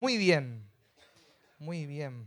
Muy 0.00 0.16
bien, 0.16 0.66
muy 1.58 1.84
bien. 1.84 2.26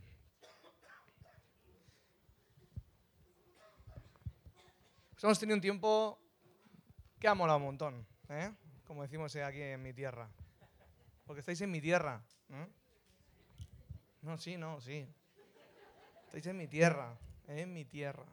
Pues 5.09 5.23
hemos 5.23 5.39
tenido 5.39 5.55
un 5.55 5.61
tiempo 5.61 6.19
que 7.19 7.27
ha 7.27 7.33
molado 7.33 7.57
un 7.57 7.65
montón, 7.65 8.07
¿eh? 8.29 8.51
como 8.85 9.01
decimos 9.01 9.35
aquí 9.37 9.59
en 9.59 9.81
mi 9.81 9.91
tierra. 9.91 10.29
Porque 11.25 11.39
estáis 11.39 11.61
en 11.61 11.71
mi 11.71 11.81
tierra. 11.81 12.23
¿eh? 12.51 12.67
No, 14.21 14.37
sí, 14.37 14.55
no, 14.55 14.79
sí. 14.79 15.07
Estáis 16.25 16.45
en 16.45 16.57
mi 16.57 16.67
tierra, 16.67 17.17
en 17.47 17.73
mi 17.73 17.85
tierra. 17.85 18.27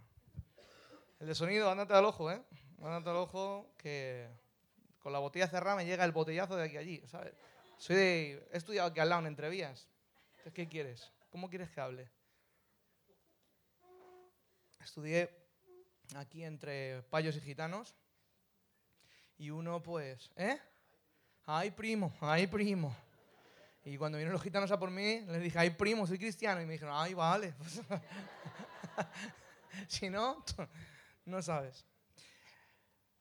El 1.19 1.29
de 1.29 1.35
sonido, 1.35 1.71
ándate 1.71 1.95
al 1.95 2.05
ojo, 2.05 2.31
¿eh? 2.31 2.43
Ándate 2.83 3.09
al 3.09 3.17
ojo 3.17 3.73
que 3.79 4.29
con 4.99 5.15
la 5.15 5.19
botella 5.19 5.49
cerrada 5.49 5.77
me 5.77 5.87
llega 5.87 6.05
el 6.05 6.13
botellazo 6.13 6.57
de 6.57 6.65
aquí 6.65 6.77
allí, 6.77 7.03
¿sabes? 7.07 7.33
Soy 7.81 7.97
de, 7.97 8.49
he 8.53 8.59
estudiado 8.59 8.91
aquí 8.91 9.01
al 9.01 9.09
lado 9.09 9.23
en 9.23 9.29
Entrevías. 9.29 9.89
¿Qué 10.53 10.69
quieres? 10.69 11.11
¿Cómo 11.31 11.49
quieres 11.49 11.71
que 11.71 11.81
hable? 11.81 12.11
Estudié 14.85 15.31
aquí 16.15 16.45
entre 16.45 17.03
payos 17.05 17.37
y 17.37 17.41
gitanos. 17.41 17.95
Y 19.39 19.49
uno, 19.49 19.83
pues, 19.83 20.31
¿eh? 20.37 20.61
Ay, 21.47 21.71
primo, 21.71 22.13
ay, 22.21 22.47
primo. 22.49 22.95
Y 23.83 23.97
cuando 23.97 24.19
vinieron 24.19 24.35
los 24.35 24.43
gitanos 24.43 24.71
a 24.71 24.79
por 24.79 24.91
mí, 24.91 25.23
les 25.23 25.41
dije, 25.41 25.59
ay, 25.59 25.71
primo, 25.71 26.07
soy 26.07 26.19
cristiano. 26.19 26.61
Y 26.61 26.67
me 26.67 26.75
dijeron, 26.75 26.95
ay, 26.95 27.15
vale. 27.15 27.55
si 29.89 30.11
no, 30.11 30.45
no 31.25 31.41
sabes. 31.41 31.87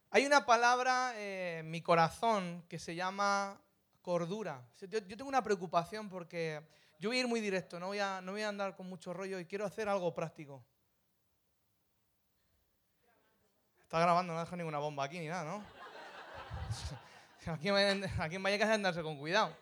Hay 0.10 0.26
una 0.26 0.46
palabra 0.46 1.14
en 1.18 1.72
mi 1.72 1.82
corazón 1.82 2.66
que 2.68 2.78
se 2.78 2.94
llama 2.94 3.58
Yo, 4.80 5.06
tengo 5.06 5.28
una 5.28 5.44
preocupación 5.44 6.10
porque 6.10 6.62
yo 7.00 7.10
voy 7.10 7.18
a 7.18 7.20
ir 7.22 7.28
muy 7.28 7.42
directo, 7.42 7.80
no 7.80 7.88
voy, 7.88 8.00
a, 8.00 8.22
no 8.22 8.32
voy 8.32 8.42
a 8.42 8.50
andar 8.50 8.76
con 8.76 8.88
mucho 8.90 9.14
rollo 9.14 9.40
y 9.40 9.46
quiero 9.46 9.66
hacer 9.66 9.88
algo 9.88 10.14
práctico. 10.14 10.66
Está 13.84 14.00
grabando, 14.00 14.34
no 14.34 14.40
deja 14.40 14.56
ninguna 14.56 14.80
bomba 14.80 15.04
aquí 15.04 15.20
ni 15.20 15.28
nada, 15.28 15.44
¿no? 15.44 15.64
Aquí, 17.46 17.70
aquí 17.70 18.36
en 18.36 18.44
Vallecas 18.44 18.70
hay 18.70 18.76
andarse 18.76 19.02
con 19.02 19.18
cuidado. 19.18 19.56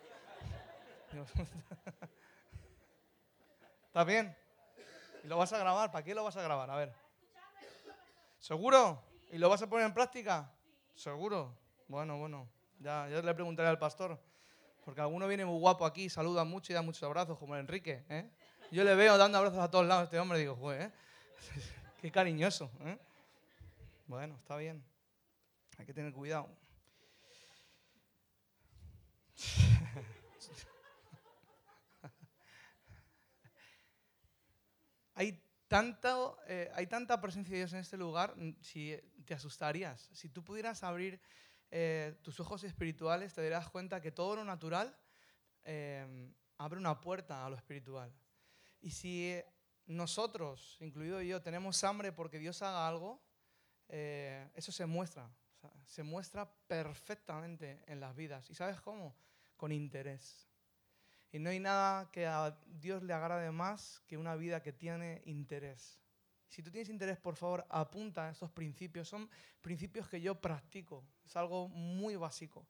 ¿Está 3.85 4.03
bien? 4.03 4.35
¿Y 5.23 5.27
lo 5.27 5.37
vas 5.37 5.53
a 5.53 5.57
grabar? 5.57 5.91
¿Para 5.91 6.03
qué 6.03 6.13
lo 6.13 6.23
vas 6.23 6.35
a 6.35 6.41
grabar? 6.41 6.69
A 6.69 6.75
ver. 6.75 6.93
¿Seguro? 8.39 9.01
¿Y 9.31 9.37
lo 9.37 9.47
vas 9.49 9.61
a 9.61 9.67
poner 9.67 9.85
en 9.85 9.93
práctica? 9.93 10.51
¿Seguro? 10.95 11.57
Bueno, 11.87 12.17
bueno. 12.17 12.49
Ya, 12.79 13.07
ya 13.09 13.21
le 13.21 13.33
preguntaré 13.33 13.69
al 13.69 13.79
pastor. 13.79 14.19
Porque 14.87 15.01
alguno 15.01 15.27
viene 15.27 15.43
muy 15.43 15.59
guapo 15.59 15.85
aquí, 15.85 16.09
saluda 16.09 16.45
mucho 16.45 16.71
y 16.71 16.75
da 16.75 16.81
muchos 16.81 17.03
abrazos, 17.03 17.37
como 17.37 17.55
el 17.55 17.59
Enrique. 17.59 18.05
¿eh? 18.07 18.31
Yo 18.71 18.85
le 18.85 18.95
veo 18.95 19.17
dando 19.17 19.37
abrazos 19.37 19.59
a 19.59 19.69
todos 19.69 19.85
lados 19.85 20.03
a 20.03 20.05
este 20.05 20.17
hombre 20.17 20.37
y 20.37 20.41
digo, 20.43 20.55
joder, 20.55 20.83
¿eh? 20.83 20.91
qué 22.01 22.09
cariñoso. 22.09 22.71
¿eh? 22.85 22.97
Bueno, 24.05 24.37
está 24.37 24.55
bien. 24.55 24.81
Hay 25.77 25.85
que 25.85 25.93
tener 25.93 26.13
cuidado. 26.13 26.47
hay, 35.15 35.43
tanto, 35.67 36.39
hay 36.75 36.87
tanta 36.87 37.19
presencia 37.19 37.51
de 37.51 37.57
Dios 37.57 37.73
en 37.73 37.79
este 37.79 37.97
lugar, 37.97 38.33
si 38.61 38.97
te 39.25 39.33
asustarías. 39.33 40.09
Si 40.13 40.29
tú 40.29 40.45
pudieras 40.45 40.81
abrir 40.81 41.19
eh, 41.69 42.17
tus 42.21 42.39
ojos 42.39 42.63
espirituales, 42.63 43.33
te 43.33 43.43
darás 43.43 43.69
cuenta 43.69 44.01
que 44.01 44.11
todo 44.11 44.35
lo 44.37 44.45
natural 44.45 44.95
em, 45.63 46.33
abre 46.57 46.79
una 46.79 46.99
puerta 47.01 47.45
a 47.45 47.49
lo 47.49 47.55
espiritual. 47.55 48.13
Y 48.79 48.91
si 48.91 49.41
nosotros, 49.85 50.77
incluido 50.79 51.21
yo, 51.21 51.41
tenemos 51.41 51.83
hambre 51.83 52.11
porque 52.11 52.39
Dios 52.39 52.61
haga 52.61 52.87
algo, 52.87 53.21
eh, 53.89 54.49
eso 54.55 54.71
se 54.71 54.85
muestra. 54.85 55.29
se 55.85 56.03
muestra 56.03 56.49
perfectamente 56.67 57.83
en 57.87 57.99
las 57.99 58.15
vidas. 58.15 58.49
¿Y 58.49 58.55
sabes 58.55 58.79
cómo? 58.81 59.15
Con 59.55 59.71
interés. 59.71 60.47
Y 61.31 61.39
no 61.39 61.49
hay 61.49 61.59
nada 61.59 62.09
que 62.11 62.25
a 62.25 62.57
Dios 62.65 63.03
le 63.03 63.13
agrade 63.13 63.51
más 63.51 64.01
que 64.07 64.17
una 64.17 64.35
vida 64.35 64.61
que 64.61 64.71
tiene 64.71 65.21
interés. 65.25 65.99
Si 66.47 66.63
tú 66.63 66.71
tienes 66.71 66.89
interés, 66.89 67.17
por 67.17 67.35
favor, 67.35 67.65
apunta 67.69 68.27
a 68.27 68.31
estos 68.31 68.51
principios. 68.51 69.07
Son 69.07 69.29
principios 69.61 70.07
que 70.07 70.21
yo 70.21 70.39
practico. 70.39 71.03
Es 71.25 71.35
algo 71.35 71.67
muy 71.67 72.15
básico. 72.15 72.65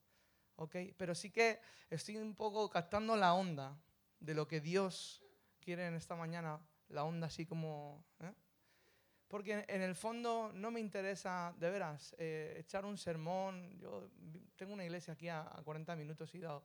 ¿okay? 0.56 0.94
Pero 0.98 1.16
sí 1.16 1.30
que 1.30 1.60
estoy 1.90 2.18
un 2.18 2.36
poco 2.36 2.70
captando 2.70 3.16
la 3.16 3.34
onda 3.34 3.78
de 4.20 4.34
lo 4.34 4.48
que 4.48 4.60
Dios 4.60 5.24
quiere 5.60 5.88
en 5.88 5.96
esta 5.96 6.16
mañana. 6.16 6.60
La 6.90 7.04
onda 7.04 7.28
así 7.28 7.46
como... 7.46 8.04
¿eh? 8.20 8.34
Porque 9.28 9.66
en 9.68 9.82
el 9.82 9.94
fondo 9.94 10.52
no 10.54 10.72
me 10.72 10.80
interesa, 10.80 11.54
de 11.58 11.70
veras, 11.70 12.16
eh, 12.18 12.56
echar 12.60 12.86
un 12.86 12.98
sermón. 12.98 13.78
Yo 13.78 14.10
tengo 14.56 14.74
una 14.74 14.86
iglesia 14.86 15.14
aquí 15.14 15.28
a, 15.28 15.44
40 15.66 15.96
minutos 15.98 16.34
he 16.34 16.38
ido 16.38 16.64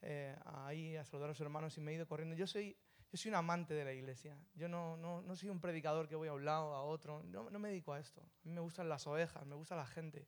eh, 0.00 0.36
ahí 0.44 0.96
a 0.96 1.04
saludar 1.04 1.26
a 1.26 1.32
los 1.32 1.40
hermanos 1.40 1.76
y 1.76 1.80
me 1.80 1.90
he 1.90 1.94
ido 1.94 2.06
corriendo. 2.06 2.36
Yo 2.36 2.46
soy 2.46 2.76
yo 3.10 3.16
soy 3.16 3.30
un 3.30 3.36
amante 3.36 3.74
de 3.74 3.84
la 3.84 3.92
iglesia. 3.92 4.36
Yo 4.54 4.68
no, 4.68 4.96
no, 4.96 5.22
no 5.22 5.34
soy 5.34 5.48
un 5.48 5.60
predicador 5.60 6.08
que 6.08 6.16
voy 6.16 6.28
a 6.28 6.34
un 6.34 6.44
lado, 6.44 6.74
a 6.74 6.82
otro. 6.82 7.22
No, 7.24 7.48
no 7.48 7.58
me 7.58 7.68
dedico 7.68 7.94
a 7.94 8.00
esto. 8.00 8.20
A 8.20 8.48
mí 8.48 8.52
me 8.52 8.60
gustan 8.60 8.88
las 8.88 9.06
ovejas, 9.06 9.46
me 9.46 9.54
gusta 9.54 9.76
la 9.76 9.86
gente. 9.86 10.26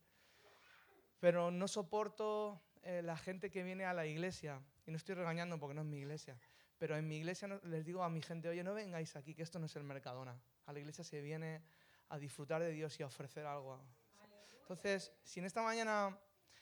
Pero 1.19 1.51
no 1.51 1.69
soporto 1.69 2.63
eh, 2.83 3.03
la 3.03 3.17
gente 3.19 3.51
que 3.51 3.63
viene 3.63 3.85
a 3.85 3.93
la 3.93 4.07
iglesia. 4.07 4.63
Y 4.87 4.91
no 4.91 4.97
estoy 4.97 5.15
regañando 5.15 5.59
porque 5.59 5.75
no 5.75 5.83
es 5.83 5.87
mi 5.87 5.99
iglesia. 5.99 6.39
Pero 6.79 6.97
en 6.97 7.07
mi 7.07 7.19
iglesia 7.19 7.61
les 7.65 7.85
digo 7.85 8.03
a 8.03 8.09
mi 8.09 8.23
gente, 8.23 8.49
oye, 8.49 8.65
no 8.65 8.73
vengáis 8.73 9.15
aquí, 9.15 9.35
que 9.35 9.43
esto 9.43 9.59
no 9.59 9.67
es 9.67 9.77
el 9.77 9.85
Mercadona. 9.85 10.41
A 10.65 10.73
la 10.73 10.79
iglesia 10.79 11.05
se 11.05 11.21
viene 11.21 11.63
a 12.09 12.19
disfrutar 12.19 12.63
de 12.63 12.71
Dios 12.71 12.99
y 12.99 13.03
a 13.03 13.07
ofrecer 13.07 13.45
algo. 13.45 13.79
Entonces, 14.63 15.13
si 15.23 15.41
en 15.41 15.47
esta 15.47 15.63
mañana 15.63 16.19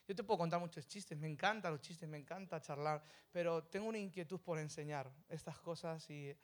yo 0.09 0.15
te 0.15 0.25
puedo 0.25 0.39
contar 0.39 0.59
muchos 0.59 0.89
chistes, 0.89 1.19
me 1.19 1.29
encantan 1.29 1.71
los 1.71 1.83
chistes, 1.83 2.09
me 2.09 2.17
encanta 2.17 2.63
charlar, 2.63 3.03
pero 3.31 3.63
tengo 3.65 3.89
una 3.89 3.99
inquietud 3.99 4.41
por 4.41 4.59
enseñar 4.59 5.13
estas 5.29 5.59
cosas 5.59 6.09
y, 6.09 6.35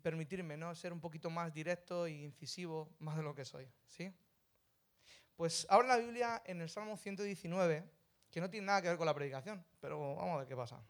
permitirme 0.00 0.56
¿no? 0.56 0.72
ser 0.76 0.92
un 0.92 1.00
poquito 1.00 1.28
más 1.28 1.52
directo 1.52 2.06
e 2.06 2.12
incisivo, 2.12 2.94
más 3.00 3.16
de 3.16 3.24
lo 3.24 3.34
que 3.34 3.44
soy. 3.44 3.68
¿sí? 3.88 4.14
Pues 5.34 5.66
ahora 5.68 5.88
la 5.88 5.96
Biblia 5.96 6.42
en 6.46 6.60
el 6.60 6.68
Salmo 6.68 6.96
119, 6.96 7.84
que 8.30 8.40
no 8.40 8.48
tiene 8.48 8.68
nada 8.68 8.80
que 8.80 8.88
ver 8.88 8.96
con 8.96 9.06
la 9.06 9.14
predicación, 9.14 9.64
pero 9.80 10.14
vamos 10.14 10.36
a 10.36 10.38
ver 10.38 10.46
qué 10.46 10.54
pasa. 10.54 10.80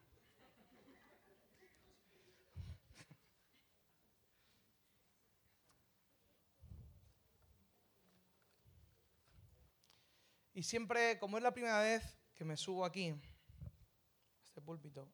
Y 10.54 10.62
siempre, 10.62 11.18
como 11.18 11.38
es 11.38 11.42
la 11.42 11.52
primera 11.52 11.80
vez 11.80 12.18
que 12.34 12.44
me 12.44 12.56
subo 12.56 12.84
aquí, 12.84 13.08
a 13.08 14.44
este 14.44 14.60
púlpito, 14.60 15.08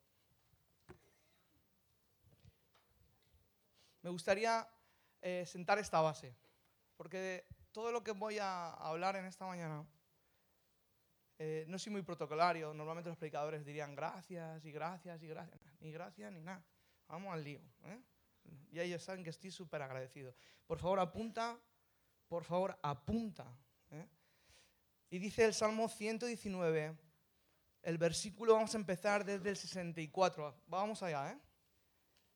me 4.02 4.10
gustaría 4.10 4.68
eh, 5.20 5.44
sentar 5.46 5.78
esta 5.78 6.00
base, 6.00 6.34
porque 6.96 7.46
todo 7.70 7.92
lo 7.92 8.02
que 8.02 8.12
voy 8.12 8.38
a 8.38 8.70
hablar 8.70 9.14
en 9.14 9.26
esta 9.26 9.46
mañana, 9.46 9.86
eh, 11.38 11.64
no 11.68 11.78
soy 11.78 11.92
muy 11.92 12.02
protocolario, 12.02 12.74
normalmente 12.74 13.10
los 13.10 13.18
predicadores 13.18 13.64
dirían 13.64 13.94
gracias 13.94 14.64
y 14.64 14.72
gracias 14.72 15.22
y 15.22 15.28
gracias, 15.28 15.60
ni 15.78 15.92
gracias 15.92 16.32
ni 16.32 16.40
nada, 16.40 16.64
vamos 17.06 17.32
al 17.32 17.44
lío. 17.44 17.60
¿eh? 17.84 18.02
Y 18.72 18.80
ellos 18.80 19.04
saben 19.04 19.22
que 19.22 19.30
estoy 19.30 19.52
súper 19.52 19.82
agradecido. 19.82 20.34
Por 20.66 20.80
favor, 20.80 20.98
apunta, 20.98 21.56
por 22.26 22.42
favor, 22.42 22.76
apunta. 22.82 23.46
Y 25.10 25.18
dice 25.18 25.44
el 25.44 25.54
Salmo 25.54 25.88
119, 25.88 26.94
el 27.82 27.98
versículo, 27.98 28.54
vamos 28.54 28.74
a 28.74 28.78
empezar 28.78 29.24
desde 29.24 29.48
el 29.48 29.56
64. 29.56 30.54
Vamos 30.66 31.02
allá, 31.02 31.32
¿eh? 31.32 31.38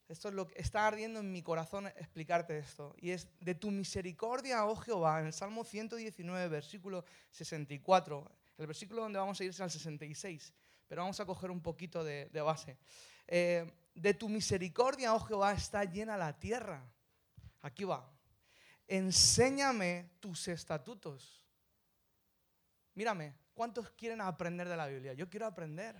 Esto 0.08 0.28
es 0.28 0.34
lo 0.34 0.46
que 0.46 0.60
está 0.60 0.86
ardiendo 0.86 1.20
en 1.20 1.30
mi 1.30 1.42
corazón 1.42 1.86
explicarte 1.86 2.58
esto. 2.58 2.94
Y 2.98 3.10
es 3.10 3.28
de 3.40 3.54
tu 3.54 3.70
misericordia, 3.70 4.64
oh 4.64 4.76
Jehová, 4.76 5.20
en 5.20 5.26
el 5.26 5.32
Salmo 5.32 5.64
119, 5.64 6.48
versículo 6.48 7.04
64. 7.30 8.30
El 8.58 8.66
versículo 8.66 9.02
donde 9.02 9.18
vamos 9.18 9.40
a 9.40 9.44
ir 9.44 9.50
es 9.50 9.60
al 9.60 9.70
66, 9.70 10.52
pero 10.88 11.02
vamos 11.02 11.20
a 11.20 11.26
coger 11.26 11.50
un 11.50 11.60
poquito 11.60 12.02
de, 12.04 12.28
base. 12.42 12.78
Eh, 13.26 13.70
de 13.94 14.14
tu 14.14 14.28
misericordia, 14.28 15.14
oh 15.14 15.20
Jehová, 15.20 15.52
está 15.52 15.84
llena 15.84 16.16
la 16.16 16.38
tierra. 16.38 16.82
Aquí 17.60 17.84
va. 17.84 18.10
Enséñame 18.86 20.10
tus 20.20 20.48
estatutos 20.48 21.41
mírame, 22.94 23.34
¿cuántos 23.54 23.90
quieren 23.90 24.20
aprender 24.20 24.68
de 24.68 24.76
la 24.76 24.86
Biblia? 24.86 25.12
Yo 25.12 25.28
quiero 25.28 25.46
aprender. 25.46 25.96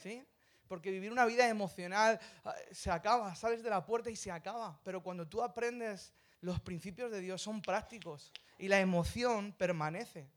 ¿Sí? 0.00 0.24
Porque 0.66 0.90
vivir 0.90 1.12
una 1.12 1.26
vida 1.26 1.48
emocional 1.48 2.18
ah, 2.44 2.54
se 2.70 2.90
acaba, 2.90 3.34
sales 3.34 3.62
de 3.62 3.70
la 3.70 3.84
puerta 3.84 4.10
y 4.10 4.16
se 4.16 4.30
acaba. 4.30 4.80
Pero 4.82 5.02
cuando 5.02 5.28
tú 5.28 5.42
aprendes 5.42 6.12
los 6.40 6.60
principios 6.60 7.10
de 7.10 7.20
Dios 7.20 7.40
son 7.40 7.62
prácticos 7.62 8.32
y 8.58 8.68
la 8.68 8.80
emoción 8.80 9.52
permanece. 9.52 10.28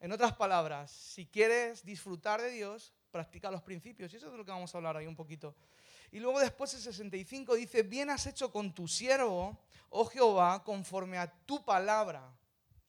En 0.00 0.12
otras 0.12 0.34
palabras, 0.34 0.90
si 0.90 1.26
quieres 1.26 1.84
disfrutar 1.84 2.40
de 2.40 2.50
Dios, 2.50 2.92
practica 3.10 3.50
los 3.50 3.62
principios. 3.62 4.12
Y 4.12 4.16
eso 4.16 4.26
es 4.26 4.32
de 4.32 4.38
lo 4.38 4.44
que 4.44 4.50
vamos 4.50 4.74
a 4.74 4.78
hablar 4.78 4.96
ahí 4.96 5.06
un 5.06 5.16
poquito. 5.16 5.54
Y 6.10 6.18
luego 6.18 6.40
después 6.40 6.72
el 6.74 6.80
65 6.80 7.54
dice, 7.54 7.82
bien 7.82 8.10
has 8.10 8.26
hecho 8.26 8.50
con 8.50 8.74
tu 8.74 8.88
siervo, 8.88 9.58
oh 9.90 10.06
Jehová, 10.06 10.64
conforme 10.64 11.18
a 11.18 11.30
tu 11.30 11.64
palabra. 11.64 12.32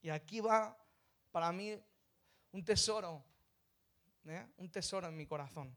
Y 0.00 0.08
aquí 0.08 0.40
va 0.40 0.76
para 1.32 1.50
mí 1.50 1.76
un 2.52 2.64
tesoro, 2.64 3.24
¿eh? 4.26 4.46
un 4.58 4.70
tesoro 4.70 5.08
en 5.08 5.16
mi 5.16 5.26
corazón. 5.26 5.74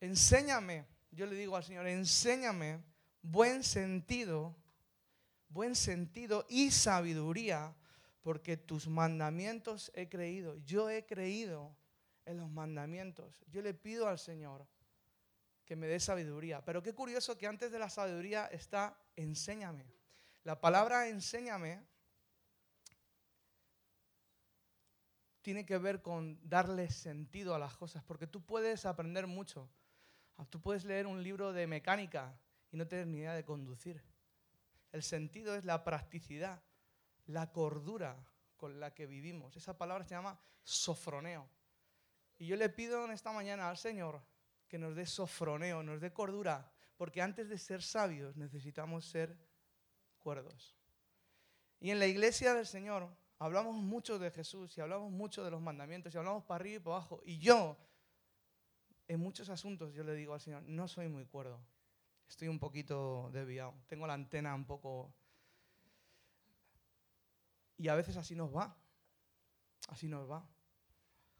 Enséñame, 0.00 0.86
yo 1.10 1.26
le 1.26 1.34
digo 1.34 1.56
al 1.56 1.64
Señor, 1.64 1.86
enséñame 1.86 2.82
buen 3.20 3.62
sentido, 3.62 4.54
buen 5.48 5.74
sentido 5.74 6.46
y 6.48 6.70
sabiduría, 6.70 7.74
porque 8.22 8.56
tus 8.56 8.88
mandamientos 8.88 9.90
he 9.94 10.08
creído. 10.08 10.56
Yo 10.64 10.88
he 10.88 11.04
creído 11.04 11.76
en 12.24 12.38
los 12.38 12.48
mandamientos. 12.48 13.44
Yo 13.48 13.60
le 13.60 13.74
pido 13.74 14.08
al 14.08 14.18
Señor 14.18 14.66
que 15.64 15.76
me 15.76 15.86
dé 15.86 16.00
sabiduría. 16.00 16.64
Pero 16.64 16.82
qué 16.82 16.94
curioso 16.94 17.36
que 17.36 17.46
antes 17.46 17.72
de 17.72 17.78
la 17.78 17.90
sabiduría 17.90 18.46
está 18.46 18.96
enséñame. 19.16 19.84
La 20.42 20.60
palabra 20.60 21.08
enséñame 21.08 21.82
tiene 25.44 25.66
que 25.66 25.76
ver 25.76 26.00
con 26.00 26.40
darle 26.48 26.90
sentido 26.90 27.54
a 27.54 27.58
las 27.58 27.76
cosas, 27.76 28.02
porque 28.02 28.26
tú 28.26 28.42
puedes 28.42 28.86
aprender 28.86 29.26
mucho. 29.26 29.68
Tú 30.48 30.58
puedes 30.58 30.86
leer 30.86 31.06
un 31.06 31.22
libro 31.22 31.52
de 31.52 31.66
mecánica 31.66 32.40
y 32.72 32.78
no 32.78 32.88
tener 32.88 33.06
ni 33.06 33.18
idea 33.18 33.34
de 33.34 33.44
conducir. 33.44 34.02
El 34.90 35.02
sentido 35.02 35.54
es 35.54 35.66
la 35.66 35.84
practicidad, 35.84 36.62
la 37.26 37.52
cordura 37.52 38.16
con 38.56 38.80
la 38.80 38.94
que 38.94 39.06
vivimos. 39.06 39.54
Esa 39.54 39.76
palabra 39.76 40.06
se 40.06 40.14
llama 40.14 40.40
sofroneo. 40.62 41.46
Y 42.38 42.46
yo 42.46 42.56
le 42.56 42.70
pido 42.70 43.04
en 43.04 43.10
esta 43.10 43.30
mañana 43.30 43.68
al 43.68 43.76
Señor 43.76 44.22
que 44.66 44.78
nos 44.78 44.96
dé 44.96 45.04
sofroneo, 45.04 45.82
nos 45.82 46.00
dé 46.00 46.10
cordura, 46.10 46.72
porque 46.96 47.20
antes 47.20 47.50
de 47.50 47.58
ser 47.58 47.82
sabios 47.82 48.34
necesitamos 48.38 49.04
ser 49.04 49.36
cuerdos. 50.18 50.74
Y 51.80 51.90
en 51.90 51.98
la 51.98 52.06
iglesia 52.06 52.54
del 52.54 52.66
Señor 52.66 53.14
hablamos 53.38 53.74
mucho 53.76 54.18
de 54.18 54.30
Jesús 54.30 54.76
y 54.76 54.80
hablamos 54.80 55.10
mucho 55.10 55.44
de 55.44 55.50
los 55.50 55.60
mandamientos 55.60 56.14
y 56.14 56.18
hablamos 56.18 56.44
para 56.44 56.56
arriba 56.56 56.76
y 56.76 56.80
para 56.80 56.96
abajo. 56.96 57.20
Y 57.24 57.38
yo, 57.38 57.76
en 59.08 59.20
muchos 59.20 59.48
asuntos, 59.48 59.92
yo 59.92 60.04
le 60.04 60.14
digo 60.14 60.34
al 60.34 60.40
Señor, 60.40 60.62
no 60.62 60.88
soy 60.88 61.08
muy 61.08 61.26
cuerdo. 61.26 61.60
Estoy 62.28 62.48
un 62.48 62.58
poquito 62.58 63.30
desviado. 63.32 63.74
Tengo 63.86 64.06
la 64.06 64.14
antena 64.14 64.54
un 64.54 64.64
poco... 64.64 65.12
Y 67.76 67.88
a 67.88 67.94
veces 67.94 68.16
así 68.16 68.34
nos 68.34 68.54
va. 68.54 68.76
Así 69.88 70.08
nos 70.08 70.30
va. 70.30 70.48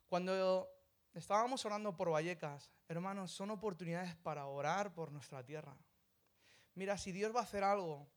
Cuando 0.08 0.69
estábamos 1.14 1.64
orando 1.64 1.96
por 1.96 2.11
Vallecas, 2.11 2.70
hermanos, 2.88 3.31
son 3.31 3.50
oportunidades 3.50 4.14
para 4.17 4.46
orar 4.46 4.93
por 4.94 5.11
nuestra 5.12 5.44
tierra. 5.44 5.76
Mira, 6.75 6.99
si 6.99 7.12
Dios 7.12 7.35
va 7.35 7.41
a 7.41 7.44
hacer 7.44 7.64
algo, 7.64 8.08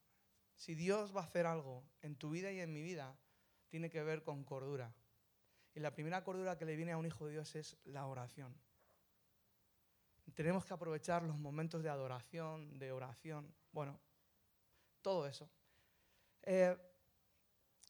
si 0.56 0.76
Dios 0.76 1.16
va 1.16 1.22
a 1.22 1.26
hacer 1.26 1.46
algo 1.46 1.84
en 2.02 2.16
tu 2.16 2.32
vida 2.32 2.52
y 2.52 2.60
en 2.60 2.74
mi 2.74 2.82
vida, 2.82 3.16
tiene 3.68 3.90
que 3.90 4.04
ver 4.04 4.24
con 4.24 4.44
cordura. 4.44 4.94
Y 5.74 5.80
la 5.80 5.94
primera 5.94 6.24
cordura 6.24 6.58
que 6.58 6.66
le 6.66 6.76
viene 6.76 6.92
a 6.92 6.98
un 6.98 7.06
hijo 7.06 7.26
de 7.26 7.34
Dios 7.34 7.56
es 7.56 7.78
la 7.86 8.06
oración. 8.08 8.56
Tenemos 10.34 10.66
que 10.66 10.74
aprovechar 10.74 11.24
los 11.24 11.38
momentos 11.38 11.84
de 11.84 11.90
adoración, 11.90 12.78
de 12.78 12.92
oración, 12.92 13.54
bueno, 13.72 14.00
todo 15.02 15.26
eso. 15.28 15.50
Eh, 16.44 16.76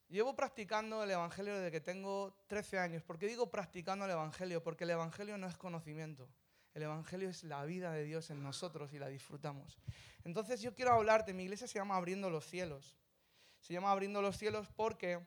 Llevo 0.10 0.34
practicando 0.34 1.04
el 1.04 1.12
Evangelio 1.12 1.56
desde 1.56 1.70
que 1.70 1.82
tengo 1.82 2.34
13 2.48 2.80
años. 2.80 3.04
¿Por 3.04 3.20
qué 3.20 3.28
digo 3.28 3.52
practicando 3.52 4.06
el 4.06 4.12
Evangelio? 4.12 4.64
Porque 4.64 4.86
el 4.86 4.92
Evangelio 4.92 5.38
no 5.38 5.48
es 5.48 5.58
conocimiento. 5.58 6.30
El 6.74 6.84
Evangelio 6.84 7.28
es 7.28 7.44
la 7.44 7.66
vida 7.66 7.92
de 7.92 8.06
Dios 8.06 8.30
en 8.30 8.42
nosotros 8.42 8.94
y 8.94 9.00
la 9.00 9.10
disfrutamos. 9.10 9.78
Entonces 10.24 10.62
yo 10.62 10.74
quiero 10.74 10.94
hablarte, 10.94 11.34
mi 11.34 11.44
iglesia 11.44 11.68
se 11.68 11.78
llama 11.78 11.98
Abriendo 11.98 12.30
los 12.30 12.46
Cielos. 12.46 12.96
Se 13.60 13.74
llama 13.74 13.92
Abriendo 13.92 14.22
los 14.22 14.38
Cielos 14.38 14.70
porque 14.78 15.20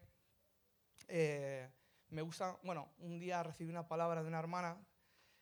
eh, 1.09 1.69
me 2.09 2.23
gusta, 2.23 2.59
bueno, 2.63 2.93
un 2.99 3.19
día 3.19 3.43
recibí 3.43 3.71
una 3.71 3.87
palabra 3.87 4.23
de 4.23 4.29
una 4.29 4.39
hermana 4.39 4.77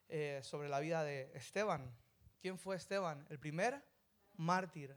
eh, 0.09 0.41
sobre 0.43 0.69
la 0.69 0.81
vida 0.81 1.05
de 1.05 1.31
Esteban. 1.35 1.95
¿Quién 2.41 2.59
fue 2.59 2.77
Esteban? 2.77 3.27
El 3.31 3.39
primer 3.39 3.85
mártir. 4.35 4.97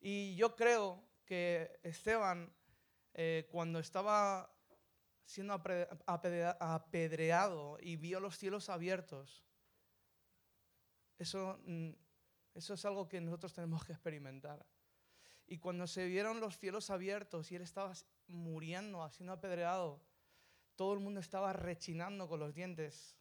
Y 0.00 0.36
yo 0.36 0.54
creo 0.54 1.02
que 1.24 1.80
Esteban 1.82 2.52
eh, 3.14 3.48
cuando 3.50 3.78
estaba 3.78 4.52
siendo 5.24 5.54
apedreado 6.06 7.78
y 7.80 7.96
vio 7.96 8.20
los 8.20 8.36
cielos 8.36 8.68
abiertos, 8.68 9.42
eso, 11.18 11.58
mm, 11.64 11.90
eso 12.54 12.74
es 12.74 12.84
algo 12.84 13.08
que 13.08 13.20
nosotros 13.20 13.54
tenemos 13.54 13.84
que 13.84 13.92
experimentar. 13.92 14.66
Y 15.46 15.58
cuando 15.58 15.86
se 15.86 16.06
vieron 16.06 16.40
los 16.40 16.58
cielos 16.58 16.90
abiertos 16.90 17.50
y 17.50 17.56
él 17.56 17.62
estaba 17.62 17.92
muriendo, 18.28 19.08
siendo 19.10 19.32
apedreado, 19.32 20.00
todo 20.74 20.92
el 20.94 21.00
mundo 21.00 21.20
estaba 21.20 21.52
rechinando 21.52 22.28
con 22.28 22.40
los 22.40 22.54
dientes. 22.54 23.16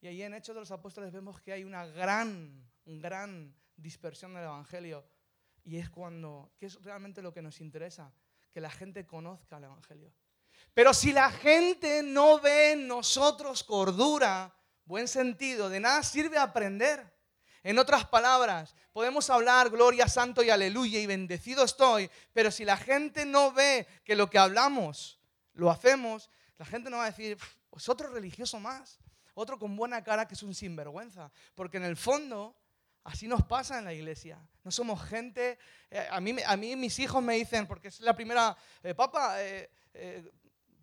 Y 0.00 0.06
ahí 0.06 0.22
en 0.22 0.34
Hechos 0.34 0.54
de 0.54 0.60
los 0.60 0.70
Apóstoles 0.70 1.12
vemos 1.12 1.40
que 1.40 1.52
hay 1.52 1.64
una 1.64 1.86
gran, 1.86 2.70
gran 2.84 3.54
dispersión 3.76 4.34
del 4.34 4.44
Evangelio. 4.44 5.04
Y 5.62 5.78
es 5.78 5.88
cuando, 5.90 6.52
¿qué 6.58 6.66
es 6.66 6.82
realmente 6.82 7.22
lo 7.22 7.32
que 7.32 7.42
nos 7.42 7.60
interesa? 7.60 8.12
que 8.54 8.60
la 8.60 8.70
gente 8.70 9.04
conozca 9.04 9.56
el 9.56 9.64
Evangelio. 9.64 10.12
Pero 10.72 10.94
si 10.94 11.12
la 11.12 11.28
gente 11.30 12.04
no 12.04 12.38
ve 12.38 12.72
en 12.72 12.86
nosotros 12.86 13.64
cordura, 13.64 14.54
buen 14.84 15.08
sentido, 15.08 15.68
de 15.68 15.80
nada 15.80 16.04
sirve 16.04 16.38
aprender. 16.38 17.12
En 17.64 17.78
otras 17.80 18.06
palabras, 18.06 18.76
podemos 18.92 19.28
hablar 19.30 19.70
gloria, 19.70 20.06
santo 20.06 20.44
y 20.44 20.50
aleluya 20.50 21.00
y 21.00 21.06
bendecido 21.06 21.64
estoy, 21.64 22.08
pero 22.32 22.52
si 22.52 22.64
la 22.64 22.76
gente 22.76 23.26
no 23.26 23.52
ve 23.52 23.88
que 24.04 24.14
lo 24.14 24.30
que 24.30 24.38
hablamos 24.38 25.18
lo 25.54 25.70
hacemos, 25.70 26.30
la 26.58 26.66
gente 26.66 26.90
no 26.90 26.98
va 26.98 27.04
a 27.04 27.10
decir, 27.10 27.36
pues 27.70 27.88
otro 27.88 28.08
religioso 28.12 28.60
más, 28.60 29.00
otro 29.34 29.58
con 29.58 29.74
buena 29.74 30.04
cara 30.04 30.28
que 30.28 30.34
es 30.34 30.42
un 30.44 30.54
sinvergüenza, 30.54 31.32
porque 31.56 31.78
en 31.78 31.84
el 31.84 31.96
fondo 31.96 32.54
Así 33.04 33.28
nos 33.28 33.44
pasa 33.44 33.78
en 33.78 33.84
la 33.84 33.92
iglesia. 33.92 34.38
No 34.64 34.70
somos 34.70 35.02
gente... 35.04 35.58
Eh, 35.90 36.08
a, 36.10 36.20
mí, 36.20 36.36
a 36.44 36.56
mí 36.56 36.74
mis 36.74 36.98
hijos 36.98 37.22
me 37.22 37.34
dicen, 37.34 37.66
porque 37.66 37.88
es 37.88 38.00
la 38.00 38.16
primera, 38.16 38.56
eh, 38.82 38.94
papá, 38.94 39.42
eh, 39.42 39.70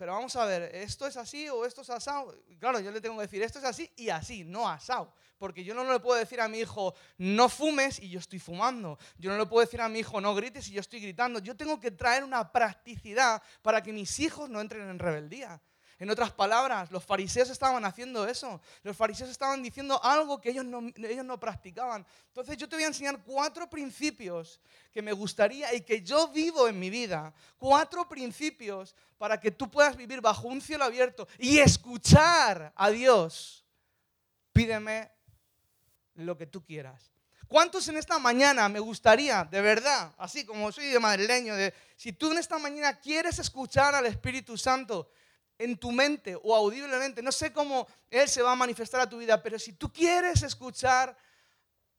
pero 0.01 0.13
vamos 0.13 0.35
a 0.35 0.45
ver, 0.45 0.63
¿esto 0.73 1.05
es 1.05 1.15
así 1.15 1.47
o 1.47 1.63
esto 1.63 1.81
es 1.81 1.89
asado? 1.91 2.35
Claro, 2.57 2.79
yo 2.79 2.89
le 2.89 2.99
tengo 2.99 3.17
que 3.17 3.21
decir, 3.21 3.43
esto 3.43 3.59
es 3.59 3.65
así 3.65 3.87
y 3.95 4.09
así, 4.09 4.43
no 4.43 4.67
asado. 4.67 5.13
Porque 5.37 5.63
yo 5.63 5.75
no 5.75 5.83
le 5.83 5.99
puedo 5.99 6.17
decir 6.17 6.41
a 6.41 6.47
mi 6.47 6.57
hijo, 6.57 6.95
no 7.19 7.47
fumes 7.49 7.99
y 7.99 8.09
yo 8.09 8.17
estoy 8.17 8.39
fumando. 8.39 8.97
Yo 9.19 9.29
no 9.29 9.37
le 9.37 9.45
puedo 9.45 9.63
decir 9.63 9.79
a 9.79 9.87
mi 9.87 9.99
hijo, 9.99 10.19
no 10.19 10.33
grites 10.33 10.67
y 10.69 10.71
yo 10.71 10.81
estoy 10.81 11.01
gritando. 11.01 11.37
Yo 11.37 11.55
tengo 11.55 11.79
que 11.79 11.91
traer 11.91 12.23
una 12.23 12.51
practicidad 12.51 13.43
para 13.61 13.83
que 13.83 13.93
mis 13.93 14.19
hijos 14.19 14.49
no 14.49 14.59
entren 14.59 14.89
en 14.89 14.97
rebeldía. 14.97 15.61
En 16.01 16.09
otras 16.09 16.31
palabras, 16.31 16.89
los 16.89 17.05
fariseos 17.05 17.51
estaban 17.51 17.85
haciendo 17.85 18.27
eso. 18.27 18.59
Los 18.81 18.97
fariseos 18.97 19.29
estaban 19.29 19.61
diciendo 19.61 20.03
algo 20.03 20.41
que 20.41 20.49
ellos 20.49 20.65
no, 20.65 20.89
ellos 20.95 21.23
no 21.23 21.39
practicaban. 21.39 22.03
Entonces 22.29 22.57
yo 22.57 22.67
te 22.67 22.75
voy 22.75 22.85
a 22.85 22.87
enseñar 22.87 23.21
cuatro 23.23 23.69
principios 23.69 24.59
que 24.91 25.03
me 25.03 25.13
gustaría 25.13 25.71
y 25.75 25.81
que 25.81 26.01
yo 26.01 26.29
vivo 26.29 26.67
en 26.67 26.79
mi 26.79 26.89
vida. 26.89 27.31
Cuatro 27.59 28.09
principios 28.09 28.95
para 29.19 29.39
que 29.39 29.51
tú 29.51 29.69
puedas 29.69 29.95
vivir 29.95 30.21
bajo 30.21 30.47
un 30.47 30.59
cielo 30.59 30.85
abierto 30.85 31.27
y 31.37 31.59
escuchar 31.59 32.73
a 32.75 32.89
Dios. 32.89 33.63
Pídeme 34.51 35.11
lo 36.15 36.35
que 36.35 36.47
tú 36.47 36.65
quieras. 36.65 37.11
¿Cuántos 37.47 37.87
en 37.89 37.97
esta 37.97 38.17
mañana 38.17 38.67
me 38.69 38.79
gustaría, 38.79 39.43
de 39.43 39.61
verdad, 39.61 40.15
así 40.17 40.45
como 40.47 40.71
soy 40.71 40.87
de 40.87 40.99
madrileño, 40.99 41.55
de, 41.55 41.75
si 41.95 42.11
tú 42.11 42.31
en 42.31 42.39
esta 42.39 42.57
mañana 42.57 42.99
quieres 42.99 43.37
escuchar 43.37 43.93
al 43.93 44.07
Espíritu 44.07 44.57
Santo, 44.57 45.11
en 45.63 45.77
tu 45.77 45.91
mente 45.91 46.35
o 46.41 46.55
audiblemente, 46.55 47.21
no 47.21 47.31
sé 47.31 47.53
cómo 47.53 47.87
Él 48.09 48.27
se 48.27 48.41
va 48.41 48.53
a 48.53 48.55
manifestar 48.55 49.01
a 49.01 49.09
tu 49.09 49.19
vida, 49.19 49.41
pero 49.43 49.59
si 49.59 49.73
tú 49.73 49.93
quieres 49.93 50.41
escuchar, 50.41 51.15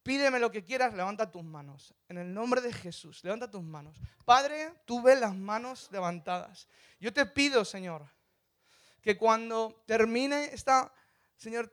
pídeme 0.02 0.40
lo 0.40 0.50
que 0.50 0.64
quieras, 0.64 0.92
levanta 0.94 1.30
tus 1.30 1.44
manos. 1.44 1.94
En 2.08 2.18
el 2.18 2.34
nombre 2.34 2.60
de 2.60 2.72
Jesús, 2.72 3.22
levanta 3.22 3.48
tus 3.48 3.62
manos. 3.62 3.96
Padre, 4.24 4.74
tú 4.84 5.00
ves 5.00 5.20
las 5.20 5.34
manos 5.34 5.88
levantadas. 5.92 6.66
Yo 6.98 7.12
te 7.12 7.24
pido, 7.24 7.64
Señor, 7.64 8.04
que 9.00 9.16
cuando 9.16 9.82
termine 9.86 10.46
esta, 10.46 10.92
Señor, 11.36 11.72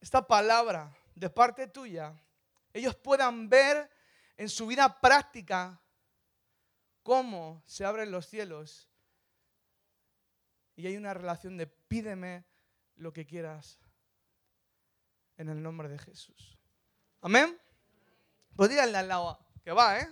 esta 0.00 0.24
palabra 0.24 0.96
de 1.16 1.28
parte 1.28 1.66
tuya, 1.66 2.14
ellos 2.72 2.94
puedan 2.94 3.48
ver 3.48 3.90
en 4.36 4.48
su 4.48 4.68
vida 4.68 5.00
práctica 5.00 5.80
cómo 7.02 7.64
se 7.66 7.84
abren 7.84 8.12
los 8.12 8.28
cielos 8.28 8.88
y 10.76 10.86
hay 10.86 10.96
una 10.96 11.14
relación 11.14 11.56
de 11.56 11.66
pídeme 11.66 12.44
lo 12.96 13.12
que 13.12 13.26
quieras 13.26 13.80
en 15.36 15.48
el 15.48 15.62
nombre 15.62 15.88
de 15.88 15.98
Jesús. 15.98 16.58
Amén. 17.20 17.58
Pues 18.54 18.70
díganle 18.70 18.98
al 18.98 19.08
lado, 19.08 19.38
que 19.64 19.72
va, 19.72 19.98
¿eh? 19.98 20.08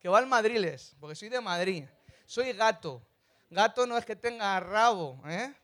Que 0.00 0.08
va 0.08 0.18
al 0.18 0.26
Madriles, 0.26 0.96
porque 0.98 1.14
soy 1.14 1.28
de 1.28 1.40
Madrid. 1.40 1.84
Soy 2.26 2.52
gato. 2.52 3.06
Gato 3.50 3.86
no 3.86 3.96
es 3.96 4.04
que 4.04 4.16
tenga 4.16 4.58
rabo, 4.60 5.22
¿eh? 5.26 5.54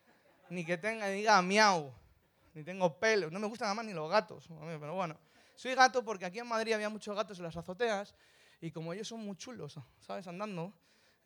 Ni 0.48 0.64
que 0.64 0.78
tenga, 0.78 1.08
diga 1.08 1.40
miau. 1.42 1.92
ni 2.54 2.62
tengo 2.62 2.98
pelo, 2.98 3.30
no 3.30 3.38
me 3.38 3.46
gustan 3.46 3.66
nada 3.66 3.74
más 3.74 3.86
ni 3.86 3.92
los 3.92 4.10
gatos, 4.10 4.46
pero 4.48 4.94
bueno. 4.94 5.18
Soy 5.56 5.74
gato 5.74 6.04
porque 6.04 6.24
aquí 6.24 6.38
en 6.38 6.46
Madrid 6.46 6.72
había 6.72 6.88
muchos 6.88 7.14
gatos 7.14 7.38
en 7.38 7.44
las 7.44 7.56
azoteas 7.56 8.14
y 8.60 8.70
como 8.70 8.92
ellos 8.92 9.08
son 9.08 9.20
muy 9.20 9.36
chulos, 9.36 9.78
¿sabes? 9.98 10.26
Andando, 10.26 10.74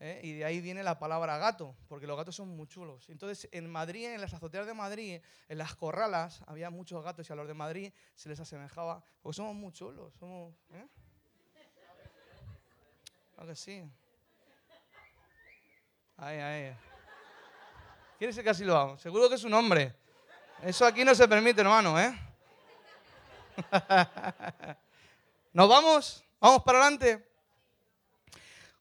¿eh? 0.00 0.20
y 0.22 0.32
de 0.34 0.44
ahí 0.44 0.60
viene 0.60 0.82
la 0.82 0.98
palabra 0.98 1.38
gato, 1.38 1.76
porque 1.88 2.06
los 2.06 2.16
gatos 2.16 2.36
son 2.36 2.48
muy 2.48 2.66
chulos. 2.66 3.08
Entonces, 3.08 3.48
en 3.52 3.70
Madrid, 3.70 4.06
en 4.06 4.20
las 4.20 4.34
azoteas 4.34 4.66
de 4.66 4.74
Madrid, 4.74 5.20
en 5.48 5.58
las 5.58 5.74
corralas, 5.74 6.42
había 6.46 6.70
muchos 6.70 7.02
gatos 7.02 7.28
y 7.28 7.32
a 7.32 7.36
los 7.36 7.46
de 7.46 7.54
Madrid 7.54 7.92
se 8.14 8.28
les 8.28 8.40
asemejaba, 8.40 9.02
porque 9.22 9.36
somos 9.36 9.54
muy 9.54 9.72
chulos, 9.72 10.14
somos... 10.14 10.54
¿eh? 10.72 10.86
que 13.46 13.54
sí? 13.54 13.84
Ahí, 16.16 16.38
ahí. 16.38 16.76
¿Quién 18.18 18.30
es 18.30 18.38
el 18.38 18.44
que 18.44 18.50
así 18.50 18.64
lo 18.64 18.76
hago? 18.76 18.98
Seguro 18.98 19.28
que 19.28 19.34
es 19.34 19.44
un 19.44 19.52
hombre. 19.52 19.94
Eso 20.62 20.86
aquí 20.86 21.04
no 21.04 21.14
se 21.14 21.28
permite, 21.28 21.60
hermano, 21.60 22.00
¿eh? 22.00 22.18
¿Nos 25.52 25.68
vamos? 25.68 26.24
¿Vamos 26.40 26.62
para 26.62 26.80
adelante? 26.80 27.35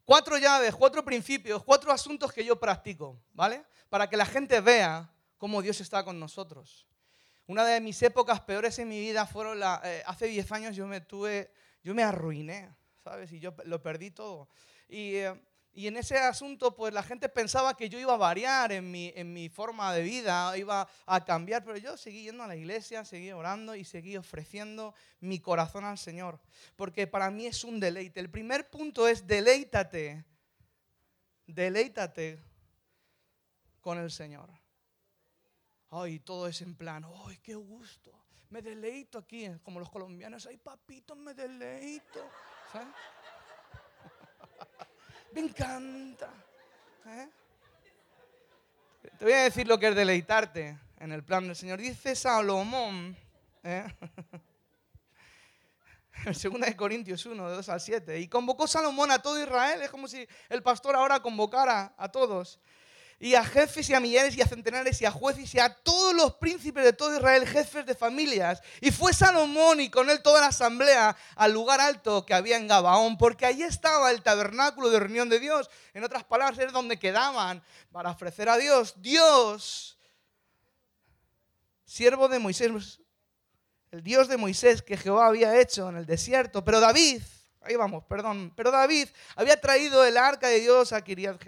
Cuatro 0.06 0.38
llaves, 0.38 0.76
cuatro 0.76 1.04
principios, 1.04 1.64
cuatro 1.64 1.92
asuntos 1.92 2.32
que 2.32 2.46
yo 2.46 2.60
practico, 2.60 3.20
¿vale? 3.34 3.66
Para 3.90 4.08
que 4.08 4.16
la 4.16 4.26
gente 4.26 4.62
vea 4.62 5.12
cómo 5.40 5.64
Dios 5.64 5.82
está 5.82 6.06
con 6.06 6.20
nosotros. 6.20 6.86
Una 7.48 7.66
de 7.66 7.82
mis 7.82 8.02
épocas 8.04 8.40
peores 8.42 8.78
en 8.78 8.88
mi 8.88 9.00
vida 9.00 9.26
fueron 9.26 9.60
la, 9.60 9.82
eh, 9.84 10.04
hace 10.06 10.28
diez 10.28 10.52
años 10.52 10.76
yo 10.76 10.86
me 10.86 11.02
tuve, 11.02 11.52
yo 11.84 11.96
me 11.96 12.04
arruiné, 12.04 12.76
¿sabes? 13.04 13.32
Y 13.32 13.40
yo 13.40 13.56
lo 13.66 13.82
perdí 13.82 14.12
todo. 14.12 14.48
Y 14.88 15.16
eh, 15.16 15.34
y 15.78 15.88
en 15.88 15.98
ese 15.98 16.18
asunto, 16.18 16.74
pues 16.74 16.94
la 16.94 17.04
gente 17.04 17.28
pensaba 17.28 17.76
que 17.76 17.90
yo 17.90 18.00
iba 18.00 18.14
a 18.14 18.18
variar 18.18 18.72
en 18.72 18.90
mi, 18.90 19.12
en 19.14 19.34
mi 19.34 19.50
forma 19.50 19.94
de 19.94 20.04
vida, 20.04 20.58
iba 20.58 20.88
a 21.06 21.26
cambiar, 21.26 21.66
pero 21.66 21.76
yo 21.76 21.98
seguí 21.98 22.24
yendo 22.24 22.44
a 22.44 22.48
la 22.48 22.56
iglesia, 22.56 23.04
seguí 23.04 23.30
orando 23.34 23.76
y 23.76 23.84
seguí 23.84 24.16
ofreciendo 24.16 24.96
mi 25.20 25.42
corazón 25.42 25.84
al 25.84 25.98
Señor. 25.98 26.40
Porque 26.78 27.08
para 27.08 27.30
mí 27.30 27.46
es 27.46 27.66
un 27.66 27.82
deleite. 27.82 28.22
El 28.22 28.30
primer 28.30 28.70
punto 28.70 29.06
es 29.06 29.28
deleítate, 29.28 30.24
deleítate 31.46 32.40
con 33.82 34.00
el 34.00 34.12
Señor. 34.12 34.50
Ay, 35.90 36.20
todo 36.20 36.48
es 36.48 36.62
en 36.62 36.78
plan, 36.78 37.06
ay, 37.26 37.38
qué 37.44 37.56
gusto. 37.56 38.18
Me 38.50 38.62
deleito 38.62 39.18
aquí, 39.18 39.50
como 39.62 39.82
los 39.82 39.90
colombianos, 39.90 40.46
ay, 40.46 40.56
papito, 40.56 41.18
me 41.18 41.34
deleito. 41.34 42.30
¿Sabes? 42.72 42.88
Me 45.36 45.42
encanta. 45.42 46.30
¿eh? 47.08 47.28
Te 49.20 49.26
voy 49.26 49.34
a 49.34 49.44
decir 49.44 49.68
lo 49.68 49.78
que 49.78 49.90
es 49.90 49.96
deleitarte 49.96 50.80
en 50.98 51.12
el 51.12 51.26
plan 51.26 51.46
del 51.46 51.58
Señor. 51.58 51.78
Dice 51.78 52.16
Salomón, 52.16 53.18
¿eh? 53.62 53.86
en 56.26 56.62
2 56.62 56.76
Corintios 56.76 57.26
1, 57.26 57.50
de 57.50 57.56
2 57.58 57.68
al 57.68 57.82
7, 57.82 58.18
y 58.18 58.30
convocó 58.30 58.66
Salomón 58.66 59.12
a 59.12 59.22
todo 59.22 59.38
Israel, 59.38 59.82
es 59.82 59.90
como 59.90 60.08
si 60.08 60.26
el 60.48 60.64
pastor 60.64 60.96
ahora 60.96 61.20
convocara 61.20 61.94
a 61.98 62.10
todos 62.10 62.62
y 63.20 63.36
a 63.36 63.44
jefes 63.44 63.90
y 63.90 63.94
a 63.94 64.00
millares 64.00 64.36
y 64.36 64.42
a 64.42 64.48
centenares 64.48 65.02
y 65.02 65.06
a 65.06 65.12
jueces 65.12 65.54
y 65.56 65.60
a 65.60 65.70
todos 65.74 66.14
los 66.14 66.36
príncipes 66.36 66.84
de 66.84 66.94
todo 66.94 67.16
Israel, 67.16 67.48
jefes 67.48 67.86
de 67.86 67.96
familias. 67.96 68.62
Y 68.82 68.92
fue 68.92 69.14
Salomón 69.14 69.80
y 69.80 69.90
con 69.90 70.10
él 70.10 70.22
toda 70.22 70.42
la 70.42 70.48
asamblea 70.48 71.16
al 71.36 71.54
lugar 71.54 71.80
alto 71.80 72.26
que 72.26 72.34
había 72.34 72.58
en 72.58 72.68
Gabaón, 72.68 73.18
porque 73.18 73.46
allí 73.46 73.64
estaba 73.64 74.12
el 74.12 74.22
tabernáculo 74.22 74.90
de 74.90 75.00
reunión 75.00 75.30
de 75.30 75.40
Dios. 75.40 75.70
En 75.94 76.04
otras 76.04 76.26
palabras, 76.26 76.60
es 76.60 76.74
donde 76.74 77.00
quedaban 77.00 77.64
para 77.92 78.12
ofrecer 78.12 78.50
a 78.50 78.58
Dios. 78.58 78.96
Dios, 78.98 79.98
siervo 81.86 82.28
de 82.28 82.40
Moisés, 82.40 83.00
el 83.92 84.04
Dios 84.04 84.28
de 84.28 84.36
Moisés 84.36 84.82
que 84.82 84.98
Jehová 84.98 85.28
había 85.28 85.58
hecho 85.60 85.88
en 85.88 85.96
el 85.96 86.06
desierto. 86.06 86.66
Pero 86.66 86.82
David, 86.82 87.22
ahí 87.62 87.78
vamos, 87.78 88.04
perdón, 88.04 88.52
pero 88.58 88.72
David 88.72 89.08
había 89.38 89.60
traído 89.60 90.04
el 90.04 90.18
arca 90.18 90.50
de 90.50 90.60
Dios 90.60 90.92
a 90.92 91.02
Kiriat 91.02 91.42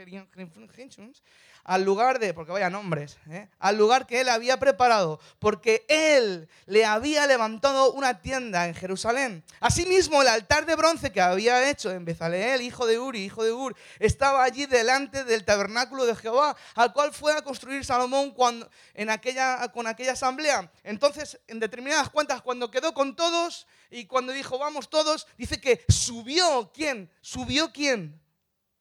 al 1.67 1.83
lugar 1.83 2.17
de, 2.17 2.33
porque 2.33 2.53
vaya 2.53 2.69
nombres, 2.69 3.17
¿eh? 3.29 3.49
al 3.59 3.75
lugar 3.75 4.07
que 4.07 4.21
él 4.21 4.29
había 4.29 4.57
preparado, 4.57 5.19
porque 5.37 5.85
él 5.89 6.47
le 6.65 6.85
había 6.85 7.27
levantado 7.27 7.91
una 7.91 8.21
tienda 8.21 8.67
en 8.69 8.73
Jerusalén. 8.73 9.43
Asimismo, 9.59 10.21
el 10.21 10.29
altar 10.29 10.65
de 10.65 10.77
bronce 10.77 11.11
que 11.11 11.19
había 11.19 11.69
hecho 11.69 11.91
en 11.91 12.05
Bezaleel, 12.05 12.61
hijo 12.61 12.87
de 12.87 12.97
Uri, 12.97 13.25
hijo 13.25 13.43
de 13.43 13.51
Ur, 13.51 13.75
estaba 13.99 14.45
allí 14.45 14.65
delante 14.65 15.25
del 15.25 15.43
tabernáculo 15.43 16.05
de 16.05 16.15
Jehová, 16.15 16.55
al 16.73 16.93
cual 16.93 17.13
fue 17.13 17.33
a 17.33 17.41
construir 17.41 17.83
Salomón 17.83 18.31
cuando, 18.31 18.69
en 18.93 19.09
aquella, 19.09 19.67
con 19.73 19.87
aquella 19.87 20.13
asamblea. 20.13 20.71
Entonces, 20.83 21.37
en 21.47 21.59
determinadas 21.59 22.09
cuentas, 22.09 22.41
cuando 22.41 22.71
quedó 22.71 22.93
con 22.93 23.13
todos 23.13 23.67
y 23.91 24.05
cuando 24.05 24.31
dijo, 24.31 24.57
vamos 24.57 24.89
todos, 24.89 25.27
dice 25.37 25.59
que 25.59 25.83
subió, 25.89 26.71
¿quién? 26.73 27.11
¿Subió 27.19 27.73
quién? 27.73 28.21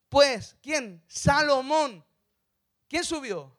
Pues, 0.09 0.55
¿quién? 0.63 1.03
Salomón 1.09 2.06
¿Quién 2.89 3.05
subió? 3.05 3.57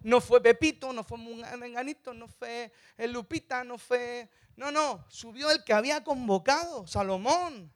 No 0.00 0.20
fue 0.20 0.40
Pepito, 0.40 0.92
no 0.92 1.02
fue 1.02 1.18
Menganito, 1.18 2.14
no 2.14 2.28
fue 2.28 2.72
el 2.96 3.12
Lupita, 3.12 3.64
no 3.64 3.78
fue... 3.78 4.28
No, 4.56 4.70
no, 4.70 5.04
subió 5.08 5.50
el 5.50 5.62
que 5.64 5.72
había 5.72 6.02
convocado, 6.02 6.86
Salomón. 6.86 7.72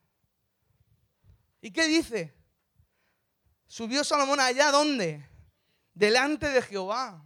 ¿Y 1.60 1.70
qué 1.70 1.86
dice? 1.86 2.34
Subió 3.66 4.02
Salomón 4.02 4.40
allá, 4.40 4.70
¿dónde? 4.70 5.28
Delante 5.94 6.48
de 6.48 6.62
Jehová. 6.62 7.24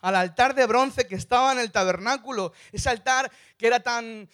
Al 0.00 0.16
altar 0.16 0.54
de 0.54 0.66
bronce 0.66 1.06
que 1.06 1.16
estaba 1.16 1.52
en 1.52 1.58
el 1.58 1.72
tabernáculo. 1.72 2.52
Ese 2.72 2.88
altar 2.88 3.30
que 3.56 3.66
era 3.66 3.80
tan... 3.80 4.28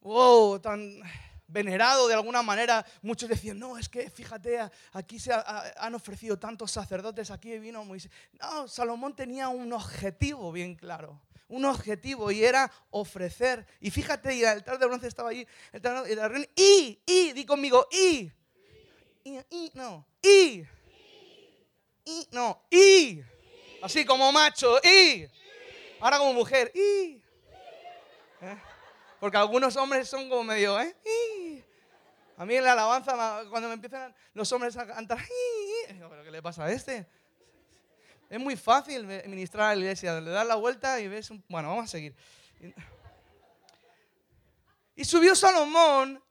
Wow, 0.00 0.60
tan 0.60 1.02
venerado 1.48 2.08
de 2.08 2.14
alguna 2.14 2.42
manera. 2.42 2.84
Muchos 3.02 3.28
decían, 3.28 3.58
no, 3.58 3.78
es 3.78 3.88
que 3.88 4.10
fíjate, 4.10 4.58
aquí 4.92 5.18
se 5.18 5.32
han 5.32 5.94
ofrecido 5.94 6.38
tantos 6.38 6.72
sacerdotes, 6.72 7.30
aquí 7.30 7.58
vino 7.58 7.84
Moisés. 7.84 8.10
No, 8.40 8.68
Salomón 8.68 9.14
tenía 9.14 9.48
un 9.48 9.72
objetivo 9.72 10.52
bien 10.52 10.74
claro. 10.74 11.20
Un 11.48 11.64
objetivo 11.64 12.30
y 12.32 12.44
era 12.44 12.70
ofrecer. 12.90 13.66
Y 13.80 13.90
fíjate, 13.90 14.34
y 14.34 14.40
el 14.40 14.48
altar 14.48 14.78
de 14.78 14.86
bronce 14.86 15.06
estaba 15.06 15.30
allí. 15.30 15.46
y, 16.56 16.98
y, 17.06 17.32
di 17.32 17.44
conmigo, 17.44 17.86
y. 17.90 18.32
Y, 19.22 19.38
y 19.50 19.70
no, 19.74 20.06
y. 20.22 20.64
Y, 22.04 22.28
no, 22.32 22.62
y. 22.70 23.20
Así 23.82 24.04
como 24.04 24.32
macho, 24.32 24.78
y. 24.82 25.26
Ahora 26.00 26.18
como 26.18 26.32
mujer, 26.32 26.72
y. 26.74 27.22
Porque 29.26 29.38
algunos 29.38 29.74
hombres 29.74 30.08
son 30.08 30.28
como 30.28 30.44
medio, 30.44 30.80
¿eh? 30.80 30.94
A 32.36 32.46
mí 32.46 32.54
en 32.54 32.62
la 32.62 32.74
alabanza, 32.74 33.42
cuando 33.50 33.66
me 33.66 33.74
empiezan 33.74 34.14
los 34.34 34.52
hombres 34.52 34.76
a 34.76 34.86
cantar, 34.86 35.18
¿pero 35.88 36.22
qué 36.22 36.30
le 36.30 36.40
pasa 36.40 36.62
a 36.62 36.70
este? 36.70 37.08
Es 38.30 38.38
muy 38.38 38.54
fácil 38.54 39.04
ministrar 39.26 39.72
a 39.72 39.74
la 39.74 39.80
iglesia, 39.80 40.20
le 40.20 40.30
das 40.30 40.46
la 40.46 40.54
vuelta 40.54 41.00
y 41.00 41.08
ves. 41.08 41.28
Bueno, 41.48 41.70
vamos 41.70 41.86
a 41.86 41.88
seguir. 41.88 42.14
Y 44.94 45.04
subió 45.04 45.34
Salomón 45.34 46.22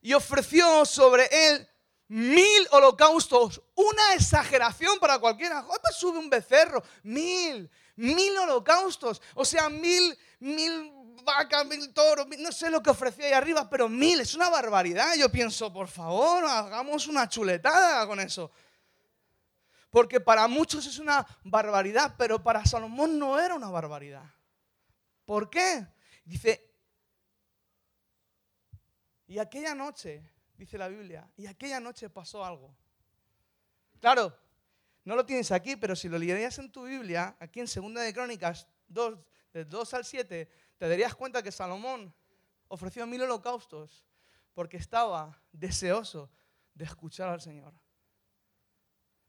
y 0.00 0.14
ofreció 0.14 0.86
sobre 0.86 1.28
él 1.30 1.68
mil 2.08 2.66
holocaustos. 2.70 3.60
Una 3.74 4.14
exageración 4.14 4.98
para 4.98 5.18
cualquiera. 5.18 5.66
pues 5.66 5.96
sube 5.96 6.18
un 6.18 6.30
becerro. 6.30 6.82
Mil, 7.02 7.70
mil 7.94 8.38
holocaustos. 8.38 9.20
O 9.34 9.44
sea, 9.44 9.68
mil, 9.68 10.18
mil 10.40 11.01
vacas, 11.24 11.66
mil 11.66 11.92
toros, 11.92 12.26
no 12.38 12.52
sé 12.52 12.70
lo 12.70 12.82
que 12.82 12.90
ofrecía 12.90 13.26
ahí 13.26 13.32
arriba, 13.32 13.68
pero 13.68 13.88
mil, 13.88 14.20
es 14.20 14.34
una 14.34 14.48
barbaridad. 14.48 15.14
Yo 15.16 15.30
pienso, 15.30 15.72
por 15.72 15.88
favor, 15.88 16.44
hagamos 16.44 17.06
una 17.06 17.28
chuletada 17.28 18.06
con 18.06 18.20
eso. 18.20 18.50
Porque 19.90 20.20
para 20.20 20.48
muchos 20.48 20.86
es 20.86 20.98
una 20.98 21.26
barbaridad, 21.44 22.14
pero 22.16 22.42
para 22.42 22.64
Salomón 22.64 23.18
no 23.18 23.38
era 23.38 23.54
una 23.54 23.68
barbaridad. 23.68 24.24
¿Por 25.24 25.50
qué? 25.50 25.86
Dice, 26.24 26.72
y 29.26 29.38
aquella 29.38 29.74
noche, 29.74 30.22
dice 30.56 30.78
la 30.78 30.88
Biblia, 30.88 31.28
y 31.36 31.46
aquella 31.46 31.80
noche 31.80 32.08
pasó 32.10 32.44
algo. 32.44 32.74
Claro, 34.00 34.36
no 35.04 35.16
lo 35.16 35.26
tienes 35.26 35.50
aquí, 35.52 35.76
pero 35.76 35.96
si 35.96 36.08
lo 36.08 36.18
leerías 36.18 36.58
en 36.58 36.70
tu 36.70 36.84
Biblia, 36.84 37.36
aquí 37.40 37.60
en 37.60 37.68
Segunda 37.68 38.02
de 38.02 38.12
Crónicas 38.14 38.68
2, 38.88 39.18
del 39.52 39.68
2 39.68 39.94
al 39.94 40.04
7, 40.04 40.48
te 40.82 40.88
darías 40.88 41.14
cuenta 41.14 41.44
que 41.44 41.52
Salomón 41.52 42.12
ofreció 42.66 43.06
mil 43.06 43.22
holocaustos 43.22 44.04
porque 44.52 44.78
estaba 44.78 45.40
deseoso 45.52 46.28
de 46.74 46.86
escuchar 46.86 47.28
al 47.28 47.40
Señor. 47.40 47.72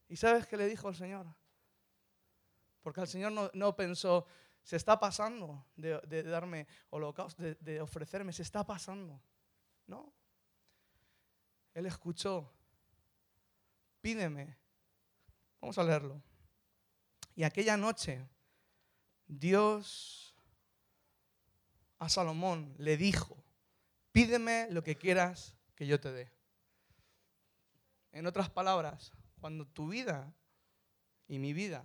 ¿Y 0.07 0.15
sabes 0.15 0.47
qué 0.47 0.57
le 0.57 0.65
dijo 0.65 0.87
al 0.87 0.95
Señor? 0.95 1.27
Porque 2.81 3.01
el 3.01 3.07
Señor 3.07 3.51
no, 3.53 3.75
pensó, 3.75 4.25
se 4.63 4.77
está 4.77 4.99
pasando 4.99 5.63
de, 5.75 6.23
darme 6.23 6.65
holocausto, 6.89 7.43
de, 7.43 7.53
de 7.59 7.81
ofrecerme, 7.81 8.33
se 8.33 8.41
está 8.41 8.65
pasando. 8.65 9.21
No. 9.85 10.11
Él 11.75 11.85
escuchó, 11.85 12.51
pídeme. 14.01 14.57
Vamos 15.61 15.77
a 15.77 15.83
leerlo. 15.83 16.19
Y 17.35 17.43
aquella 17.43 17.77
noche 17.77 18.27
Dios 19.27 20.22
a 22.03 22.09
Salomón 22.09 22.75
le 22.77 22.97
dijo, 22.97 23.41
pídeme 24.11 24.67
lo 24.71 24.83
que 24.83 24.97
quieras 24.97 25.55
que 25.73 25.87
yo 25.87 26.01
te 26.01 26.11
dé. 26.11 26.31
En 28.11 28.27
otras 28.27 28.49
palabras, 28.49 29.13
cuando 29.39 29.65
tu 29.65 29.87
vida 29.87 30.33
y 31.27 31.39
mi 31.39 31.53
vida 31.53 31.83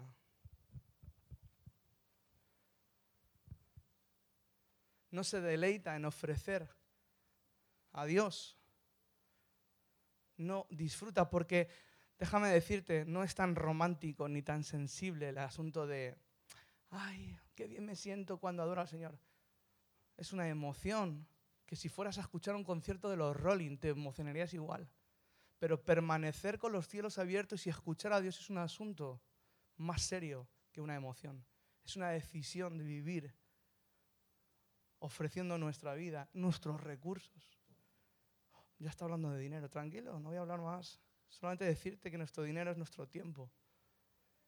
no 5.12 5.22
se 5.22 5.40
deleita 5.40 5.94
en 5.94 6.04
ofrecer 6.04 6.68
a 7.92 8.04
Dios, 8.04 8.58
no 10.37 10.66
disfruta 10.68 11.30
porque, 11.30 11.70
déjame 12.18 12.48
decirte, 12.48 13.04
no 13.04 13.22
es 13.22 13.37
tan 13.37 13.54
romántico 13.54 14.28
ni 14.28 14.42
tan 14.42 14.64
sensible 14.64 15.28
el 15.28 15.38
asunto 15.38 15.87
de, 15.87 16.18
ay, 16.90 17.38
qué 17.54 17.68
bien 17.68 17.87
me 17.87 17.94
siento 17.94 18.38
cuando 18.38 18.64
adoro 18.64 18.80
al 18.80 18.88
Señor. 18.88 19.27
Es 20.18 20.32
una 20.32 20.48
emoción 20.48 21.26
que 21.64 21.76
si 21.76 21.88
fueras 21.88 22.18
a 22.18 22.22
escuchar 22.22 22.56
un 22.56 22.64
concierto 22.64 23.08
de 23.08 23.16
los 23.16 23.37
Rolling 23.37 23.78
te 23.78 23.90
emocionarías 23.90 24.52
igual. 24.52 24.90
Pero 25.58 25.82
permanecer 25.82 26.58
con 26.58 26.72
los 26.72 26.88
cielos 26.88 27.18
abiertos 27.18 27.66
y 27.66 27.70
escuchar 27.70 28.12
a 28.12 28.20
Dios 28.20 28.38
es 28.38 28.50
un 28.50 28.58
asunto 28.58 29.22
más 29.76 30.02
serio 30.02 30.48
que 30.72 30.80
una 30.80 30.96
emoción. 30.96 31.44
Es 31.84 31.96
una 31.96 32.10
decisión 32.10 32.76
de 32.78 32.84
vivir 32.84 33.34
ofreciendo 34.98 35.56
nuestra 35.56 35.94
vida, 35.94 36.28
nuestros 36.32 36.80
recursos. 36.80 37.58
Ya 38.78 38.90
está 38.90 39.04
hablando 39.04 39.30
de 39.30 39.40
dinero, 39.40 39.68
tranquilo, 39.68 40.18
no 40.20 40.28
voy 40.28 40.38
a 40.38 40.40
hablar 40.40 40.60
más. 40.60 41.00
Solamente 41.28 41.64
decirte 41.64 42.10
que 42.10 42.18
nuestro 42.18 42.42
dinero 42.42 42.70
es 42.70 42.76
nuestro 42.76 43.06
tiempo. 43.06 43.50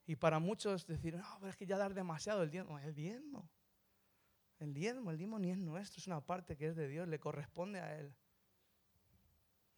Y 0.06 0.16
para 0.16 0.38
muchos 0.38 0.86
decir, 0.86 1.14
no, 1.14 1.36
pero 1.38 1.50
es 1.50 1.56
que 1.56 1.66
ya 1.66 1.78
dar 1.78 1.94
demasiado 1.94 2.42
el 2.42 2.50
diezmo. 2.50 2.78
El 2.78 2.94
diezmo. 2.94 3.48
El 4.60 4.74
diezmo, 4.74 5.10
el 5.10 5.16
diezmo 5.16 5.38
ni 5.38 5.50
es 5.50 5.58
nuestro, 5.58 5.98
es 5.98 6.06
una 6.06 6.20
parte 6.20 6.56
que 6.56 6.68
es 6.68 6.76
de 6.76 6.86
Dios, 6.86 7.08
le 7.08 7.18
corresponde 7.18 7.80
a 7.80 7.98
Él. 7.98 8.14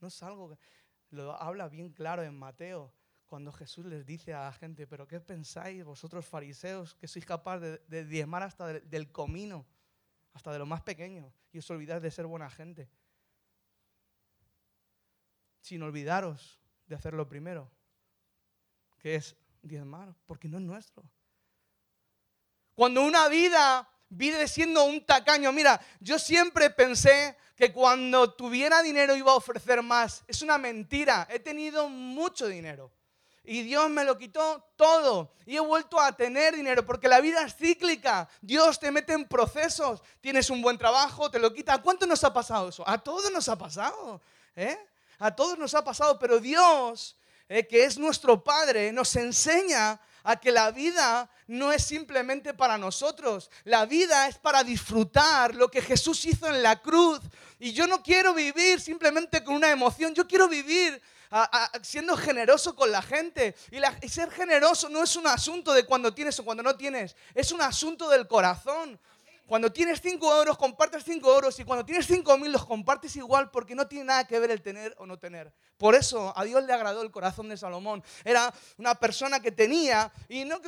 No 0.00 0.08
es 0.08 0.22
algo 0.24 0.50
que 0.50 0.58
lo 1.10 1.40
habla 1.40 1.68
bien 1.68 1.90
claro 1.90 2.22
en 2.22 2.36
Mateo, 2.36 2.92
cuando 3.26 3.52
Jesús 3.52 3.86
les 3.86 4.04
dice 4.04 4.34
a 4.34 4.44
la 4.44 4.52
gente, 4.52 4.86
pero 4.86 5.06
¿qué 5.06 5.20
pensáis 5.20 5.84
vosotros 5.84 6.26
fariseos 6.26 6.94
que 6.96 7.08
sois 7.08 7.24
capaces 7.24 7.80
de, 7.88 8.04
diezmar 8.04 8.42
hasta 8.42 8.66
del 8.66 9.10
comino, 9.10 9.64
hasta 10.34 10.52
de 10.52 10.58
lo 10.58 10.66
más 10.66 10.82
pequeño, 10.82 11.32
y 11.52 11.58
os 11.58 11.70
olvidáis 11.70 12.02
de 12.02 12.10
ser 12.10 12.26
buena 12.26 12.50
gente? 12.50 12.90
Sin 15.60 15.82
olvidaros 15.82 16.60
de 16.86 16.96
hacer 16.96 17.14
lo 17.14 17.26
primero, 17.28 17.70
que 18.98 19.14
es 19.14 19.36
diezmar, 19.62 20.14
porque 20.26 20.48
no 20.48 20.58
es 20.58 20.64
nuestro. 20.64 21.02
Cuando 22.74 23.02
una 23.02 23.28
vida 23.28 23.88
vive 24.12 24.46
siendo 24.46 24.84
un 24.84 25.04
tacaño, 25.04 25.52
mira, 25.52 25.80
yo 26.00 26.18
siempre 26.18 26.70
pensé 26.70 27.36
que 27.56 27.72
cuando 27.72 28.32
tuviera 28.34 28.82
dinero 28.82 29.16
iba 29.16 29.32
a 29.32 29.36
ofrecer 29.36 29.82
más. 29.82 30.22
Es 30.26 30.42
una 30.42 30.58
mentira. 30.58 31.26
He 31.30 31.38
tenido 31.38 31.88
mucho 31.88 32.46
dinero. 32.46 32.92
Y 33.44 33.62
Dios 33.62 33.90
me 33.90 34.04
lo 34.04 34.18
quitó 34.18 34.64
todo. 34.76 35.32
Y 35.46 35.56
he 35.56 35.60
vuelto 35.60 35.98
a 35.98 36.12
tener 36.12 36.54
dinero 36.54 36.84
porque 36.84 37.08
la 37.08 37.20
vida 37.20 37.42
es 37.44 37.56
cíclica. 37.56 38.28
Dios 38.40 38.78
te 38.78 38.90
mete 38.90 39.14
en 39.14 39.26
procesos. 39.26 40.02
Tienes 40.20 40.50
un 40.50 40.62
buen 40.62 40.78
trabajo, 40.78 41.30
te 41.30 41.38
lo 41.38 41.52
quita. 41.52 41.74
¿A 41.74 41.82
cuánto 41.82 42.06
nos 42.06 42.22
ha 42.24 42.32
pasado 42.32 42.68
eso? 42.68 42.84
A 42.86 42.98
todos 42.98 43.30
nos 43.32 43.48
ha 43.48 43.56
pasado. 43.56 44.20
¿eh? 44.54 44.78
A 45.18 45.34
todos 45.34 45.58
nos 45.58 45.74
ha 45.74 45.82
pasado. 45.82 46.18
Pero 46.18 46.38
Dios, 46.38 47.16
eh, 47.48 47.66
que 47.66 47.84
es 47.84 47.98
nuestro 47.98 48.42
Padre, 48.42 48.92
nos 48.92 49.16
enseña 49.16 50.00
a 50.24 50.36
que 50.36 50.52
la 50.52 50.70
vida 50.70 51.30
no 51.46 51.72
es 51.72 51.84
simplemente 51.84 52.54
para 52.54 52.78
nosotros, 52.78 53.50
la 53.64 53.86
vida 53.86 54.28
es 54.28 54.38
para 54.38 54.64
disfrutar 54.64 55.54
lo 55.54 55.70
que 55.70 55.82
Jesús 55.82 56.24
hizo 56.24 56.46
en 56.46 56.62
la 56.62 56.80
cruz. 56.80 57.20
Y 57.58 57.72
yo 57.72 57.86
no 57.86 58.02
quiero 58.02 58.34
vivir 58.34 58.80
simplemente 58.80 59.44
con 59.44 59.54
una 59.54 59.70
emoción, 59.70 60.14
yo 60.14 60.26
quiero 60.26 60.48
vivir 60.48 61.00
siendo 61.82 62.16
generoso 62.16 62.74
con 62.74 62.90
la 62.90 63.02
gente. 63.02 63.54
y, 63.70 64.08
ser 64.08 64.30
generoso 64.30 64.88
no 64.88 65.02
es 65.02 65.16
un 65.16 65.26
asunto 65.26 65.72
de 65.72 65.84
cuando 65.84 66.12
tienes 66.12 66.38
o 66.38 66.44
cuando 66.44 66.62
no 66.62 66.76
tienes, 66.76 67.16
es 67.34 67.52
un 67.52 67.62
asunto 67.62 68.08
del 68.08 68.26
corazón. 68.26 68.98
Cuando 69.46 69.72
tienes 69.72 70.00
5 70.00 70.36
euros, 70.36 70.56
compartes 70.56 71.04
5 71.04 71.34
euros 71.34 71.58
y 71.58 71.64
cuando 71.64 71.84
tienes 71.84 72.06
5 72.06 72.38
mil 72.38 72.52
los 72.52 72.64
compartes 72.64 73.16
igual 73.16 73.50
porque 73.50 73.74
no 73.74 73.86
tiene 73.86 74.06
nada 74.06 74.26
que 74.26 74.38
ver 74.38 74.50
el 74.50 74.62
tener 74.62 74.94
o 74.98 75.06
no 75.06 75.18
tener. 75.18 75.52
Por 75.76 75.94
eso 75.94 76.32
a 76.36 76.44
Dios 76.44 76.64
le 76.64 76.72
agradó 76.72 77.02
el 77.02 77.10
corazón 77.10 77.48
de 77.48 77.56
Salomón. 77.56 78.02
Era 78.24 78.52
una 78.78 78.94
persona 78.94 79.40
que 79.40 79.52
tenía 79.52 80.12
y, 80.28 80.44
no, 80.44 80.60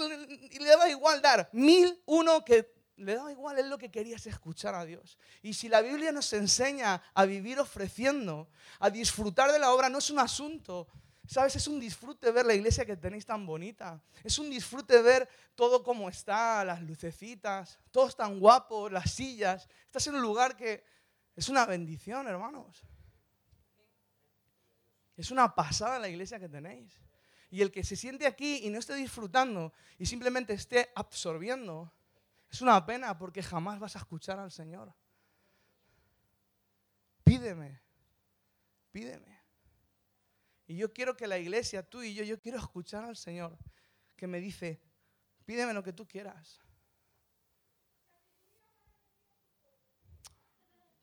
y 0.50 0.58
le 0.58 0.68
daba 0.68 0.88
igual 0.88 1.22
dar 1.22 1.48
mil, 1.52 2.02
uno 2.06 2.44
que 2.44 2.74
le 2.96 3.16
daba 3.16 3.32
igual, 3.32 3.58
él 3.58 3.68
lo 3.68 3.78
que 3.78 3.90
quería 3.90 4.16
es 4.16 4.26
escuchar 4.26 4.74
a 4.74 4.84
Dios. 4.84 5.18
Y 5.42 5.54
si 5.54 5.68
la 5.68 5.80
Biblia 5.80 6.12
nos 6.12 6.32
enseña 6.32 7.02
a 7.14 7.24
vivir 7.24 7.58
ofreciendo, 7.58 8.48
a 8.78 8.90
disfrutar 8.90 9.50
de 9.50 9.58
la 9.58 9.72
obra, 9.72 9.88
no 9.88 9.98
es 9.98 10.10
un 10.10 10.20
asunto 10.20 10.86
¿Sabes? 11.26 11.56
Es 11.56 11.66
un 11.66 11.80
disfrute 11.80 12.30
ver 12.30 12.44
la 12.44 12.54
iglesia 12.54 12.84
que 12.84 12.96
tenéis 12.96 13.24
tan 13.24 13.46
bonita. 13.46 14.00
Es 14.22 14.38
un 14.38 14.50
disfrute 14.50 15.00
ver 15.00 15.28
todo 15.54 15.82
como 15.82 16.08
está, 16.08 16.64
las 16.64 16.82
lucecitas, 16.82 17.78
todos 17.90 18.14
tan 18.14 18.38
guapos, 18.38 18.92
las 18.92 19.10
sillas. 19.10 19.68
Estás 19.86 20.06
en 20.08 20.16
un 20.16 20.22
lugar 20.22 20.54
que 20.56 20.84
es 21.34 21.48
una 21.48 21.64
bendición, 21.64 22.28
hermanos. 22.28 22.82
Es 25.16 25.30
una 25.30 25.54
pasada 25.54 25.98
la 25.98 26.08
iglesia 26.08 26.38
que 26.38 26.48
tenéis. 26.48 27.00
Y 27.50 27.62
el 27.62 27.70
que 27.70 27.84
se 27.84 27.96
siente 27.96 28.26
aquí 28.26 28.60
y 28.64 28.70
no 28.70 28.78
esté 28.78 28.94
disfrutando 28.94 29.72
y 29.98 30.06
simplemente 30.06 30.52
esté 30.52 30.90
absorbiendo, 30.94 31.92
es 32.50 32.60
una 32.60 32.84
pena 32.84 33.16
porque 33.16 33.42
jamás 33.42 33.78
vas 33.78 33.96
a 33.96 34.00
escuchar 34.00 34.38
al 34.38 34.50
Señor. 34.50 34.92
Pídeme, 37.22 37.80
pídeme. 38.90 39.33
Y 40.74 40.78
yo 40.78 40.92
quiero 40.92 41.16
que 41.16 41.28
la 41.28 41.38
iglesia, 41.38 41.88
tú 41.88 42.02
y 42.02 42.14
yo, 42.14 42.24
yo 42.24 42.40
quiero 42.40 42.58
escuchar 42.58 43.04
al 43.04 43.16
Señor 43.16 43.56
que 44.16 44.26
me 44.26 44.40
dice, 44.40 44.80
pídeme 45.44 45.72
lo 45.72 45.84
que 45.84 45.92
tú 45.92 46.04
quieras. 46.04 46.60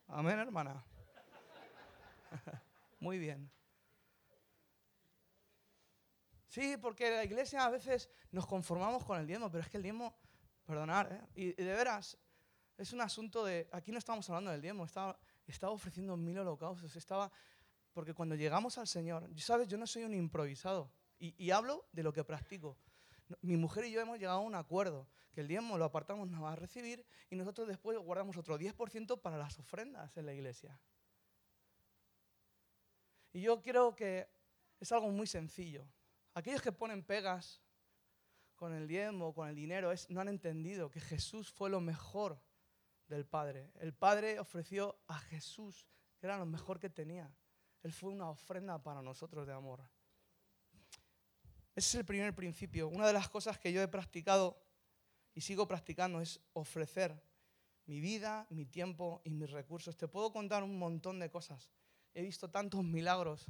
Amén, 0.07 0.39
hermana. 0.39 0.83
Muy 2.99 3.17
bien. 3.17 3.49
Sí, 6.49 6.75
porque 6.75 7.09
la 7.09 7.23
iglesia 7.23 7.63
a 7.63 7.69
veces 7.69 8.09
nos 8.31 8.45
conformamos 8.45 9.05
con 9.05 9.21
el 9.21 9.25
diezmo, 9.25 9.49
pero 9.49 9.63
es 9.63 9.69
que 9.69 9.77
el 9.77 9.83
diezmo, 9.83 10.19
perdonar, 10.65 11.13
¿eh? 11.13 11.21
y, 11.33 11.53
de 11.53 11.73
veras, 11.73 12.17
es 12.77 12.91
un 12.91 12.99
asunto 12.99 13.45
de, 13.45 13.69
aquí 13.71 13.93
no 13.93 13.99
estamos 13.99 14.29
hablando 14.29 14.51
del 14.51 14.61
diezmo, 14.61 14.83
estaba, 14.83 15.17
estaba 15.47 15.71
ofreciendo 15.71 16.17
mil 16.17 16.37
holocaustos, 16.39 16.93
estaba 16.97 17.31
porque 17.93 18.13
cuando 18.13 18.35
llegamos 18.35 18.77
al 18.77 18.87
Señor, 18.87 19.29
¿sabes? 19.37 19.67
Yo 19.67 19.77
no 19.77 19.87
soy 19.87 20.03
un 20.03 20.13
improvisado 20.13 20.91
y, 21.19 21.51
hablo 21.51 21.85
de 21.91 22.03
lo 22.03 22.13
que 22.13 22.23
practico. 22.23 22.77
Mi 23.41 23.55
mujer 23.55 23.85
y 23.85 23.91
yo 23.91 24.01
hemos 24.01 24.17
llegado 24.17 24.39
a 24.39 24.41
un 24.41 24.55
acuerdo, 24.55 25.07
que 25.31 25.41
el 25.41 25.47
diezmo 25.47 25.77
lo 25.77 25.85
apartamos 25.85 26.29
a 26.33 26.55
recibir 26.55 27.05
y 27.29 27.35
nosotros 27.35 27.67
después 27.67 27.97
guardamos 27.99 28.35
otro 28.37 28.57
10% 28.57 29.21
para 29.21 29.37
las 29.37 29.59
ofrendas 29.59 30.15
en 30.17 30.25
la 30.25 30.33
iglesia. 30.33 30.79
Y 33.33 33.41
yo 33.41 33.61
creo 33.61 33.95
que 33.95 34.27
es 34.79 34.91
algo 34.91 35.09
muy 35.09 35.27
sencillo. 35.27 35.87
Aquellos 36.33 36.61
que 36.61 36.71
ponen 36.71 37.03
pegas 37.03 37.61
con 38.55 38.73
el 38.73 38.87
diezmo, 38.87 39.33
con 39.33 39.47
el 39.47 39.55
dinero, 39.55 39.91
es, 39.91 40.09
no 40.09 40.21
han 40.21 40.27
entendido 40.27 40.89
que 40.89 40.99
Jesús 40.99 41.51
fue 41.51 41.69
lo 41.69 41.81
mejor 41.81 42.41
del 43.07 43.25
Padre. 43.25 43.71
El 43.79 43.93
Padre 43.93 44.39
ofreció 44.39 44.99
a 45.07 45.19
Jesús, 45.19 45.87
que 46.19 46.25
era 46.27 46.37
lo 46.37 46.45
mejor 46.45 46.79
que 46.79 46.89
tenía. 46.89 47.33
Él 47.83 47.91
fue 47.91 48.09
una 48.09 48.29
ofrenda 48.29 48.81
para 48.81 49.01
nosotros 49.01 49.47
de 49.47 49.53
amor. 49.53 49.81
Ese 51.75 51.89
es 51.89 51.95
el 51.95 52.05
primer 52.05 52.35
principio. 52.35 52.87
Una 52.89 53.07
de 53.07 53.13
las 53.13 53.29
cosas 53.29 53.57
que 53.57 53.71
yo 53.71 53.81
he 53.81 53.87
practicado 53.87 54.61
y 55.33 55.41
sigo 55.41 55.67
practicando 55.67 56.21
es 56.21 56.41
ofrecer 56.53 57.23
mi 57.85 57.99
vida, 57.99 58.45
mi 58.49 58.65
tiempo 58.65 59.21
y 59.23 59.29
mis 59.29 59.49
recursos. 59.49 59.97
Te 59.97 60.07
puedo 60.07 60.31
contar 60.31 60.63
un 60.63 60.77
montón 60.77 61.19
de 61.19 61.29
cosas. 61.29 61.71
He 62.13 62.21
visto 62.21 62.49
tantos 62.49 62.83
milagros 62.83 63.47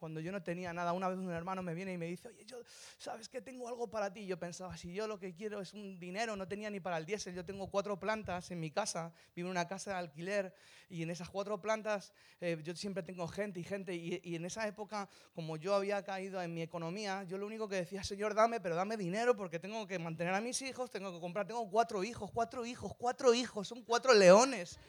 cuando 0.00 0.18
yo 0.18 0.32
no 0.32 0.42
tenía 0.42 0.72
nada, 0.72 0.94
una 0.94 1.08
vez 1.08 1.18
un 1.18 1.30
hermano 1.30 1.62
me 1.62 1.74
viene 1.74 1.92
y 1.92 1.98
me 1.98 2.06
dice, 2.06 2.28
oye, 2.28 2.44
yo, 2.46 2.56
¿sabes 2.98 3.28
que 3.28 3.42
tengo 3.42 3.68
algo 3.68 3.88
para 3.88 4.10
ti? 4.10 4.26
Yo 4.26 4.38
pensaba, 4.38 4.74
si 4.78 4.94
yo 4.94 5.06
lo 5.06 5.20
que 5.20 5.34
quiero 5.34 5.60
es 5.60 5.74
un 5.74 6.00
dinero, 6.00 6.34
no 6.36 6.48
tenía 6.48 6.70
ni 6.70 6.80
para 6.80 6.96
el 6.96 7.04
diésel, 7.04 7.34
yo 7.34 7.44
tengo 7.44 7.70
cuatro 7.70 8.00
plantas 8.00 8.50
en 8.50 8.58
mi 8.58 8.70
casa, 8.70 9.12
vivo 9.36 9.48
en 9.48 9.50
una 9.50 9.68
casa 9.68 9.90
de 9.92 9.98
alquiler 9.98 10.54
y 10.88 11.02
en 11.02 11.10
esas 11.10 11.28
cuatro 11.28 11.60
plantas 11.60 12.14
eh, 12.40 12.58
yo 12.64 12.74
siempre 12.74 13.02
tengo 13.02 13.28
gente 13.28 13.60
y 13.60 13.64
gente 13.64 13.94
y, 13.94 14.20
y, 14.24 14.36
en 14.36 14.46
esa 14.46 14.66
época, 14.66 15.08
como 15.34 15.58
yo 15.58 15.74
había 15.74 16.02
caído 16.02 16.40
en 16.42 16.54
mi 16.54 16.62
economía, 16.62 17.24
yo 17.24 17.36
lo 17.36 17.46
único 17.46 17.68
que 17.68 17.76
decía, 17.76 18.02
Señor, 18.02 18.34
dame, 18.34 18.58
pero 18.58 18.74
dame 18.74 18.96
dinero 18.96 19.36
porque 19.36 19.58
tengo 19.58 19.86
que 19.86 19.98
mantener 19.98 20.32
a 20.32 20.40
mis 20.40 20.62
hijos, 20.62 20.90
tengo 20.90 21.12
que 21.12 21.20
comprar, 21.20 21.46
tengo 21.46 21.70
cuatro 21.70 22.02
hijos, 22.02 22.30
cuatro 22.32 22.64
hijos, 22.64 22.94
cuatro 22.96 23.34
hijos, 23.34 23.68
son 23.68 23.82
cuatro 23.82 24.14
leones. 24.14 24.80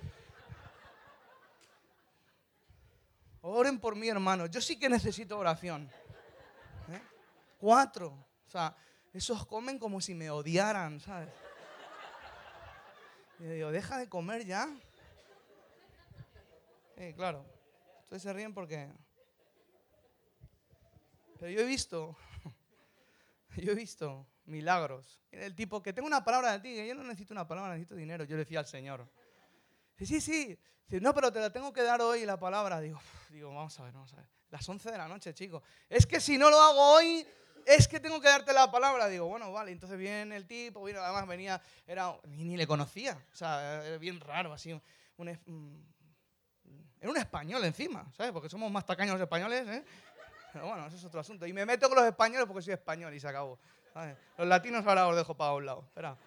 Oren 3.41 3.79
por 3.79 3.95
mí, 3.95 4.07
hermano. 4.07 4.45
Yo 4.45 4.61
sí 4.61 4.77
que 4.77 4.87
necesito 4.87 5.37
oración. 5.37 5.89
¿Eh? 6.89 7.01
Cuatro. 7.57 8.09
O 8.47 8.51
sea, 8.51 8.75
esos 9.13 9.45
comen 9.45 9.79
como 9.79 9.99
si 9.99 10.13
me 10.13 10.29
odiaran, 10.29 10.99
¿sabes? 10.99 11.29
Y 13.39 13.43
le 13.43 13.55
digo, 13.55 13.71
deja 13.71 13.97
de 13.97 14.07
comer 14.07 14.45
ya. 14.45 14.69
Eh, 16.97 17.13
claro, 17.15 17.43
ustedes 18.03 18.21
se 18.21 18.31
ríen 18.31 18.53
porque... 18.53 18.87
Pero 21.39 21.51
yo 21.51 21.61
he 21.61 21.65
visto, 21.65 22.15
yo 23.57 23.71
he 23.71 23.75
visto 23.75 24.27
milagros. 24.45 25.19
El 25.31 25.55
tipo, 25.55 25.81
que 25.81 25.93
tengo 25.93 26.07
una 26.07 26.23
palabra 26.23 26.51
de 26.51 26.59
ti, 26.59 26.75
que 26.75 26.87
yo 26.87 26.93
no 26.93 27.01
necesito 27.03 27.33
una 27.33 27.47
palabra, 27.47 27.71
necesito 27.73 27.95
dinero. 27.95 28.23
Yo 28.25 28.35
le 28.35 28.43
decía 28.43 28.59
al 28.59 28.67
Señor. 28.67 29.09
Sí, 30.05 30.19
sí, 30.19 30.57
sí. 30.89 30.99
no, 30.99 31.13
pero 31.13 31.31
te 31.31 31.39
la 31.39 31.51
tengo 31.51 31.71
que 31.71 31.83
dar 31.83 32.01
hoy 32.01 32.25
la 32.25 32.39
palabra. 32.39 32.79
Digo, 32.79 32.99
digo, 33.29 33.53
vamos 33.53 33.79
a 33.79 33.83
ver, 33.83 33.93
vamos 33.93 34.11
a 34.13 34.15
ver. 34.15 34.25
Las 34.49 34.67
11 34.67 34.91
de 34.91 34.97
la 34.97 35.07
noche, 35.07 35.31
chico. 35.33 35.61
Es 35.87 36.07
que 36.07 36.19
si 36.19 36.39
no 36.39 36.49
lo 36.49 36.59
hago 36.59 36.95
hoy, 36.95 37.25
es 37.67 37.87
que 37.87 37.99
tengo 37.99 38.19
que 38.19 38.27
darte 38.27 38.51
la 38.51 38.71
palabra. 38.71 39.07
Digo, 39.07 39.27
bueno, 39.27 39.51
vale. 39.51 39.71
Entonces 39.71 39.99
viene 39.99 40.35
el 40.35 40.47
tipo, 40.47 40.83
vino, 40.83 41.01
además 41.01 41.27
venía, 41.27 41.61
era, 41.85 42.17
ni, 42.29 42.57
le 42.57 42.65
conocía. 42.65 43.23
O 43.31 43.35
sea, 43.35 43.85
era 43.85 43.97
bien 43.99 44.19
raro, 44.19 44.51
así. 44.53 44.73
Un, 45.17 45.27
era 46.99 47.11
un 47.11 47.17
español 47.17 47.63
encima, 47.63 48.11
¿sabes? 48.17 48.31
Porque 48.31 48.49
somos 48.49 48.71
más 48.71 48.85
tacaños 48.85 49.13
los 49.13 49.21
españoles, 49.21 49.67
¿eh? 49.67 49.85
Pero 50.51 50.67
bueno, 50.67 50.87
eso 50.87 50.97
es 50.97 51.05
otro 51.05 51.19
asunto. 51.19 51.45
Y 51.45 51.53
me 51.53 51.63
meto 51.63 51.87
con 51.87 51.97
los 51.97 52.07
españoles 52.07 52.47
porque 52.47 52.63
soy 52.63 52.73
español 52.73 53.13
y 53.13 53.19
se 53.19 53.27
acabó. 53.27 53.59
Los 54.37 54.47
latinos 54.47 54.85
ahora 54.85 55.07
os 55.07 55.15
dejo 55.15 55.35
para 55.35 55.53
un 55.53 55.65
lado. 55.65 55.83
Espera. 55.85 56.17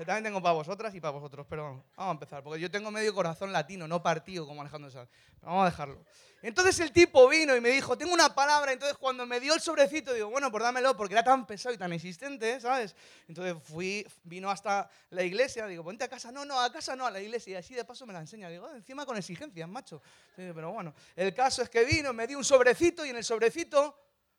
Que 0.00 0.06
también 0.06 0.24
tengo 0.24 0.40
para 0.40 0.54
vosotras 0.54 0.94
y 0.94 0.98
para 0.98 1.10
vosotros, 1.10 1.46
pero 1.46 1.62
vamos, 1.62 1.84
a 1.94 2.10
empezar. 2.10 2.42
Porque 2.42 2.58
yo 2.58 2.70
tengo 2.70 2.90
medio 2.90 3.14
corazón 3.14 3.52
latino, 3.52 3.86
no 3.86 4.02
partido 4.02 4.46
como 4.46 4.62
Alejandro 4.62 4.90
Sanz. 4.90 5.10
Vamos 5.42 5.60
a 5.60 5.64
dejarlo. 5.66 6.02
Entonces 6.40 6.80
el 6.80 6.90
tipo 6.90 7.28
vino 7.28 7.54
y 7.54 7.60
me 7.60 7.68
dijo, 7.68 7.98
tengo 7.98 8.14
una 8.14 8.34
palabra. 8.34 8.72
Entonces 8.72 8.96
cuando 8.96 9.26
me 9.26 9.38
dio 9.40 9.52
el 9.52 9.60
sobrecito, 9.60 10.14
digo, 10.14 10.30
bueno, 10.30 10.50
pues 10.50 10.64
dámelo, 10.64 10.96
porque 10.96 11.12
era 11.12 11.22
tan 11.22 11.46
pesado 11.46 11.74
y 11.74 11.76
tan 11.76 11.92
insistente, 11.92 12.58
¿sabes? 12.62 12.96
Entonces 13.28 13.62
fui, 13.62 14.06
vino 14.22 14.48
hasta 14.48 14.88
la 15.10 15.22
iglesia, 15.22 15.66
digo, 15.66 15.84
ponte 15.84 16.02
a 16.02 16.08
casa. 16.08 16.32
No, 16.32 16.46
no, 16.46 16.58
a 16.58 16.72
casa 16.72 16.96
no, 16.96 17.04
a 17.04 17.10
la 17.10 17.20
iglesia. 17.20 17.52
Y 17.52 17.56
así 17.56 17.74
de 17.74 17.84
paso 17.84 18.06
me 18.06 18.14
la 18.14 18.20
enseña. 18.20 18.48
Digo, 18.48 18.70
encima 18.70 19.04
con 19.04 19.18
exigencias, 19.18 19.68
macho. 19.68 20.00
pero 20.34 20.72
bueno, 20.72 20.94
el 21.14 21.34
caso 21.34 21.60
es 21.60 21.68
que 21.68 21.84
vino, 21.84 22.14
me 22.14 22.26
dio 22.26 22.38
un 22.38 22.44
sobrecito 22.44 23.04
y 23.04 23.10
en 23.10 23.16
el 23.18 23.24
sobrecito 23.24 23.94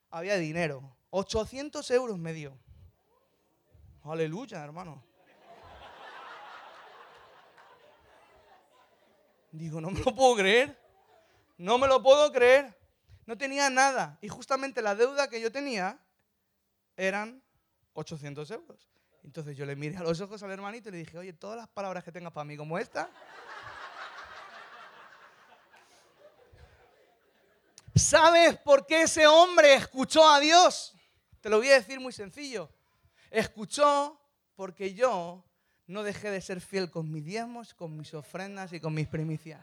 había 0.10 0.38
dinero. 0.38 0.98
800 1.12 1.92
euros 1.92 2.18
me 2.18 2.34
dio. 2.34 2.58
Aleluya, 4.04 4.64
hermano. 4.64 5.11
Digo, 9.52 9.82
no 9.82 9.92
me 9.92 10.00
lo 10.00 10.16
puedo 10.16 10.36
creer. 10.36 10.80
No 11.58 11.78
me 11.78 11.88
lo 11.88 12.02
puedo 12.02 12.32
creer. 12.32 12.78
No 13.26 13.38
tenía 13.38 13.70
nada. 13.70 14.18
Y 14.22 14.30
justamente 14.30 14.82
la 14.82 14.96
deuda 14.96 15.30
que 15.30 15.40
yo 15.40 15.52
tenía 15.52 16.00
eran 16.96 17.44
800 17.94 18.50
euros. 18.52 18.90
Entonces 19.24 19.56
yo 19.56 19.66
le 19.66 19.76
miré 19.76 19.98
a 19.98 20.04
los 20.04 20.20
ojos 20.22 20.42
al 20.42 20.52
hermanito 20.52 20.90
y 20.90 20.94
le 20.94 20.98
dije, 21.00 21.18
oye, 21.18 21.34
todas 21.34 21.58
las 21.58 21.68
palabras 21.68 22.04
que 22.04 22.12
tengas 22.12 22.34
para 22.34 22.46
mí 22.46 22.58
como 22.58 22.78
esta. 22.80 23.10
¿Sabes 27.96 28.58
por 28.58 28.86
qué 28.88 29.04
ese 29.04 29.28
hombre 29.28 29.76
escuchó 29.76 30.28
a 30.28 30.40
Dios? 30.40 30.96
Te 31.42 31.50
lo 31.50 31.58
voy 31.58 31.70
a 31.70 31.74
decir 31.74 32.00
muy 32.00 32.14
sencillo. 32.14 32.70
Escuchó 33.30 34.20
porque 34.56 34.94
yo 34.94 35.44
no 35.88 36.04
dejé 36.04 36.30
de 36.32 36.42
ser 36.42 36.62
fiel 36.62 36.90
con 36.90 37.12
mis 37.12 37.26
diezmos, 37.26 37.74
con 37.74 37.98
mis 37.98 38.14
ofrendas 38.14 38.72
y 38.74 38.80
con 38.80 38.94
mis 38.94 39.08
primicias. 39.08 39.62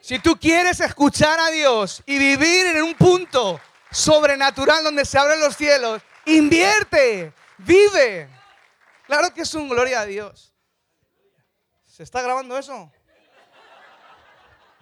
Si 0.00 0.18
tú 0.18 0.38
quieres 0.38 0.80
escuchar 0.80 1.40
a 1.40 1.50
Dios 1.50 2.02
y 2.06 2.18
vivir 2.18 2.66
en 2.66 2.82
un 2.82 2.94
punto 2.94 3.60
sobrenatural 3.90 4.84
donde 4.84 5.04
se 5.04 5.18
abren 5.18 5.40
los 5.40 5.56
cielos, 5.56 6.02
invierte, 6.26 7.32
vive. 7.58 8.28
Claro 9.06 9.32
que 9.32 9.42
es 9.42 9.54
un 9.54 9.68
gloria 9.68 10.00
a 10.00 10.06
Dios. 10.06 10.52
¿Se 11.86 12.02
está 12.02 12.22
grabando 12.22 12.58
eso? 12.58 12.92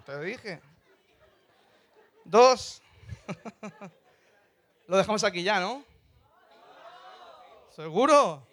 Te 0.05 0.21
dije. 0.21 0.61
Dos. 2.25 2.83
Lo 4.87 4.97
dejamos 4.97 5.25
aquí 5.25 5.43
ya, 5.43 5.61
¿no? 5.61 5.85
¿Seguro? 7.75 8.47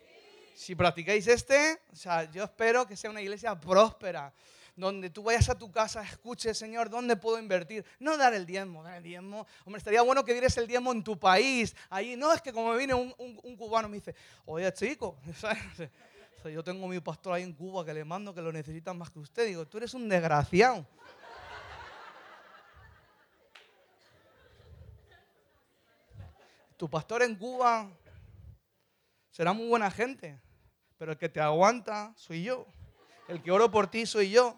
Si 0.61 0.75
practicáis 0.75 1.25
este, 1.25 1.81
o 1.91 1.95
sea, 1.95 2.29
yo 2.29 2.43
espero 2.43 2.85
que 2.85 2.95
sea 2.95 3.09
una 3.09 3.19
iglesia 3.19 3.59
próspera, 3.59 4.31
donde 4.75 5.09
tú 5.09 5.23
vayas 5.23 5.49
a 5.49 5.57
tu 5.57 5.71
casa, 5.71 6.03
escuches, 6.03 6.55
Señor, 6.55 6.87
¿dónde 6.87 7.15
puedo 7.15 7.39
invertir? 7.39 7.83
No 7.99 8.15
dar 8.15 8.35
el 8.35 8.45
diezmo, 8.45 8.83
dar 8.83 8.97
el 8.97 9.03
diezmo. 9.03 9.47
Hombre, 9.65 9.79
estaría 9.79 10.03
bueno 10.03 10.23
que 10.23 10.33
dieras 10.33 10.55
el 10.57 10.67
diezmo 10.67 10.91
en 10.91 11.03
tu 11.03 11.17
país. 11.17 11.75
Ahí, 11.89 12.15
no, 12.15 12.31
es 12.31 12.43
que 12.43 12.53
como 12.53 12.71
me 12.71 12.77
viene 12.77 12.93
un, 12.93 13.11
un, 13.17 13.57
cubano 13.57 13.89
me 13.89 13.95
dice, 13.95 14.13
oye, 14.45 14.71
chico, 14.71 15.17
yo 16.45 16.63
tengo 16.63 16.87
mi 16.87 16.99
pastor 16.99 17.33
ahí 17.33 17.43
en 17.43 17.53
Cuba 17.53 17.83
que 17.83 17.95
le 17.95 18.05
mando 18.05 18.31
que 18.31 18.41
lo 18.41 18.51
necesitan 18.51 18.99
más 18.99 19.09
que 19.09 19.17
usted. 19.17 19.47
Digo, 19.47 19.65
tú 19.65 19.79
eres 19.79 19.95
un 19.95 20.07
desgraciado. 20.07 20.85
Tu 26.77 26.87
pastor 26.87 27.23
en 27.23 27.35
Cuba 27.35 27.89
será 29.31 29.53
muy 29.53 29.67
buena 29.67 29.89
gente 29.89 30.39
pero 31.01 31.13
el 31.13 31.17
que 31.17 31.29
te 31.29 31.41
aguanta 31.41 32.13
soy 32.15 32.43
yo. 32.43 32.67
El 33.27 33.41
que 33.41 33.49
oro 33.49 33.71
por 33.71 33.87
ti 33.87 34.05
soy 34.05 34.29
yo. 34.29 34.55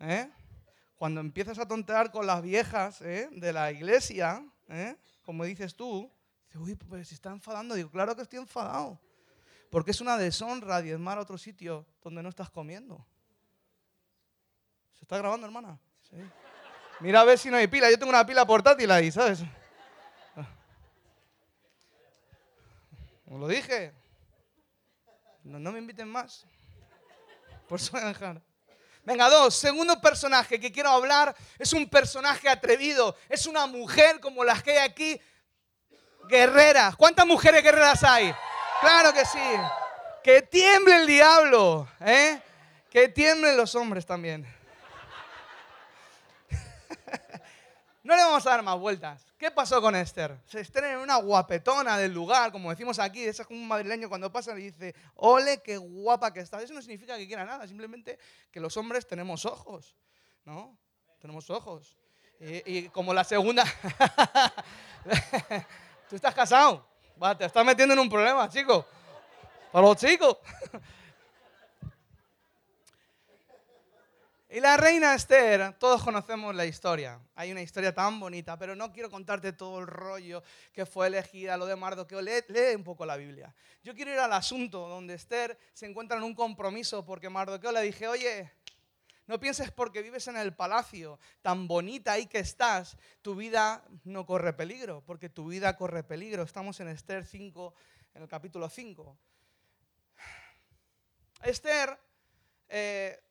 ¿eh? 0.00 0.30
Cuando 0.96 1.20
empiezas 1.20 1.58
a 1.58 1.68
tontear 1.68 2.10
con 2.10 2.26
las 2.26 2.40
viejas 2.40 3.02
¿eh? 3.02 3.28
de 3.30 3.52
la 3.52 3.70
iglesia, 3.70 4.42
¿eh? 4.70 4.96
como 5.22 5.44
dices 5.44 5.76
tú, 5.76 6.10
uy, 6.54 6.76
pues 6.76 7.08
se 7.08 7.14
está 7.14 7.28
enfadando. 7.30 7.74
Digo, 7.74 7.90
claro 7.90 8.16
que 8.16 8.22
estoy 8.22 8.38
enfadado. 8.38 8.98
Porque 9.68 9.90
es 9.90 10.00
una 10.00 10.16
deshonra 10.16 10.80
diezmar 10.80 11.18
a 11.18 11.20
otro 11.20 11.36
sitio 11.36 11.84
donde 12.02 12.22
no 12.22 12.30
estás 12.30 12.48
comiendo. 12.48 13.06
¿Se 14.94 15.04
está 15.04 15.18
grabando, 15.18 15.46
hermana? 15.46 15.78
Sí. 16.08 16.16
Mira 17.00 17.20
a 17.20 17.24
ver 17.24 17.38
si 17.38 17.50
no 17.50 17.58
hay 17.58 17.66
pila. 17.66 17.90
Yo 17.90 17.98
tengo 17.98 18.08
una 18.08 18.24
pila 18.24 18.46
portátil 18.46 18.90
ahí, 18.90 19.12
¿sabes? 19.12 19.44
Como 23.26 23.40
lo 23.40 23.46
dije. 23.46 24.05
No, 25.46 25.70
me 25.70 25.78
inviten 25.78 26.08
más. 26.08 26.44
Por 27.68 27.80
a 27.92 28.08
dejar. 28.08 28.42
Venga, 29.04 29.28
dos. 29.30 29.54
Segundo 29.54 30.00
personaje 30.00 30.58
que 30.58 30.72
quiero 30.72 30.90
hablar 30.90 31.36
es 31.56 31.72
un 31.72 31.88
personaje 31.88 32.48
atrevido. 32.48 33.16
Es 33.28 33.46
una 33.46 33.66
mujer 33.66 34.18
como 34.18 34.42
las 34.42 34.62
que 34.62 34.72
hay 34.72 34.78
aquí. 34.78 35.20
Guerreras. 36.28 36.96
¿Cuántas 36.96 37.24
mujeres 37.26 37.62
guerreras 37.62 38.02
hay? 38.02 38.34
Claro 38.80 39.12
que 39.12 39.24
sí. 39.24 39.38
Que 40.24 40.42
tiemble 40.42 40.96
el 40.96 41.06
diablo. 41.06 41.88
¿eh? 42.00 42.40
Que 42.90 43.08
tiemblen 43.08 43.56
los 43.56 43.76
hombres 43.76 44.04
también. 44.04 44.44
No 48.06 48.14
le 48.14 48.22
vamos 48.22 48.46
a 48.46 48.50
dar 48.50 48.62
más 48.62 48.78
vueltas. 48.78 49.26
¿Qué 49.36 49.50
pasó 49.50 49.82
con 49.82 49.96
Esther? 49.96 50.38
Se 50.46 50.60
estrena 50.60 50.92
en 50.92 50.98
una 50.98 51.16
guapetona 51.16 51.98
del 51.98 52.14
lugar, 52.14 52.52
como 52.52 52.70
decimos 52.70 53.00
aquí, 53.00 53.24
es 53.24 53.42
como 53.42 53.58
un 53.58 53.66
madrileño 53.66 54.08
cuando 54.08 54.30
pasa 54.30 54.56
y 54.56 54.62
dice, 54.62 54.94
ole, 55.16 55.60
qué 55.60 55.76
guapa 55.76 56.32
que 56.32 56.38
está. 56.38 56.62
Eso 56.62 56.72
no 56.72 56.80
significa 56.80 57.16
que 57.16 57.26
quiera 57.26 57.44
nada, 57.44 57.66
simplemente 57.66 58.16
que 58.52 58.60
los 58.60 58.76
hombres 58.76 59.08
tenemos 59.08 59.44
ojos, 59.44 59.96
¿no? 60.44 60.78
Tenemos 61.18 61.50
ojos. 61.50 61.96
Y, 62.38 62.88
como 62.90 63.12
la 63.12 63.24
segunda... 63.24 63.64
Tú 66.08 66.14
estás 66.14 66.32
casado, 66.32 66.86
te 67.36 67.44
estás 67.44 67.66
metiendo 67.66 67.92
en 67.92 67.98
un 67.98 68.08
problema, 68.08 68.48
chico. 68.48 68.86
Para 69.72 69.84
los 69.84 69.96
chicos. 69.96 70.36
Y 74.48 74.60
la 74.60 74.76
reina 74.76 75.12
Esther, 75.12 75.74
todos 75.76 76.04
conocemos 76.04 76.54
la 76.54 76.64
historia. 76.64 77.20
Hay 77.34 77.50
una 77.50 77.62
historia 77.62 77.92
tan 77.92 78.20
bonita, 78.20 78.56
pero 78.56 78.76
no 78.76 78.92
quiero 78.92 79.10
contarte 79.10 79.52
todo 79.52 79.80
el 79.80 79.88
rollo 79.88 80.40
que 80.72 80.86
fue 80.86 81.08
elegida, 81.08 81.56
lo 81.56 81.66
de 81.66 81.74
Mardoqueo. 81.74 82.22
Lee, 82.22 82.44
lee 82.46 82.76
un 82.76 82.84
poco 82.84 83.04
la 83.04 83.16
Biblia. 83.16 83.52
Yo 83.82 83.92
quiero 83.96 84.12
ir 84.12 84.20
al 84.20 84.32
asunto 84.32 84.88
donde 84.88 85.14
Esther 85.14 85.58
se 85.72 85.86
encuentra 85.86 86.16
en 86.16 86.22
un 86.22 86.34
compromiso 86.34 87.04
porque 87.04 87.28
Mardoqueo 87.28 87.72
le 87.72 87.82
dije, 87.82 88.06
oye, 88.06 88.52
no 89.26 89.40
pienses 89.40 89.72
porque 89.72 90.00
vives 90.00 90.28
en 90.28 90.36
el 90.36 90.54
palacio 90.54 91.18
tan 91.42 91.66
bonita 91.66 92.12
ahí 92.12 92.26
que 92.26 92.38
estás, 92.38 92.96
tu 93.22 93.34
vida 93.34 93.84
no 94.04 94.26
corre 94.26 94.52
peligro, 94.52 95.02
porque 95.04 95.28
tu 95.28 95.48
vida 95.48 95.76
corre 95.76 96.04
peligro. 96.04 96.44
Estamos 96.44 96.78
en 96.78 96.86
Esther 96.86 97.26
5, 97.26 97.74
en 98.14 98.22
el 98.22 98.28
capítulo 98.28 98.68
5. 98.68 99.18
Esther 101.42 101.98
eh, 102.68 103.25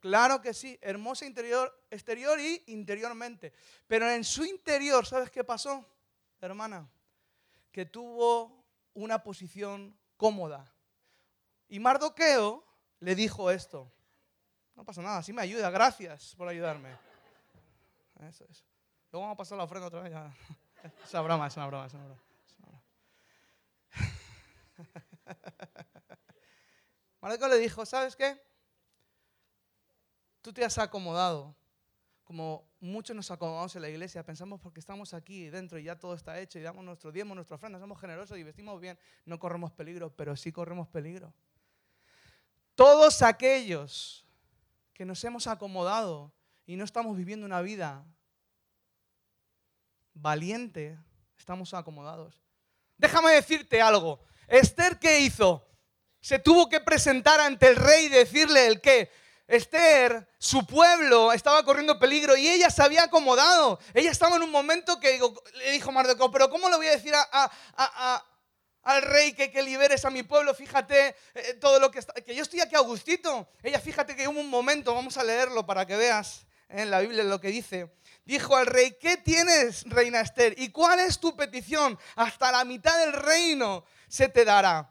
Claro 0.00 0.40
que 0.40 0.54
sí, 0.54 0.78
hermosa 0.80 1.26
interior, 1.26 1.86
exterior 1.90 2.38
y 2.38 2.62
interiormente. 2.68 3.52
Pero 3.86 4.08
en 4.10 4.22
su 4.22 4.44
interior, 4.44 5.04
¿sabes 5.04 5.30
qué 5.30 5.42
pasó, 5.42 5.84
hermana? 6.40 6.88
Que 7.72 7.84
tuvo 7.86 8.64
una 8.94 9.22
posición 9.22 9.98
cómoda. 10.16 10.72
Y 11.68 11.80
Mardoqueo 11.80 12.64
le 13.00 13.14
dijo 13.14 13.50
esto. 13.50 13.92
No 14.76 14.84
pasa 14.84 15.02
nada, 15.02 15.22
sí 15.22 15.32
me 15.32 15.42
ayuda, 15.42 15.70
gracias 15.70 16.36
por 16.36 16.46
ayudarme. 16.46 16.96
Eso 18.28 18.44
es. 18.48 18.64
Luego 19.10 19.22
vamos 19.24 19.34
a 19.34 19.38
pasar 19.38 19.58
la 19.58 19.64
ofrenda 19.64 19.88
otra 19.88 20.02
vez. 20.02 20.12
Ya. 20.12 20.32
Es 21.04 21.12
una 21.12 21.22
broma, 21.22 21.48
es 21.48 21.56
una 21.56 21.66
broma, 21.66 21.86
es 21.86 21.94
una 21.94 22.04
broma. 22.04 22.22
Mardoqueo 27.20 27.48
le 27.48 27.58
dijo, 27.58 27.84
¿sabes 27.84 28.14
qué? 28.14 28.40
Tú 30.48 30.54
te 30.54 30.64
has 30.64 30.78
acomodado, 30.78 31.54
como 32.24 32.66
muchos 32.80 33.14
nos 33.14 33.30
acomodamos 33.30 33.76
en 33.76 33.82
la 33.82 33.90
iglesia, 33.90 34.24
pensamos 34.24 34.58
porque 34.58 34.80
estamos 34.80 35.12
aquí 35.12 35.50
dentro 35.50 35.78
y 35.78 35.82
ya 35.82 35.98
todo 35.98 36.14
está 36.14 36.40
hecho 36.40 36.58
y 36.58 36.62
damos 36.62 36.82
nuestro 36.86 37.12
diezmo, 37.12 37.34
nuestra 37.34 37.56
ofrenda, 37.56 37.78
somos 37.78 38.00
generosos 38.00 38.38
y 38.38 38.42
vestimos 38.44 38.80
bien, 38.80 38.98
no 39.26 39.38
corremos 39.38 39.72
peligro, 39.72 40.08
pero 40.16 40.34
sí 40.36 40.50
corremos 40.50 40.88
peligro. 40.88 41.34
Todos 42.74 43.20
aquellos 43.20 44.24
que 44.94 45.04
nos 45.04 45.22
hemos 45.22 45.46
acomodado 45.46 46.32
y 46.64 46.76
no 46.76 46.84
estamos 46.86 47.14
viviendo 47.14 47.44
una 47.44 47.60
vida 47.60 48.06
valiente, 50.14 50.98
estamos 51.36 51.74
acomodados. 51.74 52.42
Déjame 52.96 53.32
decirte 53.32 53.82
algo. 53.82 54.24
Esther, 54.46 54.98
¿qué 54.98 55.20
hizo? 55.20 55.68
Se 56.22 56.38
tuvo 56.38 56.70
que 56.70 56.80
presentar 56.80 57.38
ante 57.38 57.68
el 57.68 57.76
rey 57.76 58.06
y 58.06 58.08
decirle 58.08 58.66
el 58.66 58.80
qué. 58.80 59.10
Esther, 59.48 60.28
su 60.38 60.66
pueblo 60.66 61.32
estaba 61.32 61.64
corriendo 61.64 61.98
peligro 61.98 62.36
y 62.36 62.46
ella 62.46 62.68
se 62.68 62.82
había 62.82 63.04
acomodado. 63.04 63.80
Ella 63.94 64.10
estaba 64.10 64.36
en 64.36 64.42
un 64.42 64.50
momento 64.50 65.00
que 65.00 65.18
le 65.54 65.70
dijo 65.70 65.90
Mardoqueo, 65.90 66.30
pero 66.30 66.50
¿cómo 66.50 66.68
le 66.68 66.76
voy 66.76 66.86
a 66.86 66.90
decir 66.90 67.14
al 68.82 69.02
rey 69.02 69.32
que, 69.32 69.62
liberes 69.62 70.04
a 70.04 70.10
mi 70.10 70.22
pueblo? 70.22 70.54
Fíjate 70.54 71.16
eh, 71.34 71.54
todo 71.54 71.80
lo 71.80 71.90
que 71.90 72.00
está, 72.00 72.12
que 72.12 72.34
yo 72.34 72.42
estoy 72.42 72.60
aquí 72.60 72.74
a. 72.74 73.48
Ella, 73.62 73.80
fíjate 73.80 74.14
que 74.14 74.28
hubo 74.28 74.38
un 74.38 74.50
momento, 74.50 74.94
vamos 74.94 75.16
a 75.16 75.24
leerlo 75.24 75.64
para 75.64 75.86
que 75.86 75.96
veas 75.96 76.46
en 76.68 76.90
la 76.90 77.00
Biblia 77.00 77.24
lo 77.24 77.40
que 77.40 77.48
dice. 77.48 77.90
Dijo 78.26 78.54
al 78.54 78.66
rey, 78.66 78.98
¿qué 79.00 79.16
tienes, 79.16 79.84
reina 79.84 80.20
Esther? 80.20 80.54
¿Y 80.58 80.68
cuál 80.68 81.00
es 81.00 81.18
tu 81.18 81.34
petición? 81.34 81.98
Hasta 82.16 82.52
la 82.52 82.66
mitad 82.66 82.98
del 82.98 83.14
reino 83.14 83.86
se 84.08 84.28
te 84.28 84.44
dará 84.44 84.90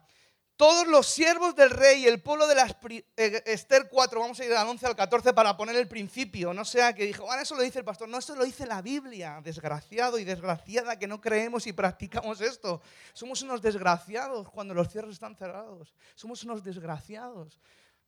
todos 0.57 0.87
los 0.87 1.05
siervos 1.05 1.55
del 1.55 1.69
rey 1.69 2.03
y 2.03 2.07
el 2.07 2.19
pueblo 2.19 2.47
de 2.47 2.55
las 2.55 2.75
eh, 3.15 3.43
Esther 3.45 3.87
4, 3.89 4.19
vamos 4.19 4.39
a 4.39 4.45
ir 4.45 4.53
al 4.53 4.67
11 4.67 4.87
al 4.87 4.95
14 4.95 5.31
para 5.33 5.55
poner 5.55 5.75
el 5.75 5.87
principio, 5.87 6.51
no 6.51 6.65
sea 6.65 6.93
que 6.93 7.05
dijo, 7.05 7.25
bueno, 7.25 7.43
eso 7.43 7.55
lo 7.55 7.61
dice 7.61 7.77
el 7.79 7.85
pastor, 7.85 8.09
no, 8.09 8.17
eso 8.17 8.35
lo 8.35 8.43
dice 8.43 8.65
la 8.65 8.81
Biblia, 8.81 9.39
desgraciado 9.43 10.17
y 10.17 10.23
desgraciada 10.23 10.97
que 10.97 11.07
no 11.07 11.21
creemos 11.21 11.67
y 11.67 11.73
practicamos 11.73 12.41
esto. 12.41 12.81
Somos 13.13 13.43
unos 13.43 13.61
desgraciados 13.61 14.49
cuando 14.49 14.73
los 14.73 14.89
cierres 14.89 15.13
están 15.13 15.35
cerrados, 15.35 15.93
somos 16.15 16.43
unos 16.43 16.63
desgraciados. 16.63 17.59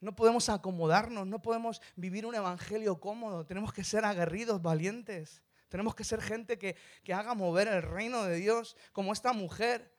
No 0.02 0.16
podemos 0.16 0.50
acomodarnos, 0.50 1.28
no 1.28 1.42
podemos 1.42 1.82
vivir 1.96 2.26
un 2.26 2.34
evangelio 2.34 3.00
cómodo, 3.00 3.46
tenemos 3.46 3.74
que 3.74 3.84
ser 3.84 4.06
aguerridos, 4.06 4.62
valientes, 4.62 5.44
tenemos 5.68 5.94
que 5.94 6.04
ser 6.04 6.22
gente 6.22 6.58
que, 6.58 6.76
que 7.04 7.14
haga 7.14 7.36
mover 7.36 7.68
el 7.68 7.84
reino 7.84 8.24
de 8.24 8.38
Dios, 8.38 8.76
como 8.92 9.14
esta 9.14 9.34
mujer 9.34 9.99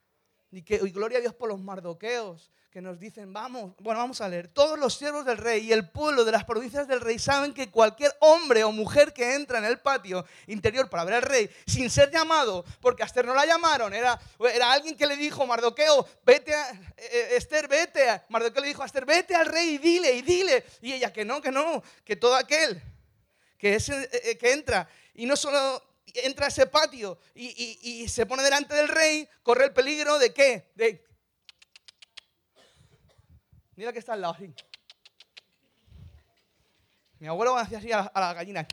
y, 0.53 0.63
que, 0.63 0.79
gloria 0.79 1.19
a 1.19 1.21
Dios 1.21 1.35
por 1.35 1.49
los 1.49 1.61
mardoqueos 1.61 2.51
que 2.71 2.81
nos 2.81 3.01
dicen, 3.01 3.33
vamos, 3.33 3.73
bueno, 3.81 3.99
vamos 3.99 4.21
a 4.21 4.29
leer, 4.29 4.47
todos 4.47 4.79
los 4.79 4.95
siervos 4.95 5.25
del 5.25 5.39
rey 5.39 5.67
y 5.67 5.73
el 5.73 5.89
pueblo 5.89 6.25
de 6.25 6.31
las 6.31 6.45
provincias 6.45 6.87
del 6.87 7.01
rey 7.01 7.19
saben 7.19 7.53
que 7.53 7.69
cualquier 7.69 8.13
hombre 8.21 8.63
o 8.63 8.71
mujer 8.71 9.13
que 9.13 9.35
entra 9.35 9.59
en 9.59 9.65
el 9.65 9.81
patio 9.81 10.25
interior 10.47 10.89
para 10.89 11.05
ver 11.05 11.15
al 11.15 11.23
rey 11.23 11.51
sin 11.67 11.91
ser 11.91 12.13
llamado, 12.13 12.65
porque 12.81 13.03
a 13.03 13.07
Esther 13.07 13.25
no 13.25 13.35
la 13.35 13.45
llamaron, 13.45 13.93
era, 13.93 14.21
era 14.55 14.73
alguien 14.73 14.97
que 14.97 15.07
le 15.07 15.17
dijo, 15.17 15.45
Mardoqueo, 15.47 16.07
vete 16.25 16.55
a, 16.55 16.71
eh, 16.71 16.81
eh, 16.97 17.29
Esther, 17.33 17.67
vete, 17.67 18.09
a, 18.09 18.25
Mardoqueo 18.29 18.63
le 18.63 18.69
dijo 18.69 18.85
a 18.85 18.87
Esther, 18.87 19.05
vete 19.05 19.35
al 19.35 19.47
rey 19.47 19.71
y 19.71 19.79
dile, 19.79 20.13
y 20.13 20.23
dile, 20.23 20.65
y 20.81 20.93
ella 20.93 21.13
que 21.13 21.25
no, 21.25 21.43
que 21.43 21.51
no, 21.51 21.83
que 22.05 22.15
todo 22.15 22.37
aquel 22.37 22.81
que, 23.59 23.75
es, 23.75 23.89
eh, 23.89 24.39
que 24.41 24.53
entra, 24.53 24.89
y 25.15 25.27
no 25.27 25.35
solo 25.35 25.90
entra 26.15 26.47
a 26.47 26.49
ese 26.49 26.67
patio 26.67 27.19
y, 27.35 28.09
se 28.09 28.27
pone 28.27 28.43
delante 28.43 28.75
del 28.75 28.89
rey, 28.89 29.29
corre 29.43 29.67
el 29.67 29.73
peligro 29.73 30.19
de 30.19 30.33
qué? 30.33 30.71
De... 30.75 31.05
Mira 33.77 33.93
que 33.93 33.99
está 33.99 34.13
al 34.13 34.21
lado. 34.21 34.37
Mi 37.19 37.27
abuelo 37.27 37.57
hacía 37.57 37.79
así 37.79 37.93
a 37.93 38.11
la, 38.15 38.35
gallina. 38.35 38.67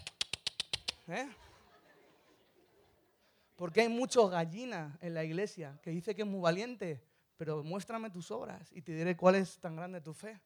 ¿Eh? 1.08 1.30
Porque 3.56 3.82
hay 3.82 3.90
muchos 3.90 4.30
gallinas 4.30 4.98
en 5.02 5.14
la 5.14 5.24
iglesia 5.24 5.80
que 5.82 5.90
dice 5.90 6.16
que 6.16 6.22
es 6.22 6.28
muy 6.28 6.40
valiente, 6.40 7.04
pero 7.38 7.64
muéstrame 7.64 8.10
tus 8.10 8.32
obras 8.32 8.72
y 8.72 8.82
te 8.82 8.94
diré 8.94 9.18
cuál 9.18 9.36
es 9.36 9.60
tan 9.60 9.76
grande 9.76 10.00
tu 10.02 10.14
fe. 10.14 10.40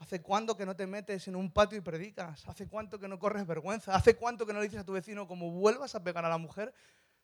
¿Hace 0.00 0.22
cuánto 0.22 0.56
que 0.56 0.64
no 0.64 0.74
te 0.74 0.86
metes 0.86 1.28
en 1.28 1.36
un 1.36 1.52
patio 1.52 1.76
y 1.76 1.82
predicas? 1.82 2.48
¿Hace 2.48 2.66
cuánto 2.66 2.98
que 2.98 3.06
no 3.06 3.18
corres 3.18 3.46
vergüenza? 3.46 3.94
¿Hace 3.94 4.16
cuánto 4.16 4.46
que 4.46 4.54
no 4.54 4.58
le 4.58 4.64
dices 4.64 4.80
a 4.80 4.84
tu 4.84 4.92
vecino 4.92 5.28
como 5.28 5.50
vuelvas 5.50 5.94
a 5.94 6.02
pegar 6.02 6.24
a 6.24 6.30
la 6.30 6.38
mujer? 6.38 6.72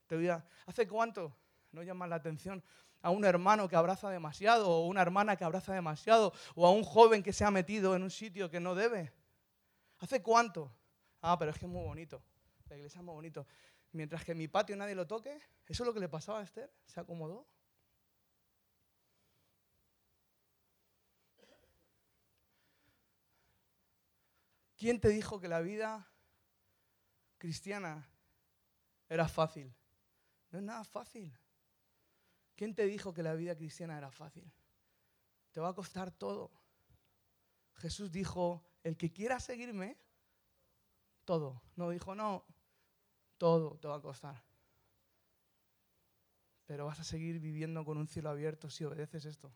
Te 0.07 0.15
voy 0.15 0.29
a... 0.29 0.45
¿Hace 0.67 0.87
cuánto 0.87 1.35
no 1.73 1.83
llamas 1.83 2.11
la 2.11 2.17
atención 2.17 2.63
a 3.01 3.09
un 3.11 3.25
hermano 3.25 3.67
que 3.67 3.77
abraza 3.77 4.11
demasiado 4.11 4.69
o 4.69 4.87
una 4.89 5.01
hermana 5.01 5.37
que 5.37 5.45
abraza 5.45 5.73
demasiado 5.73 6.35
o 6.55 6.67
a 6.67 6.71
un 6.71 6.85
joven 6.85 7.23
que 7.23 7.33
se 7.33 7.47
ha 7.47 7.51
metido 7.51 7.97
en 7.97 8.03
un 8.03 8.11
sitio 8.11 8.51
que 8.51 8.61
no 8.61 8.75
debe? 8.75 9.11
¿Hace 10.01 10.23
cuánto? 10.23 10.71
Ah, 11.23 11.39
pero 11.39 11.53
es 11.53 11.59
que 11.59 11.65
es 11.65 11.73
muy 11.73 11.83
bonito. 11.83 12.23
La 12.69 12.77
iglesia 12.77 12.99
es 12.99 13.05
muy 13.05 13.15
bonito. 13.15 13.47
Mientras 13.93 14.23
que 14.23 14.33
en 14.33 14.39
mi 14.39 14.49
patio 14.49 14.77
nadie 14.77 14.95
lo 14.95 15.07
toque, 15.07 15.35
eso 15.67 15.83
es 15.83 15.87
lo 15.87 15.95
que 15.95 16.01
le 16.01 16.11
pasaba 16.11 16.41
a 16.41 16.43
Esther. 16.43 16.71
Se 16.85 17.01
acomodó. 17.01 17.47
¿Quién 24.77 25.01
te 25.01 25.09
dijo 25.09 25.41
que 25.41 25.49
la 25.49 25.61
vida 25.61 26.07
cristiana 27.39 28.07
era 29.09 29.27
fácil? 29.27 29.75
No 30.51 30.59
es 30.59 30.65
nada 30.65 30.85
fácil. 30.85 31.37
¿Quién 32.55 32.75
te 32.75 32.85
dijo 32.87 33.15
que 33.15 33.23
la 33.23 33.35
vida 33.35 33.57
cristiana 33.57 33.97
era 33.97 34.11
fácil? 34.11 34.53
Te 35.53 35.61
va 35.61 35.69
a 35.71 35.75
costar 35.75 36.11
todo. 36.11 36.51
Jesús 37.77 38.13
dijo, 38.13 38.65
el 38.83 38.97
que 38.97 39.13
quiera 39.13 39.41
seguirme, 39.41 39.99
todo. 41.25 41.63
No 41.75 41.91
dijo, 41.91 42.15
no, 42.15 42.45
todo 43.39 43.79
te 43.79 43.89
va 43.89 43.97
a 43.97 44.03
costar. 44.03 44.43
Pero 46.67 46.87
vas 46.87 47.01
a 47.01 47.05
seguir 47.05 47.39
viviendo 47.39 47.85
con 47.85 47.97
un 47.97 48.09
cielo 48.09 48.29
abierto 48.29 48.71
si 48.71 48.85
obedeces 48.85 49.25
esto. 49.25 49.55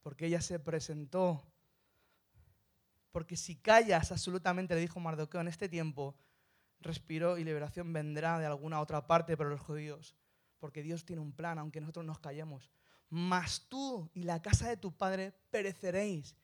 Porque 0.00 0.26
ella 0.26 0.40
se 0.40 0.58
presentó 0.58 1.42
porque 3.10 3.36
si 3.36 3.56
callas 3.56 4.12
absolutamente, 4.12 4.74
le 4.74 4.80
dijo 4.80 5.00
Mardoqueo, 5.00 5.40
en 5.40 5.48
este 5.48 5.68
tiempo, 5.68 6.16
respiro 6.80 7.38
y 7.38 7.44
liberación 7.44 7.92
vendrá 7.92 8.38
de 8.38 8.46
alguna 8.46 8.80
otra 8.80 9.06
parte 9.06 9.36
para 9.36 9.50
los 9.50 9.60
judíos. 9.60 10.14
Porque 10.58 10.82
Dios 10.82 11.04
tiene 11.04 11.22
un 11.22 11.32
plan, 11.32 11.58
aunque 11.58 11.80
nosotros 11.80 12.04
nos 12.04 12.18
callemos. 12.18 12.70
Mas 13.10 13.66
tú 13.68 14.10
y 14.12 14.24
la 14.24 14.42
casa 14.42 14.68
de 14.68 14.76
tu 14.76 14.96
padre 14.96 15.32
pereceréis. 15.50 16.36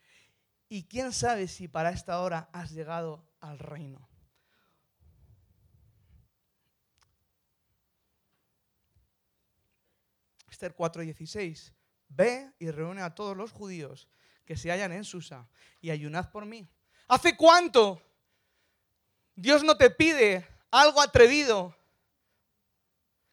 Y 0.68 0.84
quién 0.84 1.12
sabe 1.12 1.48
si 1.48 1.68
para 1.68 1.90
esta 1.90 2.20
hora 2.20 2.48
has 2.52 2.72
llegado 2.72 3.28
al 3.40 3.58
reino. 3.58 4.08
Esther 10.48 10.74
4:16. 10.74 11.74
Ve 12.08 12.52
y 12.58 12.70
reúne 12.70 13.02
a 13.02 13.14
todos 13.14 13.36
los 13.36 13.50
judíos 13.50 14.08
que 14.44 14.56
se 14.56 14.70
hallan 14.70 14.92
en 14.92 15.04
Susa 15.04 15.48
y 15.80 15.90
ayunad 15.90 16.30
por 16.30 16.44
mí. 16.44 16.68
¿Hace 17.08 17.36
cuánto 17.36 18.02
Dios 19.34 19.62
no 19.62 19.76
te 19.76 19.90
pide 19.90 20.46
algo 20.70 21.00
atrevido 21.00 21.76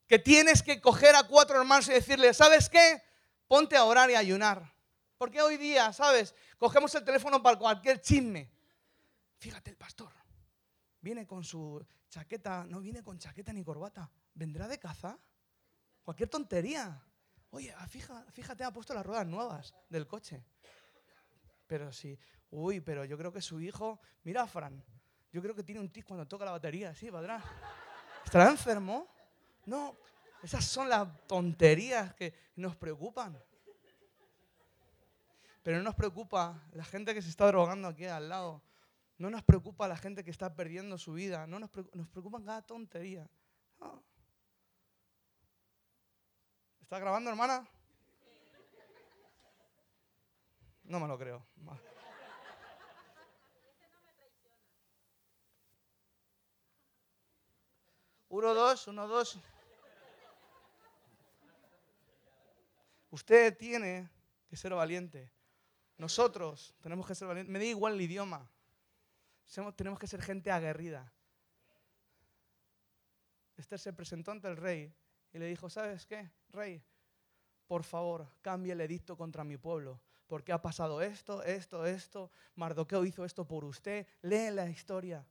que 0.07 0.19
tienes 0.19 0.61
que 0.61 0.81
coger 0.81 1.15
a 1.15 1.23
cuatro 1.23 1.57
hermanos 1.59 1.87
y 1.87 1.93
decirle, 1.93 2.33
¿sabes 2.33 2.67
qué? 2.69 3.01
Ponte 3.47 3.77
a 3.77 3.85
orar 3.85 4.09
y 4.11 4.15
ayunar. 4.15 4.73
Porque 5.17 5.41
hoy 5.41 5.57
día, 5.57 5.93
¿sabes? 5.93 6.35
Cogemos 6.57 6.93
el 6.95 7.05
teléfono 7.05 7.41
para 7.41 7.57
cualquier 7.57 8.01
chisme. 8.01 8.51
Fíjate 9.37 9.69
el 9.69 9.77
pastor. 9.77 10.11
Viene 10.99 11.25
con 11.25 11.43
su 11.43 11.85
chaqueta, 12.09 12.65
no 12.67 12.81
viene 12.81 13.03
con 13.03 13.17
chaqueta 13.17 13.53
ni 13.53 13.63
corbata. 13.63 14.11
¿Vendrá 14.33 14.67
de 14.67 14.79
caza? 14.79 15.17
Cualquier 16.03 16.29
tontería. 16.29 17.01
Oye, 17.51 17.73
fíjate, 18.33 18.63
ha 18.63 18.71
puesto 18.71 18.93
las 18.93 19.05
ruedas 19.05 19.27
nuevas 19.27 19.73
del 19.89 20.07
coche. 20.07 20.43
Pero 21.71 21.89
sí, 21.93 22.19
uy, 22.49 22.81
pero 22.81 23.05
yo 23.05 23.17
creo 23.17 23.31
que 23.31 23.41
su 23.41 23.61
hijo, 23.61 24.01
mira 24.23 24.45
Fran, 24.45 24.83
yo 25.31 25.41
creo 25.41 25.55
que 25.55 25.63
tiene 25.63 25.79
un 25.79 25.89
tic 25.89 26.05
cuando 26.05 26.27
toca 26.27 26.43
la 26.43 26.51
batería, 26.51 26.93
sí, 26.93 27.09
padrá. 27.09 27.41
¿Estará 28.25 28.49
enfermo? 28.49 29.07
No, 29.65 29.95
esas 30.43 30.65
son 30.65 30.89
las 30.89 31.07
tonterías 31.27 32.13
que 32.15 32.33
nos 32.57 32.75
preocupan. 32.75 33.41
Pero 35.63 35.77
no 35.77 35.83
nos 35.83 35.95
preocupa 35.95 36.61
la 36.73 36.83
gente 36.83 37.13
que 37.13 37.21
se 37.21 37.29
está 37.29 37.47
drogando 37.47 37.87
aquí 37.87 38.03
al 38.03 38.27
lado. 38.27 38.61
No 39.17 39.29
nos 39.29 39.41
preocupa 39.41 39.87
la 39.87 39.95
gente 39.95 40.25
que 40.25 40.31
está 40.31 40.53
perdiendo 40.53 40.97
su 40.97 41.13
vida. 41.13 41.47
No 41.47 41.57
nos, 41.57 41.69
preocupa, 41.69 41.97
nos 41.97 42.09
preocupan 42.09 42.43
cada 42.43 42.63
tontería. 42.63 43.29
¿Está 46.81 46.99
grabando, 46.99 47.29
hermana? 47.29 47.65
No 50.91 50.99
me 50.99 51.07
lo 51.07 51.17
creo. 51.17 51.41
Uno, 58.27 58.53
dos, 58.53 58.87
uno, 58.89 59.07
dos. 59.07 59.39
Usted 63.09 63.57
tiene 63.57 64.09
que 64.49 64.57
ser 64.57 64.73
valiente. 64.73 65.31
Nosotros 65.97 66.75
tenemos 66.81 67.07
que 67.07 67.15
ser 67.15 67.29
valientes. 67.29 67.53
Me 67.53 67.59
da 67.59 67.65
igual 67.65 67.93
el 67.93 68.01
idioma. 68.01 68.51
Tenemos 69.77 69.97
que 69.97 70.07
ser 70.07 70.21
gente 70.21 70.51
aguerrida. 70.51 71.13
Esther 73.55 73.79
se 73.79 73.93
presentó 73.93 74.31
ante 74.31 74.49
el 74.49 74.57
rey 74.57 74.93
y 75.31 75.39
le 75.39 75.45
dijo, 75.45 75.69
¿sabes 75.69 76.05
qué, 76.05 76.29
rey? 76.49 76.83
Por 77.65 77.85
favor, 77.85 78.27
cambie 78.41 78.73
el 78.73 78.81
edicto 78.81 79.15
contra 79.15 79.45
mi 79.45 79.55
pueblo, 79.55 80.01
porque 80.31 80.53
ha 80.53 80.61
pasado 80.61 81.01
esto, 81.01 81.43
esto, 81.43 81.85
esto. 81.85 82.31
Mardoqueo 82.55 83.03
hizo 83.03 83.25
esto 83.25 83.45
por 83.45 83.65
usted. 83.65 84.07
Lee 84.21 84.49
la 84.49 84.69
historia, 84.69 85.27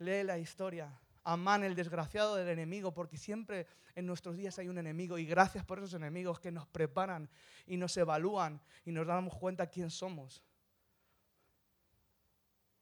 lee 0.00 0.24
la 0.24 0.38
historia. 0.38 0.90
Amán, 1.22 1.62
el 1.62 1.76
desgraciado 1.76 2.34
del 2.34 2.48
enemigo, 2.48 2.92
porque 2.92 3.16
siempre 3.16 3.68
en 3.94 4.06
nuestros 4.06 4.36
días 4.36 4.58
hay 4.58 4.66
un 4.66 4.76
enemigo 4.76 5.18
y 5.18 5.24
gracias 5.24 5.64
por 5.64 5.78
esos 5.78 5.94
enemigos 5.94 6.40
que 6.40 6.50
nos 6.50 6.66
preparan 6.66 7.30
y 7.64 7.76
nos 7.76 7.96
evalúan 7.96 8.60
y 8.84 8.90
nos 8.90 9.06
damos 9.06 9.36
cuenta 9.36 9.68
quién 9.68 9.88
somos. 9.88 10.42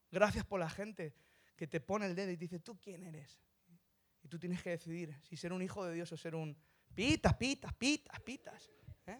Gracias 0.09 0.45
por 0.45 0.59
la 0.59 0.71
gente 0.71 1.13
que 1.55 1.67
te 1.67 1.79
pone 1.79 2.07
el 2.07 2.15
dedo 2.15 2.31
y 2.31 2.37
te 2.37 2.45
dice, 2.45 2.57
¿tú 2.57 2.79
quién 2.79 3.03
eres? 3.03 3.39
Y 4.23 4.27
tú 4.27 4.39
tienes 4.39 4.63
que 4.63 4.71
decidir 4.71 5.15
si 5.21 5.37
ser 5.37 5.53
un 5.53 5.61
hijo 5.61 5.85
de 5.85 5.93
Dios 5.93 6.11
o 6.11 6.17
ser 6.17 6.33
un 6.33 6.57
pitas, 6.95 7.35
pitas, 7.35 7.75
pitas, 7.75 8.19
pitas. 8.21 8.71
¿eh? 9.05 9.19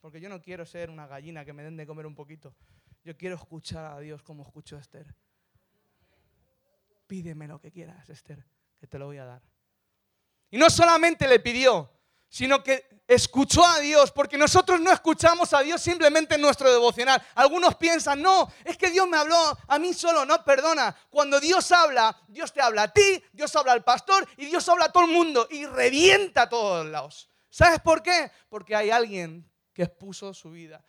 Porque 0.00 0.20
yo 0.20 0.28
no 0.28 0.40
quiero 0.40 0.64
ser 0.64 0.90
una 0.90 1.06
gallina 1.06 1.44
que 1.44 1.52
me 1.52 1.62
den 1.62 1.76
de 1.76 1.86
comer 1.86 2.06
un 2.06 2.14
poquito. 2.14 2.54
Yo 3.04 3.16
quiero 3.16 3.36
escuchar 3.36 3.84
a 3.84 3.98
Dios 4.00 4.22
como 4.22 4.42
escuchó 4.42 4.76
Esther. 4.76 5.14
Pídeme 7.06 7.48
lo 7.48 7.60
que 7.60 7.70
quieras, 7.70 8.08
Esther, 8.08 8.44
que 8.78 8.86
te 8.86 8.98
lo 8.98 9.06
voy 9.06 9.18
a 9.18 9.24
dar. 9.24 9.42
Y 10.50 10.58
no 10.58 10.70
solamente 10.70 11.28
le 11.28 11.40
pidió, 11.40 11.90
sino 12.28 12.62
que 12.62 13.02
escuchó 13.06 13.66
a 13.66 13.80
Dios, 13.80 14.12
porque 14.12 14.38
nosotros 14.38 14.80
no 14.80 14.92
escuchamos 14.92 15.52
a 15.52 15.60
Dios 15.62 15.82
simplemente 15.82 16.36
en 16.36 16.40
nuestro 16.40 16.70
devocional. 16.70 17.20
Algunos 17.34 17.74
piensan, 17.74 18.22
no, 18.22 18.50
es 18.64 18.76
que 18.76 18.90
Dios 18.90 19.08
me 19.08 19.16
habló 19.16 19.36
a 19.66 19.78
mí 19.80 19.92
solo, 19.92 20.24
no, 20.24 20.44
perdona. 20.44 20.96
Cuando 21.10 21.40
Dios 21.40 21.72
habla, 21.72 22.16
Dios 22.28 22.52
te 22.52 22.62
habla 22.62 22.84
a 22.84 22.92
ti, 22.92 23.22
Dios 23.32 23.54
habla 23.56 23.72
al 23.72 23.82
pastor 23.82 24.26
y 24.36 24.46
Dios 24.46 24.68
habla 24.68 24.86
a 24.86 24.92
todo 24.92 25.04
el 25.04 25.10
mundo 25.10 25.48
y 25.50 25.66
revienta 25.66 26.42
a 26.42 26.48
todos 26.48 26.86
lados. 26.86 27.28
¿Sabes 27.48 27.80
por 27.80 28.00
qué? 28.00 28.30
Porque 28.48 28.76
hay 28.76 28.90
alguien 28.90 29.49
que 29.72 29.82
expuso 29.82 30.32
su 30.34 30.50
vida. 30.50 30.84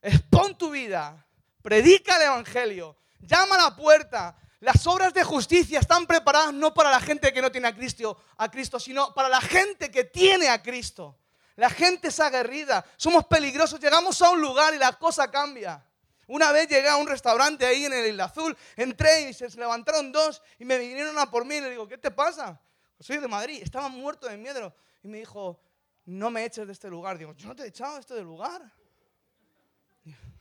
Expon 0.00 0.56
tu 0.56 0.70
vida, 0.70 1.26
predica 1.62 2.16
el 2.16 2.22
Evangelio, 2.22 2.96
llama 3.20 3.54
a 3.54 3.70
la 3.70 3.76
puerta, 3.76 4.36
las 4.60 4.86
obras 4.86 5.12
de 5.12 5.24
justicia 5.24 5.80
están 5.80 6.06
preparadas 6.06 6.54
no 6.54 6.72
para 6.72 6.90
la 6.90 7.00
gente 7.00 7.32
que 7.32 7.42
no 7.42 7.50
tiene 7.50 7.68
a 7.68 7.74
Cristo, 7.74 8.16
a 8.36 8.48
Cristo, 8.50 8.78
sino 8.78 9.12
para 9.12 9.28
la 9.28 9.40
gente 9.40 9.90
que 9.90 10.04
tiene 10.04 10.48
a 10.48 10.62
Cristo. 10.62 11.18
La 11.56 11.68
gente 11.68 12.08
es 12.08 12.20
aguerrida, 12.20 12.84
somos 12.96 13.26
peligrosos, 13.26 13.80
llegamos 13.80 14.22
a 14.22 14.30
un 14.30 14.40
lugar 14.40 14.72
y 14.74 14.78
la 14.78 14.92
cosa 14.92 15.30
cambia. 15.30 15.84
Una 16.28 16.52
vez 16.52 16.68
llegué 16.68 16.88
a 16.88 16.96
un 16.96 17.06
restaurante 17.06 17.66
ahí 17.66 17.84
en 17.84 17.92
el 17.92 18.06
Isla 18.06 18.24
Azul, 18.26 18.56
entré 18.76 19.28
y 19.28 19.34
se 19.34 19.48
levantaron 19.50 20.12
dos 20.12 20.40
y 20.58 20.64
me 20.64 20.78
vinieron 20.78 21.18
a 21.18 21.30
por 21.30 21.44
mí 21.44 21.56
y 21.56 21.60
le 21.60 21.70
digo, 21.70 21.86
¿qué 21.88 21.98
te 21.98 22.10
pasa? 22.10 22.60
Soy 23.00 23.18
de 23.18 23.28
Madrid, 23.28 23.60
estaba 23.62 23.88
muerto 23.88 24.28
de 24.28 24.36
miedo. 24.36 24.74
Y 25.02 25.08
me 25.08 25.18
dijo, 25.18 25.60
no 26.04 26.30
me 26.30 26.44
eches 26.44 26.66
de 26.66 26.72
este 26.72 26.88
lugar. 26.88 27.18
Digo, 27.18 27.32
yo 27.34 27.48
no 27.48 27.56
te 27.56 27.64
he 27.64 27.68
echado 27.68 27.94
de 27.94 28.00
este 28.00 28.20
lugar. 28.22 28.62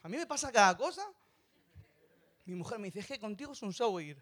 A 0.04 0.10
mí 0.10 0.18
me 0.18 0.26
pasa 0.26 0.52
cada 0.52 0.76
cosa. 0.76 1.06
Mi 2.46 2.56
mujer 2.56 2.80
me 2.80 2.88
dice, 2.88 3.00
es 3.00 3.08
que 3.08 3.20
contigo 3.20 3.54
es 3.54 3.62
un 3.62 3.72
show 3.72 4.00
ir. 4.00 4.22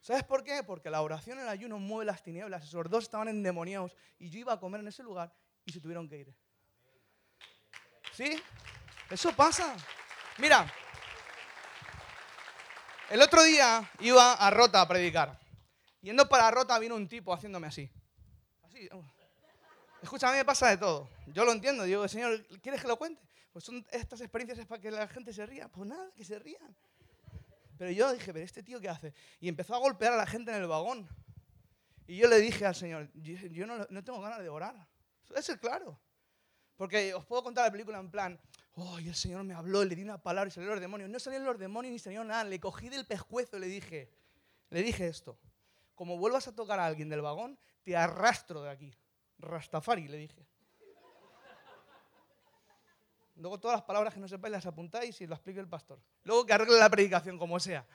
¿Sabes 0.00 0.24
por 0.24 0.42
qué? 0.42 0.62
Porque 0.62 0.88
la 0.88 1.02
oración 1.02 1.38
en 1.38 1.44
el 1.44 1.50
ayuno 1.50 1.78
mueve 1.78 2.06
las 2.06 2.22
tinieblas. 2.22 2.64
Esos 2.64 2.88
dos 2.88 3.04
estaban 3.04 3.28
endemoniados 3.28 3.94
y 4.18 4.30
yo 4.30 4.38
iba 4.38 4.52
a 4.52 4.60
comer 4.60 4.80
en 4.80 4.88
ese 4.88 5.02
lugar 5.02 5.32
y 5.64 5.72
se 5.72 5.80
tuvieron 5.80 6.08
que 6.08 6.18
ir. 6.18 6.34
¿Sí? 8.12 8.40
Eso 9.10 9.34
pasa. 9.34 9.76
Mira, 10.38 10.72
el 13.10 13.20
otro 13.20 13.42
día 13.42 13.90
iba 13.98 14.34
a 14.34 14.50
Rota 14.50 14.80
a 14.80 14.88
predicar. 14.88 15.38
Yendo 16.00 16.28
para 16.28 16.50
Rota 16.50 16.78
vino 16.78 16.94
un 16.94 17.08
tipo 17.08 17.34
haciéndome 17.34 17.66
así. 17.66 17.90
Así. 18.62 18.88
Escucha, 20.02 20.28
a 20.28 20.32
mí 20.32 20.38
me 20.38 20.44
pasa 20.44 20.68
de 20.68 20.76
todo. 20.76 21.08
Yo 21.26 21.44
lo 21.44 21.52
entiendo. 21.52 21.84
Digo, 21.84 22.06
Señor, 22.08 22.44
¿quieres 22.62 22.80
que 22.80 22.88
lo 22.88 22.96
cuente? 22.96 23.22
Pues 23.52 23.64
son 23.64 23.84
estas 23.90 24.20
experiencias 24.20 24.66
para 24.66 24.80
que 24.80 24.90
la 24.90 25.06
gente 25.08 25.32
se 25.32 25.44
ría. 25.44 25.68
Pues 25.68 25.88
nada, 25.88 26.10
que 26.14 26.24
se 26.24 26.38
rían. 26.38 26.74
Pero 27.76 27.90
yo 27.90 28.12
dije, 28.12 28.32
pero 28.32 28.44
este 28.44 28.62
tío 28.62 28.80
qué 28.80 28.88
hace? 28.88 29.14
Y 29.40 29.48
empezó 29.48 29.74
a 29.74 29.78
golpear 29.78 30.12
a 30.12 30.16
la 30.16 30.26
gente 30.26 30.50
en 30.50 30.58
el 30.58 30.66
vagón. 30.66 31.08
Y 32.06 32.16
yo 32.16 32.28
le 32.28 32.38
dije 32.38 32.66
al 32.66 32.74
Señor, 32.74 33.10
yo, 33.14 33.66
no, 33.66 34.04
tengo 34.04 34.20
ganas 34.20 34.40
de 34.40 34.48
orar. 34.48 34.86
Eso 35.34 35.52
es 35.52 35.58
claro. 35.58 35.98
Porque 36.76 37.14
os 37.14 37.24
puedo 37.24 37.42
contar 37.42 37.64
la 37.64 37.72
película 37.72 37.98
en 37.98 38.10
plan, 38.10 38.40
oh, 38.74 38.98
el 38.98 39.14
Señor 39.14 39.44
me 39.44 39.54
habló, 39.54 39.84
le 39.84 39.94
di 39.94 40.02
una 40.02 40.20
palabra 40.20 40.48
y 40.48 40.50
salieron 40.50 40.76
los 40.76 40.80
demonios. 40.80 41.08
No 41.08 41.18
salieron 41.18 41.46
los 41.46 41.58
demonios 41.58 41.92
ni 41.92 41.98
salió 41.98 42.24
nada. 42.24 42.44
Le 42.44 42.60
cogí 42.60 42.88
del 42.88 43.06
pescuezo 43.06 43.56
y 43.56 43.60
le 43.60 43.66
dije, 43.66 44.10
le 44.70 44.82
dije 44.82 45.06
esto. 45.06 45.38
Como 45.94 46.18
vuelvas 46.18 46.48
a 46.48 46.54
tocar 46.54 46.80
a 46.80 46.86
alguien 46.86 47.08
del 47.08 47.22
vagón, 47.22 47.58
te 47.82 47.96
arrastro 47.96 48.62
de 48.62 48.70
aquí. 48.70 48.94
Rastafari, 49.40 50.08
le 50.08 50.18
dije. 50.18 50.46
Luego 53.36 53.58
todas 53.58 53.78
las 53.78 53.84
palabras 53.86 54.12
que 54.12 54.20
no 54.20 54.28
sepáis 54.28 54.52
las 54.52 54.66
apuntáis 54.66 55.18
y 55.20 55.26
lo 55.26 55.34
explique 55.34 55.60
el 55.60 55.68
pastor. 55.68 55.98
Luego 56.24 56.44
que 56.44 56.52
arregle 56.52 56.78
la 56.78 56.90
predicación 56.90 57.38
como 57.38 57.58
sea. 57.58 57.86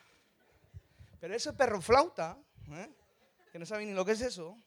Pero 1.19 1.36
ese 1.36 1.53
perro 1.53 1.81
flauta, 1.81 2.38
¿eh? 2.71 2.89
que 3.51 3.60
no 3.60 3.65
sabéis 3.65 3.89
ni 3.89 3.93
lo 3.95 4.03
que 4.03 4.13
es 4.13 4.21
eso. 4.21 4.58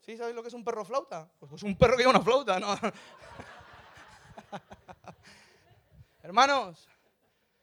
¿Sí 0.00 0.16
sabéis 0.16 0.34
lo 0.34 0.42
que 0.42 0.48
es 0.48 0.54
un 0.54 0.64
perro 0.64 0.84
flauta? 0.84 1.30
Pues, 1.38 1.50
pues 1.50 1.62
un 1.62 1.76
perro 1.76 1.96
que 1.96 2.02
lleva 2.02 2.10
una 2.10 2.24
flauta, 2.24 2.58
¿no? 2.58 2.74
Hermanos, 6.22 6.88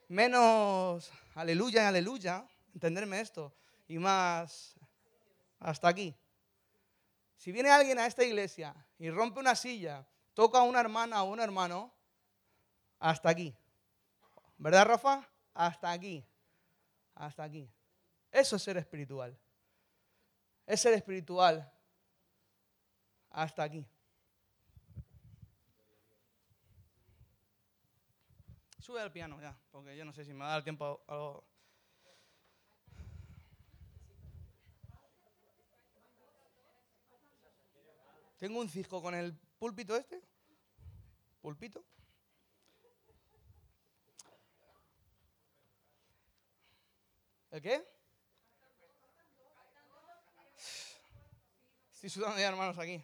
menos 0.07 1.11
aleluya 1.35 1.83
y 1.83 1.85
aleluya, 1.85 2.47
entenderme 2.73 3.19
esto, 3.19 3.53
y 3.87 3.97
más 3.99 4.75
hasta 5.59 5.89
aquí. 5.89 6.15
Si 7.37 7.51
viene 7.51 7.69
alguien 7.69 7.99
a 7.99 8.05
esta 8.05 8.23
iglesia 8.23 8.75
y 8.97 9.09
rompe 9.09 9.39
una 9.39 9.55
silla, 9.55 10.05
toca 10.33 10.59
a 10.59 10.63
una 10.63 10.79
hermana 10.79 11.23
o 11.23 11.31
un 11.31 11.39
hermano, 11.39 11.93
hasta 12.99 13.29
aquí. 13.29 13.55
¿Verdad, 14.57 14.87
Rafa? 14.87 15.27
Hasta 15.53 15.91
aquí. 15.91 16.25
Hasta 17.15 17.43
aquí. 17.43 17.71
Eso 18.31 18.55
es 18.55 18.63
ser 18.63 18.77
espiritual. 18.77 19.37
Es 20.65 20.81
ser 20.81 20.93
espiritual 20.93 21.71
hasta 23.29 23.63
aquí. 23.63 23.87
Sube 28.79 29.01
al 29.01 29.11
piano 29.11 29.39
ya, 29.41 29.57
porque 29.69 29.95
yo 29.97 30.05
no 30.05 30.13
sé 30.13 30.23
si 30.23 30.33
me 30.33 30.39
va 30.39 30.47
a 30.47 30.51
dar 30.53 30.63
tiempo 30.63 31.03
a 31.07 31.39
Tengo 38.37 38.59
un 38.59 38.69
cisco 38.69 39.01
con 39.01 39.15
el 39.15 39.33
púlpito 39.57 39.95
este. 39.95 40.21
¿Púlpito? 41.41 41.83
¿El 47.51 47.61
qué? 47.61 47.87
Estoy 51.93 52.09
sudando 52.09 52.37
ya, 52.37 52.49
hermanos, 52.49 52.77
aquí. 52.77 53.03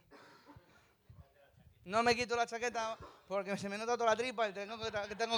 No 1.85 2.03
me 2.03 2.15
quito 2.15 2.35
la 2.35 2.45
chaqueta 2.45 2.97
porque 3.27 3.57
se 3.57 3.67
me 3.67 3.77
nota 3.77 3.97
toda 3.97 4.11
la 4.11 4.15
tripa 4.15 4.47
y 4.47 4.53
tengo 4.53 4.77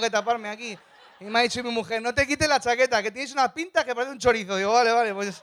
que, 0.01 0.09
taparme 0.09 0.49
aquí. 0.49 0.77
Y 1.21 1.25
me 1.25 1.39
ha 1.39 1.41
dicho 1.43 1.63
mi 1.63 1.71
mujer, 1.71 2.01
no 2.01 2.13
te 2.13 2.27
quites 2.27 2.49
la 2.49 2.59
chaqueta, 2.59 3.01
que 3.01 3.11
tienes 3.11 3.31
una 3.31 3.53
pinta 3.53 3.85
que 3.85 3.95
parece 3.95 4.11
un 4.11 4.19
chorizo. 4.19 4.57
Digo, 4.57 4.73
vale, 4.73 4.91
vale, 4.91 5.13
pues... 5.13 5.41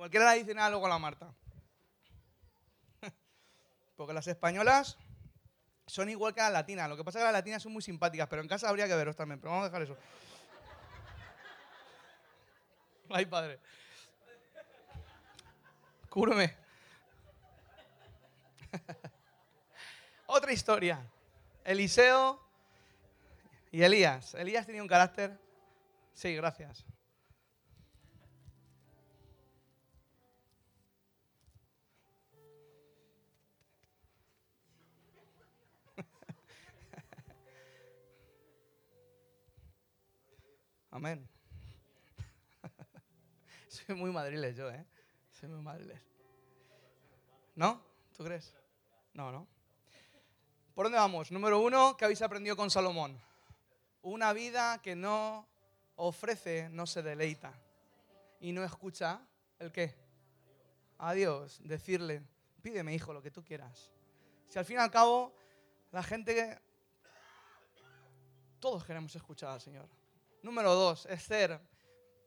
cualquiera 0.00 0.32
le 0.32 0.38
dice 0.38 0.54
nada 0.54 0.70
luego 0.70 0.86
a 0.86 0.88
la 0.88 0.98
Marta. 0.98 1.30
Porque 3.96 4.14
las 4.14 4.26
españolas 4.26 4.96
son 5.86 6.08
igual 6.08 6.32
que 6.32 6.40
las 6.40 6.52
latinas. 6.52 6.88
Lo 6.88 6.96
que 6.96 7.04
pasa 7.04 7.18
es 7.18 7.22
que 7.22 7.26
las 7.26 7.34
latinas 7.34 7.62
son 7.62 7.72
muy 7.72 7.82
simpáticas, 7.82 8.26
pero 8.26 8.40
en 8.40 8.48
casa 8.48 8.70
habría 8.70 8.88
que 8.88 8.96
veros 8.96 9.14
también. 9.14 9.38
Pero 9.38 9.50
vamos 9.50 9.66
a 9.66 9.68
dejar 9.68 9.82
eso. 9.82 9.98
Ay, 13.10 13.26
padre. 13.26 13.60
Cúrame. 16.08 16.56
Otra 20.26 20.50
historia. 20.50 20.98
Eliseo 21.62 22.42
y 23.70 23.82
Elías. 23.82 24.32
Elías 24.32 24.64
tenía 24.64 24.80
un 24.80 24.88
carácter. 24.88 25.38
Sí, 26.14 26.34
gracias. 26.34 26.86
Amén. 40.90 41.28
Soy 43.68 43.94
muy 43.94 44.10
madriles 44.10 44.56
yo, 44.56 44.70
¿eh? 44.70 44.84
Soy 45.30 45.48
muy 45.48 45.62
madriles. 45.62 46.00
¿No? 47.54 47.80
¿Tú 48.16 48.24
crees? 48.24 48.54
No, 49.14 49.30
¿no? 49.30 49.46
¿Por 50.74 50.86
dónde 50.86 50.98
vamos? 50.98 51.30
Número 51.30 51.60
uno, 51.60 51.96
¿qué 51.96 52.04
habéis 52.04 52.22
aprendido 52.22 52.56
con 52.56 52.70
Salomón? 52.70 53.20
Una 54.02 54.32
vida 54.32 54.80
que 54.82 54.96
no 54.96 55.46
ofrece, 55.96 56.68
no 56.70 56.86
se 56.86 57.02
deleita. 57.02 57.52
Y 58.40 58.52
no 58.52 58.64
escucha 58.64 59.20
el 59.58 59.70
qué. 59.70 59.94
A 60.98 61.12
Dios, 61.12 61.60
decirle, 61.62 62.22
pídeme 62.62 62.94
hijo 62.94 63.12
lo 63.12 63.22
que 63.22 63.30
tú 63.30 63.44
quieras. 63.44 63.92
Si 64.48 64.58
al 64.58 64.64
fin 64.64 64.76
y 64.76 64.80
al 64.80 64.90
cabo 64.90 65.34
la 65.92 66.02
gente, 66.02 66.60
todos 68.58 68.84
queremos 68.84 69.14
escuchar 69.14 69.50
al 69.50 69.60
Señor. 69.60 69.99
Número 70.42 70.74
dos, 70.74 71.06
Esther, 71.06 71.60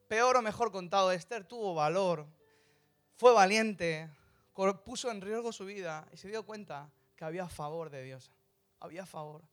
peor 0.08 0.38
o 0.38 0.42
mejor 0.42 0.72
contado, 0.72 1.12
Esther 1.12 1.44
tuvo 1.46 1.74
valor, 1.74 2.28
fue 3.16 3.34
valiente, 3.34 4.10
puso 4.86 5.10
en 5.10 5.22
riesgo 5.22 5.52
su 5.52 5.66
vida 5.66 6.08
y 6.12 6.18
se 6.18 6.28
dio 6.28 6.46
cuenta 6.46 6.92
que 7.16 7.26
había 7.26 7.48
favor 7.48 7.90
de 7.90 8.04
Dios. 8.04 8.32
Había 8.80 9.06
favor. 9.06 9.44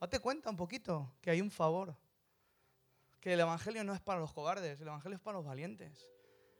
Date 0.00 0.20
cuenta 0.20 0.50
un 0.50 0.56
poquito 0.56 1.12
que 1.20 1.30
hay 1.30 1.40
un 1.40 1.50
favor. 1.50 1.96
Que 3.20 3.32
el 3.32 3.40
Evangelio 3.40 3.82
no 3.82 3.94
es 3.94 4.00
para 4.00 4.20
los 4.20 4.32
cobardes, 4.32 4.80
el 4.80 4.86
Evangelio 4.86 5.16
es 5.16 5.22
para 5.22 5.38
los 5.38 5.46
valientes. 5.46 6.08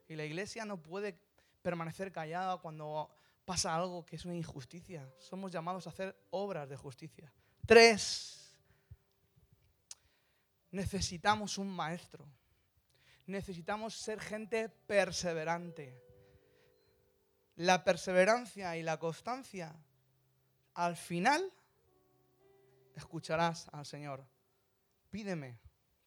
Y 0.09 0.17
la 0.17 0.25
iglesia 0.25 0.65
no 0.65 0.83
puede 0.83 1.21
permanecer 1.63 2.11
callada 2.11 2.57
cuando 2.57 3.11
pasa 3.45 3.77
algo 3.77 4.05
que 4.05 4.17
es 4.17 4.25
una 4.25 4.35
injusticia. 4.35 5.09
Somos 5.19 5.53
llamados 5.53 5.87
a 5.87 5.91
hacer 5.91 6.17
obras 6.31 6.69
de 6.69 6.77
justicia. 6.77 7.33
Tres, 7.65 8.38
necesitamos 10.71 11.59
un 11.59 11.69
maestro. 11.69 12.27
Necesitamos 13.27 13.95
ser 13.95 14.21
gente 14.21 14.69
perseverante. 14.69 16.03
La 17.57 17.85
perseverancia 17.85 18.77
y 18.77 18.83
la 18.83 18.99
constancia, 18.99 19.75
al 20.75 20.97
final, 20.97 21.53
escucharás 22.95 23.69
al 23.73 23.85
Señor. 23.85 24.25
Pídeme, 25.11 25.59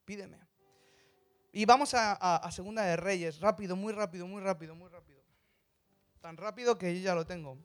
pídeme. 0.06 0.40
Y 1.52 1.66
vamos 1.66 1.94
a, 1.94 2.50
Segunda 2.52 2.84
de 2.84 2.96
Reyes, 2.96 3.40
rápido, 3.42 3.76
muy 3.76 3.92
rápido, 3.92 4.26
muy 4.26 4.42
rápido, 4.42 4.74
muy 4.74 4.90
rápido. 4.90 5.22
Tan 6.22 6.38
rápido 6.38 6.78
que 6.78 6.96
yo 6.96 7.02
ya 7.02 7.14
lo 7.14 7.26
tengo. 7.26 7.58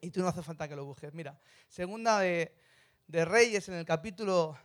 Y 0.00 0.10
tú 0.10 0.20
no 0.20 0.28
hace 0.28 0.42
falta 0.42 0.68
que 0.68 0.76
lo 0.76 0.84
busques. 0.84 1.12
Mira, 1.12 1.40
Segunda 1.68 2.20
de, 2.20 2.54
de 3.08 3.24
Reyes 3.24 3.68
en 3.68 3.74
el 3.74 3.84
capítulo 3.84 4.56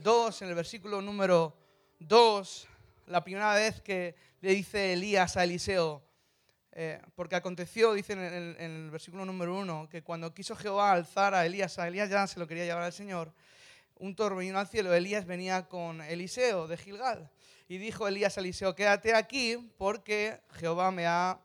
2, 0.00 0.42
en 0.42 0.48
el 0.48 0.54
versículo 0.54 1.02
número 1.02 1.56
2, 1.98 2.68
la 3.06 3.22
primera 3.22 3.54
vez 3.54 3.80
que 3.82 4.14
le 4.40 4.54
dice 4.54 4.94
Elías 4.94 5.36
a 5.36 5.44
Eliseo, 5.44 6.02
eh, 6.72 7.00
porque 7.14 7.36
aconteció, 7.36 7.92
dice 7.92 8.14
en 8.14 8.56
el, 8.58 8.90
versículo 8.90 9.24
número 9.24 9.56
1, 9.58 9.88
que 9.90 10.02
cuando 10.02 10.32
quiso 10.32 10.56
Jehová 10.56 10.92
alzar 10.92 11.34
a 11.34 11.44
Elías, 11.44 11.78
a 11.78 11.88
Elías 11.88 12.08
ya 12.08 12.26
se 12.26 12.38
lo 12.38 12.46
quería 12.46 12.64
llevar 12.64 12.84
al 12.84 12.92
Señor, 12.92 13.32
un 13.96 14.16
torbellino 14.16 14.58
al 14.58 14.68
cielo, 14.68 14.94
Elías 14.94 15.26
venía 15.26 15.68
con 15.68 16.00
Eliseo 16.00 16.66
de 16.66 16.76
Gilgal. 16.78 17.30
Y 17.68 17.78
dijo 17.78 18.08
Elías 18.08 18.36
a 18.36 18.40
Eliseo, 18.40 18.74
quédate 18.74 19.14
aquí 19.14 19.56
porque 19.76 20.40
Jehová 20.52 20.90
me 20.90 21.06
ha, 21.06 21.38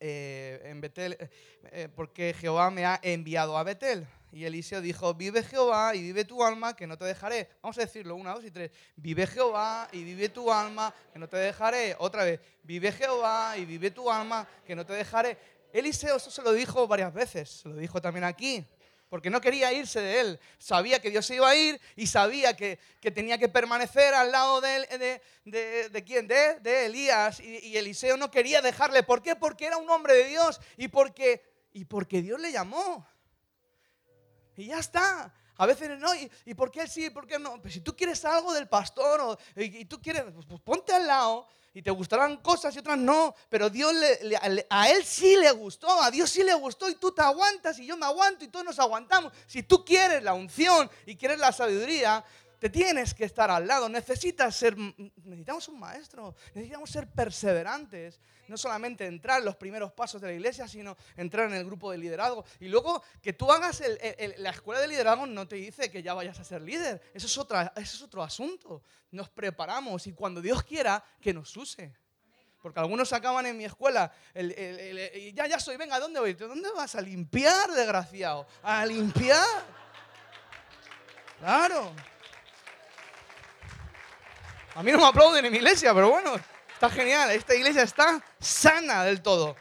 eh, 0.00 0.82
eh, 1.70 1.88
porque 1.94 2.34
Jehová 2.34 2.70
me 2.70 2.86
ha 2.86 2.98
enviado 3.02 3.58
a 3.58 3.62
Betel. 3.62 4.06
Y 4.32 4.46
Eliseo 4.46 4.80
dijo, 4.80 5.12
vive 5.12 5.42
Jehová 5.42 5.94
y 5.94 6.00
vive 6.00 6.24
tu 6.24 6.42
alma, 6.42 6.74
que 6.74 6.86
no 6.86 6.96
te 6.96 7.04
dejaré. 7.04 7.50
Vamos 7.60 7.76
a 7.76 7.82
decirlo, 7.82 8.16
una, 8.16 8.32
dos 8.32 8.42
y 8.42 8.50
tres. 8.50 8.70
Vive 8.96 9.26
Jehová 9.26 9.88
y 9.92 10.02
vive 10.04 10.30
tu 10.30 10.50
alma, 10.50 10.92
que 11.12 11.18
no 11.18 11.28
te 11.28 11.36
dejaré. 11.36 11.94
Otra 11.98 12.24
vez, 12.24 12.40
vive 12.62 12.90
Jehová 12.92 13.58
y 13.58 13.66
vive 13.66 13.90
tu 13.90 14.10
alma, 14.10 14.48
que 14.64 14.74
no 14.74 14.86
te 14.86 14.94
dejaré. 14.94 15.36
Eliseo 15.70 16.16
eso 16.16 16.30
se 16.30 16.40
lo 16.40 16.52
dijo 16.52 16.86
varias 16.86 17.12
veces, 17.12 17.60
se 17.62 17.68
lo 17.68 17.76
dijo 17.76 18.00
también 18.00 18.24
aquí, 18.24 18.64
porque 19.10 19.28
no 19.28 19.38
quería 19.38 19.70
irse 19.70 20.00
de 20.00 20.20
él. 20.20 20.40
Sabía 20.56 21.02
que 21.02 21.10
Dios 21.10 21.26
se 21.26 21.34
iba 21.34 21.50
a 21.50 21.54
ir 21.54 21.78
y 21.94 22.06
sabía 22.06 22.56
que, 22.56 22.78
tenía 23.14 23.36
que 23.36 23.50
permanecer 23.50 24.14
al 24.14 24.32
lado 24.32 24.62
de, 24.62 25.20
de, 25.44 25.88
de, 25.90 26.04
quién, 26.04 26.26
de, 26.26 26.58
de 26.60 26.86
Elías. 26.86 27.38
Y, 27.40 27.58
y, 27.58 27.76
Eliseo 27.76 28.16
no 28.16 28.30
quería 28.30 28.62
dejarle. 28.62 29.02
¿Por 29.02 29.22
qué? 29.22 29.36
Porque 29.36 29.66
era 29.66 29.76
un 29.76 29.90
hombre 29.90 30.14
de 30.14 30.24
Dios 30.24 30.58
y 30.78 30.88
porque, 30.88 31.42
y 31.74 31.84
porque 31.84 32.22
Dios 32.22 32.40
le 32.40 32.50
llamó. 32.50 33.06
Y 34.62 34.66
ya 34.66 34.78
está. 34.78 35.34
A 35.56 35.66
veces 35.66 35.98
no, 35.98 36.08
¿y, 36.14 36.54
por 36.54 36.70
qué 36.70 36.82
él 36.82 36.88
sí? 36.88 37.10
¿Por 37.10 37.26
qué 37.26 37.36
no? 37.36 37.60
Pues 37.60 37.74
si 37.74 37.80
tú 37.80 37.96
quieres 37.96 38.24
algo 38.24 38.52
del 38.52 38.68
pastor 38.68 39.20
o, 39.20 39.38
y, 39.56 39.84
tú 39.86 40.00
quieres, 40.00 40.22
pues, 40.32 40.46
pues, 40.46 40.60
ponte 40.60 40.94
al 40.94 41.06
lado 41.06 41.48
y 41.74 41.82
te 41.82 41.90
gustarán 41.90 42.36
cosas 42.36 42.74
y 42.76 42.78
otras 42.78 42.98
no, 42.98 43.34
pero 43.48 43.68
Dios 43.68 43.92
a 44.70 44.90
él 44.90 45.04
sí 45.04 45.36
le 45.36 45.50
gustó, 45.50 45.88
a 46.00 46.10
Dios 46.12 46.30
sí 46.30 46.44
le 46.44 46.54
gustó 46.54 46.88
y 46.88 46.94
tú 46.94 47.12
te 47.12 47.22
aguantas 47.22 47.78
y 47.80 47.86
yo 47.86 47.96
me 47.96 48.06
aguanto 48.06 48.44
y 48.44 48.48
todos 48.48 48.64
nos 48.64 48.78
aguantamos. 48.78 49.32
Si 49.46 49.64
tú 49.64 49.84
quieres 49.84 50.22
la 50.22 50.32
unción 50.32 50.88
y 51.06 51.16
quieres 51.16 51.38
la 51.38 51.50
sabiduría, 51.50 52.24
te 52.62 52.70
tienes 52.70 53.12
que 53.12 53.24
estar 53.24 53.50
al 53.50 53.66
lado. 53.66 53.88
Necesitas 53.88 54.54
ser, 54.54 54.76
necesitamos 54.76 55.66
un 55.66 55.80
maestro, 55.80 56.36
necesitamos 56.54 56.88
ser 56.90 57.08
perseverantes. 57.08 58.20
No 58.46 58.56
solamente 58.56 59.04
entrar 59.04 59.40
en 59.40 59.46
los 59.46 59.56
primeros 59.56 59.90
pasos 59.90 60.20
de 60.20 60.28
la 60.28 60.34
iglesia, 60.34 60.68
sino 60.68 60.96
entrar 61.16 61.48
en 61.48 61.54
el 61.54 61.64
grupo 61.64 61.90
de 61.90 61.98
liderazgo. 61.98 62.44
Y 62.60 62.68
luego 62.68 63.02
que 63.20 63.32
tú 63.32 63.50
hagas 63.50 63.82
la 64.36 64.50
escuela 64.50 64.80
de 64.80 64.86
liderazgo 64.86 65.26
no 65.26 65.48
te 65.48 65.56
dice 65.56 65.90
que 65.90 66.04
ya 66.04 66.14
vayas 66.14 66.38
a 66.38 66.44
ser 66.44 66.62
líder. 66.62 67.02
Eso 67.12 67.26
es, 67.26 67.36
otra, 67.36 67.72
eso 67.74 67.96
es 67.96 68.02
otro 68.02 68.22
asunto. 68.22 68.84
Nos 69.10 69.28
preparamos 69.28 70.06
y 70.06 70.12
cuando 70.12 70.40
Dios 70.40 70.62
quiera, 70.62 71.04
que 71.20 71.34
nos 71.34 71.56
use. 71.56 71.92
Porque 72.60 72.78
algunos 72.78 73.12
acaban 73.12 73.44
en 73.46 73.56
mi 73.56 73.64
escuela, 73.64 74.12
ya, 75.34 75.48
ya 75.48 75.58
soy, 75.58 75.76
venga, 75.76 75.98
¿dónde 75.98 76.20
voy? 76.20 76.34
¿Dónde 76.34 76.70
vas? 76.70 76.94
A 76.94 77.00
limpiar, 77.00 77.72
desgraciado. 77.72 78.46
A 78.62 78.86
limpiar. 78.86 79.64
Claro. 81.40 81.92
A 84.74 84.82
mí 84.82 84.90
no 84.90 84.98
me 84.98 85.06
aplauden 85.06 85.44
en 85.44 85.52
mi 85.52 85.58
iglesia, 85.58 85.92
pero 85.92 86.08
bueno, 86.10 86.34
está 86.72 86.88
genial. 86.88 87.30
Esta 87.30 87.54
iglesia 87.54 87.82
está 87.82 88.24
sana 88.38 89.04
del 89.04 89.20
todo. 89.20 89.54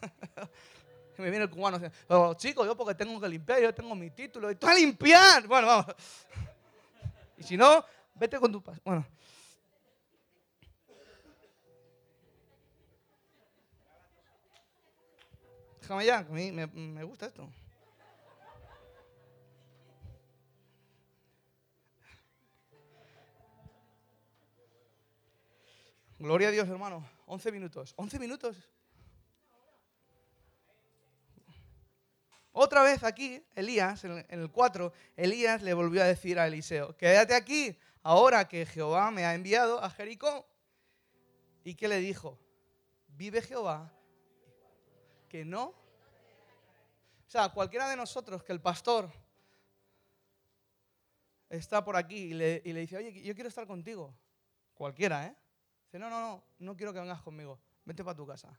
me 1.18 1.30
viene 1.30 1.44
el 1.44 1.50
cubano. 1.50 1.80
Pero, 2.06 2.34
chicos, 2.34 2.66
yo 2.66 2.76
porque 2.76 2.94
tengo 2.94 3.20
que 3.20 3.28
limpiar, 3.28 3.60
yo 3.60 3.74
tengo 3.74 3.94
mi 3.96 4.10
título. 4.10 4.50
Y 4.50 4.54
tú 4.54 4.68
a 4.68 4.74
limpiar. 4.74 5.46
Bueno, 5.46 5.66
vamos. 5.66 5.86
Y 7.36 7.42
si 7.42 7.56
no, 7.56 7.84
vete 8.14 8.38
con 8.38 8.52
tu... 8.52 8.62
Bueno. 8.84 9.04
Déjame 15.80 16.06
ya, 16.06 16.18
a 16.18 16.22
mí 16.22 16.52
me 16.52 17.04
gusta 17.04 17.26
esto. 17.26 17.50
Gloria 26.18 26.48
a 26.48 26.50
Dios, 26.50 26.68
hermano. 26.68 27.08
11 27.26 27.52
minutos. 27.52 27.94
11 27.96 28.18
minutos. 28.18 28.56
Otra 32.52 32.84
vez 32.84 33.02
aquí, 33.02 33.44
Elías, 33.56 34.04
en 34.04 34.24
el 34.28 34.48
4, 34.48 34.92
Elías 35.16 35.60
le 35.62 35.74
volvió 35.74 36.02
a 36.02 36.06
decir 36.06 36.38
a 36.38 36.46
Eliseo, 36.46 36.96
quédate 36.96 37.34
aquí 37.34 37.76
ahora 38.04 38.46
que 38.46 38.64
Jehová 38.64 39.10
me 39.10 39.26
ha 39.26 39.34
enviado 39.34 39.82
a 39.82 39.90
Jericó. 39.90 40.46
¿Y 41.64 41.74
qué 41.74 41.88
le 41.88 41.98
dijo? 41.98 42.38
Vive 43.08 43.42
Jehová, 43.42 43.92
que 45.28 45.44
no. 45.44 45.64
O 45.64 45.74
sea, 47.26 47.48
cualquiera 47.48 47.88
de 47.88 47.96
nosotros 47.96 48.44
que 48.44 48.52
el 48.52 48.60
pastor 48.60 49.10
está 51.48 51.84
por 51.84 51.96
aquí 51.96 52.16
y 52.16 52.34
le, 52.34 52.62
y 52.64 52.72
le 52.72 52.80
dice, 52.80 52.98
oye, 52.98 53.20
yo 53.20 53.34
quiero 53.34 53.48
estar 53.48 53.66
contigo. 53.66 54.14
Cualquiera, 54.74 55.26
¿eh? 55.26 55.36
No, 55.98 56.10
no, 56.10 56.20
no, 56.20 56.44
no 56.58 56.76
quiero 56.76 56.92
que 56.92 57.00
vengas 57.00 57.22
conmigo, 57.22 57.58
vete 57.84 58.02
para 58.02 58.16
tu 58.16 58.26
casa. 58.26 58.58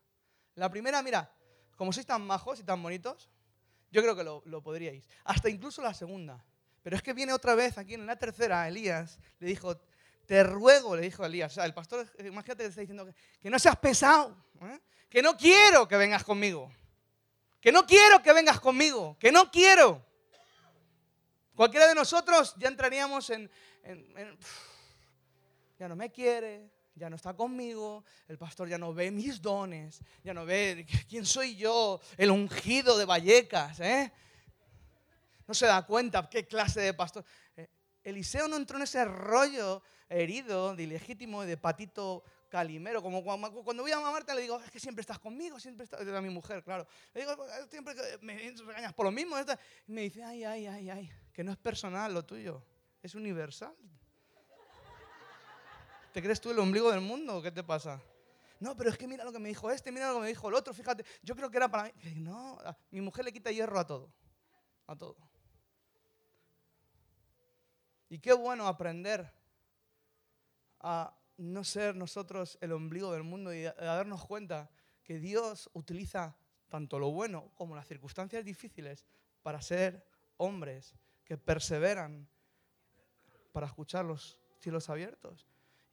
La 0.56 0.70
primera, 0.70 1.02
mira, 1.02 1.30
como 1.76 1.92
sois 1.92 2.06
tan 2.06 2.26
majos 2.26 2.60
y 2.60 2.64
tan 2.64 2.82
bonitos, 2.82 3.30
yo 3.92 4.02
creo 4.02 4.16
que 4.16 4.24
lo, 4.24 4.62
podríais. 4.62 5.08
Hasta 5.24 5.50
incluso 5.50 5.82
la 5.82 5.94
segunda. 5.94 6.44
Pero 6.82 6.96
es 6.96 7.02
que 7.02 7.14
viene 7.14 7.34
otra 7.34 7.56
vez 7.56 7.78
aquí 7.78 7.96
en 7.96 8.06
la 8.06 8.16
tercera, 8.16 8.68
Elías 8.68 9.20
le 9.40 9.48
dijo, 9.48 9.78
te 10.26 10.44
ruego, 10.44 10.96
le 10.96 11.02
dijo 11.04 11.26
Elías, 11.26 11.52
o 11.52 11.56
sea, 11.56 11.66
el 11.66 11.74
pastor, 11.74 12.06
imagínate 12.20 12.64
que 12.64 12.70
está 12.70 12.82
diciendo 12.82 13.06
que, 13.42 13.50
no 13.50 13.58
seas 13.58 13.78
pesado, 13.78 14.36
¿eh? 14.62 14.80
que 15.10 15.22
no 15.22 15.36
quiero 15.36 15.88
que 15.88 15.98
vengas 15.98 16.24
conmigo, 16.24 16.72
que 17.60 17.72
no 17.72 17.86
quiero 17.86 18.22
que 18.22 18.34
vengas 18.34 18.60
conmigo, 18.60 19.18
que 19.20 19.32
no 19.32 19.50
quiero. 19.50 20.06
Cualquiera 21.56 21.88
de 21.88 21.96
nosotros 21.96 22.54
ya 22.58 22.68
entraríamos 22.68 23.30
en, 23.30 23.50
en 23.84 24.38
ya 25.80 25.88
no 25.88 25.96
me 25.96 26.12
quiere, 26.12 26.70
ya 26.96 27.10
no 27.10 27.18
está 27.18 27.34
conmigo, 27.34 28.04
el 28.28 28.38
pastor 28.38 28.70
ya 28.70 28.78
no 28.78 28.93
ve 28.93 29.12
mis 29.12 29.41
dones, 29.41 30.02
ya 30.24 30.34
no 30.34 30.46
ve 30.46 30.86
quién 31.10 31.26
soy 31.26 31.56
yo, 31.56 32.00
el 32.18 32.32
ungido 32.32 32.98
de 32.98 33.06
Vallecas, 33.06 33.80
¿eh? 33.82 34.12
No 35.48 35.54
se 35.54 35.68
da 35.68 35.86
cuenta 35.86 36.28
qué 36.30 36.48
clase 36.48 36.82
de 36.82 36.93
pastor. 36.93 37.24
Eh, 37.56 37.70
Eliseo 38.04 38.48
no 38.48 38.56
entró 38.56 38.78
en 38.78 38.84
ese 38.84 39.06
rollo 39.06 39.84
herido, 40.10 40.76
de 40.76 40.84
ilegítimo, 40.84 41.43
de 41.43 41.58
patito 41.58 42.24
calimero. 42.50 43.02
Como 43.02 43.24
cuando 43.24 43.84
voy 43.84 43.91
a 43.91 44.00
mamarte 44.00 44.34
le 44.34 44.41
digo, 44.41 44.60
es 44.60 44.72
que 44.72 44.80
siempre 44.80 45.02
estás 45.02 45.20
conmigo, 45.20 45.60
siempre 45.60 45.84
estás... 45.84 46.02
A 46.08 46.22
mi 46.22 46.30
mujer, 46.30 46.64
claro. 46.64 46.88
Le 47.14 47.22
digo, 47.22 47.36
siempre 47.70 47.93
me 48.22 48.36
regañas 48.66 48.93
por 48.93 49.06
lo 49.06 49.12
mismo. 49.12 49.36
Y 49.88 49.91
me 49.91 50.02
dice, 50.02 50.24
ay, 50.24 50.43
ay, 50.43 50.66
ay, 50.68 50.89
ay, 50.89 51.12
que 51.34 51.43
no 51.43 51.52
es 51.52 51.58
personal 51.58 52.14
lo 52.14 52.26
tuyo, 52.26 52.64
es 53.04 53.14
universal. 53.14 53.76
¿Te 56.16 56.22
crees 56.22 56.39
tú 56.39 56.49
el 56.49 56.59
ombligo 56.59 56.89
del 56.89 57.01
mundo? 57.01 57.41
¿Qué 57.41 57.51
te 57.51 57.61
pasa? 57.61 58.01
No, 58.61 58.74
pero 58.78 58.89
es 58.89 58.97
que 58.97 59.05
mira 59.05 59.26
lo 59.26 59.34
que 59.34 59.39
me 59.39 59.49
dijo 59.49 59.70
este, 59.70 59.91
mira 59.91 60.07
lo 60.07 60.16
que 60.16 60.22
me 60.22 60.28
dijo 60.30 60.47
el 60.47 60.55
otro, 60.55 60.74
fíjate. 60.74 61.03
Yo 61.22 61.36
creo 61.36 61.51
que 61.51 61.57
era 61.57 61.68
para 61.68 61.84
mí. 61.84 61.91
No, 62.16 62.57
mi 62.91 63.01
mujer 63.01 63.26
le 63.26 63.34
quita 63.34 63.51
hierro 63.51 63.78
a 63.78 63.86
todo. 63.86 64.13
A 64.88 64.95
todo. 64.95 65.18
Y 68.07 68.20
qué 68.20 68.32
bueno 68.32 68.66
aprender 68.66 69.30
a 70.80 71.13
no 71.36 71.66
ser 71.66 71.97
nosotros 71.97 72.57
el 72.61 72.72
ombligo 72.72 73.11
del 73.11 73.24
mundo 73.24 73.53
y 73.53 73.66
a 73.66 73.74
darnos 73.74 74.26
cuenta 74.26 74.70
que 75.03 75.20
Dios 75.20 75.70
utiliza 75.74 76.38
tanto 76.70 76.97
lo 76.97 77.11
bueno 77.11 77.51
como 77.55 77.76
las 77.76 77.89
circunstancias 77.89 78.45
difíciles 78.45 79.05
para 79.43 79.61
ser 79.61 80.07
hombres 80.38 80.95
que 81.26 81.38
perseveran 81.38 82.26
para 83.51 83.68
escuchar 83.68 84.05
los 84.05 84.39
cielos 84.59 84.89
abiertos 84.89 85.45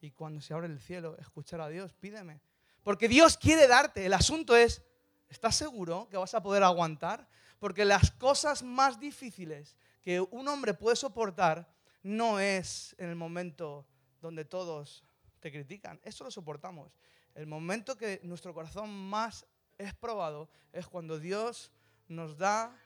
y 0.02 0.10
cuando 0.10 0.40
se 0.40 0.52
abre 0.52 0.66
el 0.66 0.80
cielo, 0.80 1.16
escuchar 1.18 1.60
a 1.60 1.68
Dios, 1.68 1.92
pídeme. 1.94 2.40
Porque 2.82 3.08
Dios 3.08 3.36
quiere 3.38 3.68
darte. 3.68 4.04
El 4.04 4.12
asunto 4.12 4.56
es, 4.56 4.82
¿estás 5.28 5.54
seguro 5.54 6.08
que 6.10 6.16
vas 6.16 6.34
a 6.34 6.42
poder 6.42 6.64
aguantar? 6.64 7.28
Porque 7.60 7.84
las 7.84 8.10
cosas 8.10 8.64
más 8.64 8.98
difíciles 8.98 9.76
que 10.02 10.20
un 10.20 10.48
hombre 10.48 10.74
puede 10.74 10.96
soportar 10.96 11.72
no 12.02 12.40
es 12.40 12.96
en 12.98 13.10
el 13.10 13.14
momento 13.14 13.86
donde 14.20 14.44
todos 14.44 15.04
te 15.38 15.52
critican. 15.52 16.00
Eso 16.02 16.24
lo 16.24 16.32
soportamos. 16.32 16.92
El 17.36 17.46
momento 17.46 17.96
que 17.96 18.18
nuestro 18.24 18.52
corazón 18.52 18.90
más 19.08 19.46
es 19.78 19.94
probado 19.94 20.50
es 20.72 20.88
cuando 20.88 21.20
Dios 21.20 21.70
nos 22.08 22.36
da 22.36 22.76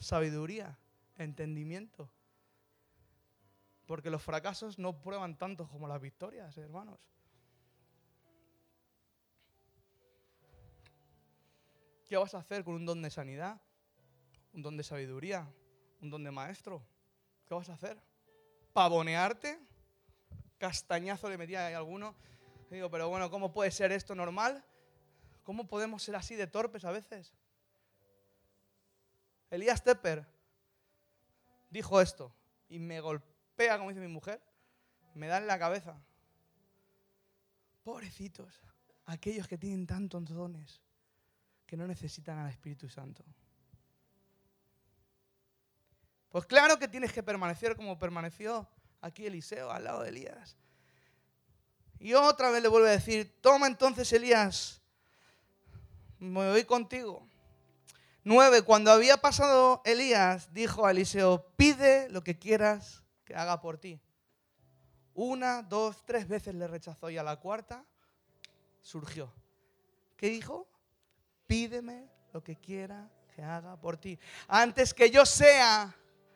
sabiduría, 0.00 0.76
entendimiento, 1.16 2.10
porque 3.86 4.10
los 4.10 4.22
fracasos 4.22 4.78
no 4.78 5.00
prueban 5.00 5.36
tanto 5.36 5.68
como 5.68 5.86
las 5.86 6.00
victorias, 6.00 6.56
hermanos. 6.56 6.98
¿Qué 12.08 12.16
vas 12.16 12.34
a 12.34 12.38
hacer 12.38 12.64
con 12.64 12.74
un 12.74 12.86
don 12.86 13.02
de 13.02 13.10
sanidad? 13.10 13.60
¿Un 14.52 14.62
don 14.62 14.76
de 14.76 14.84
sabiduría? 14.84 15.48
¿Un 16.00 16.10
don 16.10 16.22
de 16.22 16.30
maestro? 16.30 16.82
¿Qué 17.46 17.54
vas 17.54 17.68
a 17.68 17.74
hacer? 17.74 18.00
¿Pavonearte? 18.72 19.58
¿Castañazo 20.58 21.28
le 21.28 21.38
metía 21.38 21.66
a 21.66 21.76
alguno? 21.76 22.14
digo, 22.70 22.90
pero 22.90 23.08
bueno, 23.08 23.30
¿cómo 23.30 23.52
puede 23.52 23.70
ser 23.70 23.92
esto 23.92 24.14
normal? 24.14 24.64
¿Cómo 25.44 25.66
podemos 25.68 26.02
ser 26.02 26.16
así 26.16 26.34
de 26.34 26.46
torpes 26.46 26.84
a 26.84 26.90
veces? 26.90 27.32
Elías 29.50 29.84
Tepper 29.84 30.26
dijo 31.70 32.00
esto 32.00 32.34
y 32.68 32.78
me 32.80 33.00
golpeó 33.00 33.33
pega, 33.56 33.78
como 33.78 33.90
dice 33.90 34.00
mi 34.00 34.08
mujer, 34.08 34.40
me 35.14 35.26
da 35.26 35.38
en 35.38 35.46
la 35.46 35.58
cabeza. 35.58 35.96
Pobrecitos, 37.82 38.60
aquellos 39.06 39.46
que 39.46 39.58
tienen 39.58 39.86
tantos 39.86 40.28
dones 40.28 40.80
que 41.66 41.76
no 41.76 41.86
necesitan 41.86 42.38
al 42.38 42.50
Espíritu 42.50 42.88
Santo. 42.88 43.24
Pues 46.30 46.46
claro 46.46 46.78
que 46.78 46.88
tienes 46.88 47.12
que 47.12 47.22
permanecer 47.22 47.76
como 47.76 47.98
permaneció 47.98 48.68
aquí 49.00 49.26
Eliseo 49.26 49.70
al 49.70 49.84
lado 49.84 50.02
de 50.02 50.08
Elías. 50.08 50.56
Y 52.00 52.14
otra 52.14 52.50
vez 52.50 52.60
le 52.60 52.68
vuelve 52.68 52.88
a 52.88 52.92
decir, 52.92 53.40
toma 53.40 53.68
entonces 53.68 54.12
Elías, 54.12 54.82
me 56.18 56.50
voy 56.50 56.64
contigo. 56.64 57.28
Nueve, 58.24 58.62
cuando 58.62 58.90
había 58.90 59.18
pasado 59.18 59.80
Elías, 59.84 60.52
dijo 60.52 60.86
a 60.86 60.90
Eliseo, 60.90 61.46
pide 61.56 62.08
lo 62.08 62.24
que 62.24 62.38
quieras 62.38 63.03
que 63.24 63.34
haga 63.34 63.60
por 63.60 63.78
ti. 63.78 64.00
Una, 65.14 65.62
dos, 65.62 66.04
tres 66.04 66.26
veces 66.26 66.54
le 66.54 66.66
rechazó 66.66 67.08
y 67.10 67.18
a 67.18 67.22
la 67.22 67.36
cuarta 67.36 67.84
surgió. 68.80 69.32
¿Qué 70.16 70.28
dijo? 70.28 70.66
Pídeme 71.46 72.08
lo 72.32 72.42
que 72.42 72.56
quiera 72.56 73.08
que 73.34 73.42
haga 73.42 73.76
por 73.76 73.96
ti. 73.96 74.18
Antes 74.48 74.92
que 74.92 75.10
yo 75.10 75.24
sea 75.24 75.94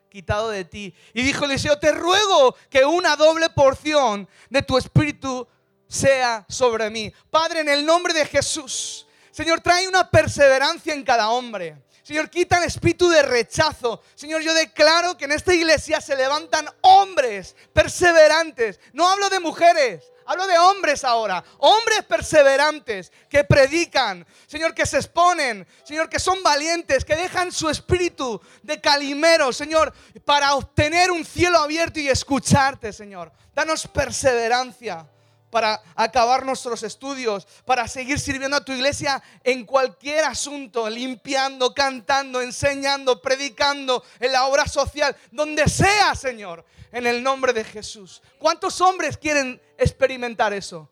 quitado 0.09 0.49
de 0.49 0.65
ti. 0.65 0.93
Y 1.13 1.21
dijo 1.21 1.45
Eliseo, 1.45 1.79
te 1.79 1.91
ruego 1.91 2.55
que 2.69 2.83
una 2.83 3.15
doble 3.15 3.49
porción 3.49 4.27
de 4.49 4.61
tu 4.61 4.77
espíritu 4.77 5.47
sea 5.87 6.45
sobre 6.49 6.89
mí. 6.89 7.13
Padre, 7.29 7.61
en 7.61 7.69
el 7.69 7.85
nombre 7.85 8.13
de 8.13 8.25
Jesús, 8.25 9.07
Señor, 9.31 9.61
trae 9.61 9.87
una 9.87 10.09
perseverancia 10.09 10.93
en 10.93 11.03
cada 11.03 11.29
hombre. 11.29 11.83
Señor, 12.09 12.31
quita 12.31 12.57
el 12.57 12.63
espíritu 12.63 13.07
de 13.07 13.21
rechazo. 13.21 14.01
Señor, 14.15 14.41
yo 14.41 14.51
declaro 14.55 15.15
que 15.15 15.25
en 15.25 15.31
esta 15.31 15.53
iglesia 15.53 16.01
se 16.01 16.15
levantan 16.15 16.67
hombres 16.81 17.55
perseverantes. 17.71 18.79
No 18.93 19.07
hablo 19.07 19.29
de 19.29 19.39
mujeres, 19.39 20.11
hablo 20.25 20.47
de 20.47 20.57
hombres 20.57 21.03
ahora. 21.03 21.43
Hombres 21.59 22.03
perseverantes 22.05 23.11
que 23.29 23.43
predican. 23.43 24.25
Señor, 24.47 24.73
que 24.73 24.87
se 24.87 24.97
exponen. 24.97 25.67
Señor, 25.83 26.09
que 26.09 26.17
son 26.17 26.41
valientes, 26.41 27.05
que 27.05 27.15
dejan 27.15 27.51
su 27.51 27.69
espíritu 27.69 28.41
de 28.63 28.81
calimero, 28.81 29.53
Señor, 29.53 29.93
para 30.25 30.55
obtener 30.55 31.11
un 31.11 31.23
cielo 31.23 31.59
abierto 31.59 31.99
y 31.99 32.09
escucharte, 32.09 32.91
Señor. 32.91 33.31
Danos 33.53 33.87
perseverancia 33.87 35.07
para 35.49 35.81
acabar 35.95 36.45
nuestros 36.45 36.83
estudios, 36.83 37.47
para 37.65 37.87
seguir 37.87 38.19
sirviendo 38.19 38.57
a 38.57 38.63
tu 38.63 38.71
iglesia 38.71 39.21
en 39.43 39.65
cualquier 39.65 40.25
asunto, 40.25 40.89
limpiando, 40.89 41.73
cantando, 41.73 42.41
enseñando, 42.41 43.21
predicando, 43.21 44.03
en 44.19 44.31
la 44.31 44.45
obra 44.45 44.67
social, 44.67 45.15
donde 45.31 45.67
sea, 45.67 46.15
Señor, 46.15 46.65
en 46.91 47.07
el 47.07 47.21
nombre 47.23 47.53
de 47.53 47.63
Jesús. 47.63 48.21
¿Cuántos 48.37 48.79
hombres 48.81 49.17
quieren 49.17 49.61
experimentar 49.77 50.53
eso? 50.53 50.89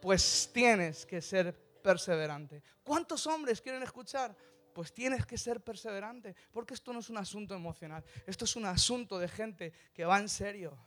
Pues 0.00 0.50
tienes 0.52 1.04
que 1.04 1.20
ser 1.20 1.54
perseverante. 1.82 2.62
¿Cuántos 2.82 3.26
hombres 3.26 3.60
quieren 3.60 3.82
escuchar? 3.82 4.34
Pues 4.72 4.92
tienes 4.92 5.26
que 5.26 5.36
ser 5.36 5.60
perseverante, 5.60 6.34
porque 6.52 6.74
esto 6.74 6.92
no 6.92 7.00
es 7.00 7.10
un 7.10 7.18
asunto 7.18 7.54
emocional, 7.54 8.04
esto 8.24 8.44
es 8.44 8.54
un 8.54 8.66
asunto 8.66 9.18
de 9.18 9.28
gente 9.28 9.72
que 9.92 10.04
va 10.04 10.18
en 10.18 10.28
serio 10.28 10.78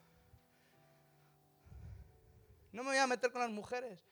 no 2.74 2.84
me 2.84 2.90
voy 2.90 2.98
a 2.98 3.08
meter 3.08 3.32
con 3.32 3.42
las 3.42 3.52
mujeres. 3.52 4.04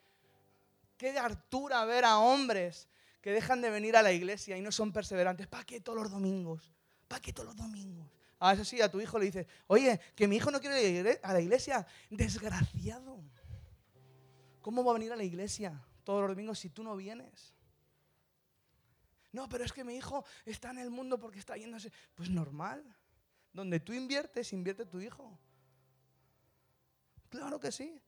Qué 0.95 1.11
de 1.11 1.19
hartura 1.19 1.83
ver 1.83 2.05
a 2.05 2.19
hombres 2.19 2.87
que 3.19 3.31
dejan 3.31 3.59
de 3.61 3.71
venir 3.71 3.97
a 3.97 4.03
la 4.03 4.11
iglesia 4.11 4.55
y 4.55 4.61
no 4.61 4.71
son 4.71 4.93
perseverantes. 4.93 5.47
¿Para 5.47 5.65
qué 5.65 5.81
todos 5.81 5.99
los 5.99 6.11
domingos? 6.11 6.71
¿Para 7.07 7.19
qué 7.19 7.33
todos 7.33 7.47
los 7.47 7.55
domingos? 7.55 8.07
A 8.39 8.53
eso 8.53 8.63
sí, 8.63 8.79
a 8.81 8.89
tu 8.89 9.01
hijo 9.01 9.19
le 9.19 9.25
dices, 9.25 9.47
oye, 9.67 9.99
que 10.15 10.27
mi 10.27 10.37
hijo 10.37 10.51
no 10.51 10.61
quiere 10.61 10.87
ir 10.87 11.19
a 11.21 11.33
la 11.33 11.41
iglesia. 11.41 11.85
Desgraciado. 12.09 13.19
¿Cómo 14.61 14.83
va 14.83 14.91
a 14.91 14.93
venir 14.93 15.11
a 15.11 15.15
la 15.15 15.23
iglesia 15.23 15.83
todos 16.03 16.21
los 16.21 16.29
domingos 16.29 16.59
si 16.59 16.69
tú 16.69 16.83
no 16.83 16.95
vienes? 16.95 17.53
No, 19.31 19.49
pero 19.49 19.63
es 19.63 19.73
que 19.73 19.83
mi 19.83 19.95
hijo 19.95 20.23
está 20.45 20.69
en 20.69 20.79
el 20.79 20.91
mundo 20.91 21.17
porque 21.19 21.39
está 21.39 21.57
yéndose. 21.57 21.91
Pues 22.13 22.29
normal. 22.29 22.83
Donde 23.53 23.79
tú 23.79 23.93
inviertes, 23.93 24.53
invierte 24.53 24.85
tu 24.85 24.99
hijo. 24.99 25.37
Claro 27.29 27.59
que 27.59 27.71
sí. 27.71 27.99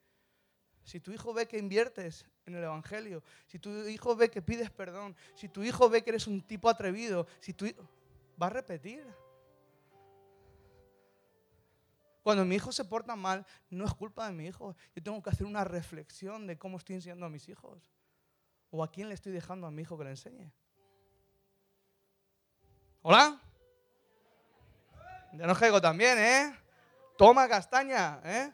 Si 0.84 1.00
tu 1.00 1.12
hijo 1.12 1.34
ve 1.34 1.48
que 1.48 1.58
inviertes 1.58 2.26
en 2.46 2.56
el 2.56 2.64
Evangelio, 2.64 3.24
si 3.48 3.58
tu 3.60 3.70
hijo 3.88 4.16
ve 4.16 4.30
que 4.30 4.42
pides 4.42 4.70
perdón, 4.70 5.16
si 5.36 5.48
tu 5.48 5.64
hijo 5.64 5.90
ve 5.90 6.04
que 6.04 6.10
eres 6.12 6.28
un 6.28 6.42
tipo 6.42 6.70
atrevido, 6.70 7.26
si 7.40 7.54
tu 7.54 7.66
va 8.42 8.48
a 8.48 8.50
repetir. 8.50 9.06
Cuando 12.22 12.46
mi 12.46 12.56
hijo 12.56 12.72
se 12.72 12.86
porta 12.86 13.16
mal, 13.16 13.46
no 13.70 13.86
es 13.86 13.94
culpa 13.94 14.28
de 14.28 14.34
mi 14.34 14.46
hijo. 14.46 14.76
Yo 14.96 15.04
tengo 15.04 15.22
que 15.22 15.30
hacer 15.30 15.46
una 15.46 15.64
reflexión 15.64 16.48
de 16.48 16.58
cómo 16.58 16.78
estoy 16.78 16.96
enseñando 16.96 17.26
a 17.26 17.30
mis 17.30 17.50
hijos. 17.50 17.82
O 18.72 18.84
a 18.84 18.92
quién 18.92 19.10
le 19.10 19.14
estoy 19.14 19.34
dejando 19.34 19.68
a 19.68 19.72
mi 19.72 19.82
hijo 19.82 19.98
que 19.98 20.06
le 20.06 20.10
enseñe. 20.12 20.52
¿Hola? 23.02 23.42
Ya 25.34 25.46
no 25.46 25.56
caigo 25.56 25.82
también, 25.82 26.18
¿eh? 26.18 26.58
Toma 27.18 27.48
castaña, 27.50 28.22
¿eh? 28.24 28.52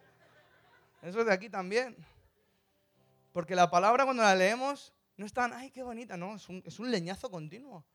Eso 1.03 1.19
es 1.19 1.25
de 1.27 1.33
aquí 1.33 1.49
también. 1.49 1.95
Porque 3.39 3.55
la 3.55 3.71
palabra 3.71 4.03
cuando 4.03 4.21
la 4.21 4.35
leemos 4.35 4.93
no 5.15 5.25
es 5.25 5.31
tan, 5.31 5.53
ay, 5.53 5.71
qué 5.71 5.81
bonita, 5.81 6.17
no, 6.17 6.35
es 6.35 6.49
un, 6.49 6.61
es 6.65 6.77
un 6.77 6.91
leñazo 6.91 7.31
continuo. 7.31 7.85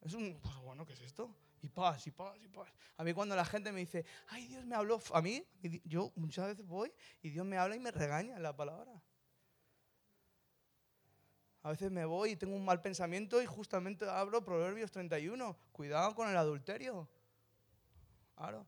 Es 0.00 0.14
un, 0.14 0.40
pues 0.40 0.56
bueno, 0.60 0.86
¿qué 0.86 0.94
es 0.94 1.02
esto? 1.02 1.30
Y 1.60 1.68
paz, 1.68 2.06
y 2.06 2.10
paz, 2.10 2.38
y 2.42 2.48
paz. 2.48 2.72
A 2.96 3.04
mí 3.04 3.12
cuando 3.12 3.36
la 3.36 3.44
gente 3.44 3.70
me 3.70 3.80
dice, 3.80 4.06
ay, 4.28 4.46
Dios 4.46 4.64
me 4.64 4.74
habló, 4.74 4.98
a 5.12 5.20
mí, 5.20 5.44
yo 5.84 6.10
muchas 6.16 6.46
veces 6.46 6.66
voy 6.66 6.90
y 7.20 7.28
Dios 7.28 7.44
me 7.44 7.58
habla 7.58 7.76
y 7.76 7.80
me 7.80 7.90
regaña 7.90 8.38
la 8.38 8.56
palabra. 8.56 8.90
A 11.62 11.68
veces 11.68 11.90
me 11.90 12.06
voy 12.06 12.30
y 12.30 12.36
tengo 12.36 12.56
un 12.56 12.64
mal 12.64 12.80
pensamiento 12.80 13.42
y 13.42 13.44
justamente 13.44 14.08
abro 14.08 14.42
Proverbios 14.42 14.90
31. 14.90 15.54
Cuidado 15.70 16.14
con 16.14 16.30
el 16.30 16.36
adulterio. 16.38 17.06
Claro. 18.34 18.64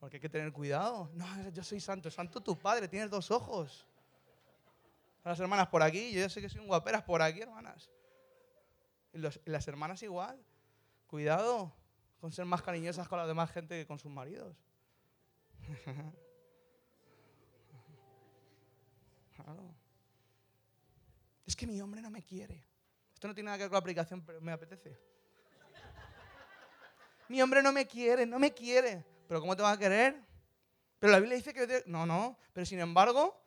Porque 0.00 0.16
hay 0.16 0.22
que 0.22 0.30
tener 0.30 0.50
cuidado. 0.50 1.10
No, 1.12 1.26
yo 1.50 1.62
soy 1.62 1.80
santo. 1.80 2.10
Santo 2.10 2.42
tu 2.42 2.58
padre, 2.58 2.88
tienes 2.88 3.10
dos 3.10 3.30
ojos. 3.30 3.86
Las 5.24 5.40
hermanas 5.40 5.68
por 5.68 5.82
aquí, 5.82 6.12
yo 6.12 6.20
ya 6.20 6.28
sé 6.28 6.40
que 6.42 6.50
son 6.50 6.66
guaperas 6.66 7.02
por 7.02 7.22
aquí, 7.22 7.40
hermanas. 7.40 7.90
Y, 9.12 9.18
las 9.18 9.68
hermanas 9.68 10.02
igual. 10.02 10.38
Cuidado 11.06 11.72
con 12.20 12.30
ser 12.32 12.44
más 12.44 12.62
cariñosas 12.62 13.08
con 13.08 13.18
la 13.18 13.26
demás 13.26 13.50
gente 13.50 13.78
que 13.78 13.86
con 13.86 13.98
sus 13.98 14.10
maridos. 14.10 14.56
Es 21.46 21.54
que 21.54 21.66
mi 21.66 21.80
hombre 21.80 22.00
no 22.00 22.10
me 22.10 22.22
quiere. 22.22 22.64
Esto 23.12 23.28
no 23.28 23.34
tiene 23.34 23.46
nada 23.46 23.58
que 23.58 23.64
ver 23.64 23.70
con 23.70 23.76
la 23.76 23.80
aplicación, 23.80 24.24
pero 24.24 24.40
me 24.40 24.50
apetece. 24.50 24.98
Mi 27.28 27.42
hombre 27.42 27.62
no 27.62 27.70
me 27.70 27.86
quiere, 27.86 28.24
no 28.24 28.38
me 28.38 28.52
quiere. 28.52 29.04
¿Pero 29.28 29.40
cómo 29.40 29.54
te 29.54 29.62
va 29.62 29.72
a 29.72 29.78
querer? 29.78 30.16
Pero 30.98 31.12
la 31.12 31.18
Biblia 31.18 31.36
dice 31.36 31.52
que... 31.52 31.82
No, 31.86 32.06
no. 32.06 32.38
Pero 32.52 32.64
sin 32.64 32.80
embargo, 32.80 33.43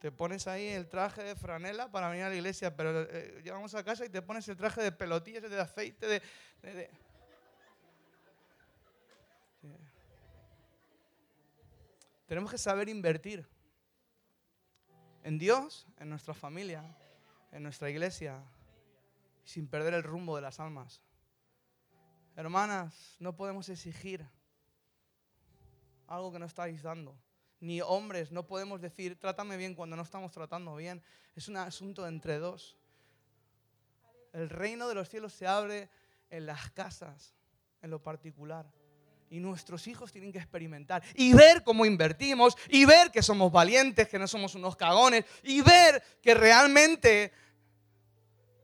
te 0.00 0.10
pones 0.10 0.46
ahí 0.46 0.66
el 0.66 0.88
traje 0.88 1.22
de 1.22 1.36
franela 1.36 1.90
para 1.90 2.08
venir 2.08 2.24
a 2.24 2.30
la 2.30 2.34
iglesia, 2.34 2.74
pero 2.74 3.02
eh, 3.02 3.42
llegamos 3.44 3.74
a 3.74 3.84
casa 3.84 4.06
y 4.06 4.08
te 4.08 4.22
pones 4.22 4.48
el 4.48 4.56
traje 4.56 4.82
de 4.82 4.92
pelotillas, 4.92 5.42
de 5.42 5.60
aceite, 5.60 6.22
de... 6.62 6.90
Tenemos 12.26 12.50
que 12.50 12.56
saber 12.56 12.88
invertir 12.88 13.46
en 15.22 15.38
Dios, 15.38 15.86
en 15.98 16.08
nuestra 16.08 16.32
familia, 16.32 16.82
en 17.52 17.62
nuestra 17.62 17.90
iglesia, 17.90 18.42
sin 19.44 19.68
perder 19.68 19.92
el 19.92 20.02
rumbo 20.02 20.34
de 20.34 20.42
las 20.42 20.60
almas. 20.60 21.02
Hermanas, 22.36 23.16
no 23.18 23.36
podemos 23.36 23.68
exigir 23.68 24.26
algo 26.06 26.32
que 26.32 26.38
no 26.38 26.46
estáis 26.46 26.82
dando. 26.82 27.18
Ni 27.60 27.82
hombres, 27.82 28.32
no 28.32 28.46
podemos 28.46 28.80
decir, 28.80 29.18
trátame 29.18 29.56
bien 29.58 29.74
cuando 29.74 29.94
no 29.94 30.02
estamos 30.02 30.32
tratando 30.32 30.74
bien. 30.76 31.02
Es 31.36 31.48
un 31.48 31.58
asunto 31.58 32.06
entre 32.06 32.38
dos. 32.38 32.76
El 34.32 34.48
reino 34.48 34.88
de 34.88 34.94
los 34.94 35.08
cielos 35.08 35.34
se 35.34 35.46
abre 35.46 35.90
en 36.30 36.46
las 36.46 36.70
casas, 36.70 37.34
en 37.82 37.90
lo 37.90 38.02
particular. 38.02 38.66
Y 39.28 39.38
nuestros 39.38 39.86
hijos 39.86 40.10
tienen 40.10 40.32
que 40.32 40.38
experimentar 40.38 41.02
y 41.14 41.32
ver 41.34 41.62
cómo 41.62 41.84
invertimos 41.84 42.56
y 42.68 42.84
ver 42.84 43.12
que 43.12 43.22
somos 43.22 43.52
valientes, 43.52 44.08
que 44.08 44.18
no 44.18 44.26
somos 44.26 44.54
unos 44.54 44.74
cagones 44.74 45.24
y 45.42 45.60
ver 45.60 46.02
que 46.20 46.34
realmente 46.34 47.32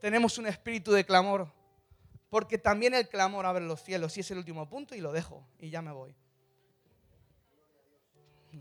tenemos 0.00 0.38
un 0.38 0.46
espíritu 0.46 0.90
de 0.90 1.04
clamor. 1.04 1.52
Porque 2.28 2.58
también 2.58 2.94
el 2.94 3.08
clamor 3.08 3.46
abre 3.46 3.64
los 3.64 3.80
cielos 3.82 4.16
y 4.16 4.20
es 4.20 4.30
el 4.30 4.38
último 4.38 4.68
punto 4.68 4.94
y 4.94 5.00
lo 5.00 5.12
dejo 5.12 5.46
y 5.60 5.70
ya 5.70 5.82
me 5.82 5.92
voy. 5.92 6.16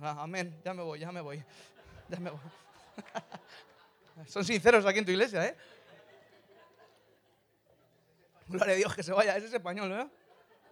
Ah, 0.01 0.23
amén, 0.23 0.59
ya 0.63 0.73
me 0.73 0.83
voy, 0.83 0.99
ya 0.99 1.11
me 1.11 1.21
voy. 1.21 1.43
Ya 2.09 2.19
me 2.19 2.29
voy. 2.29 2.39
Son 4.27 4.43
sinceros 4.43 4.85
aquí 4.85 4.99
en 4.99 5.05
tu 5.05 5.11
iglesia, 5.11 5.45
¿eh? 5.45 5.57
Gloria 8.47 8.73
a 8.73 8.77
Dios 8.77 8.95
que 8.95 9.03
se 9.03 9.11
vaya, 9.11 9.35
ese 9.35 9.47
es 9.47 9.53
español, 9.53 9.91
¿eh? 9.91 10.07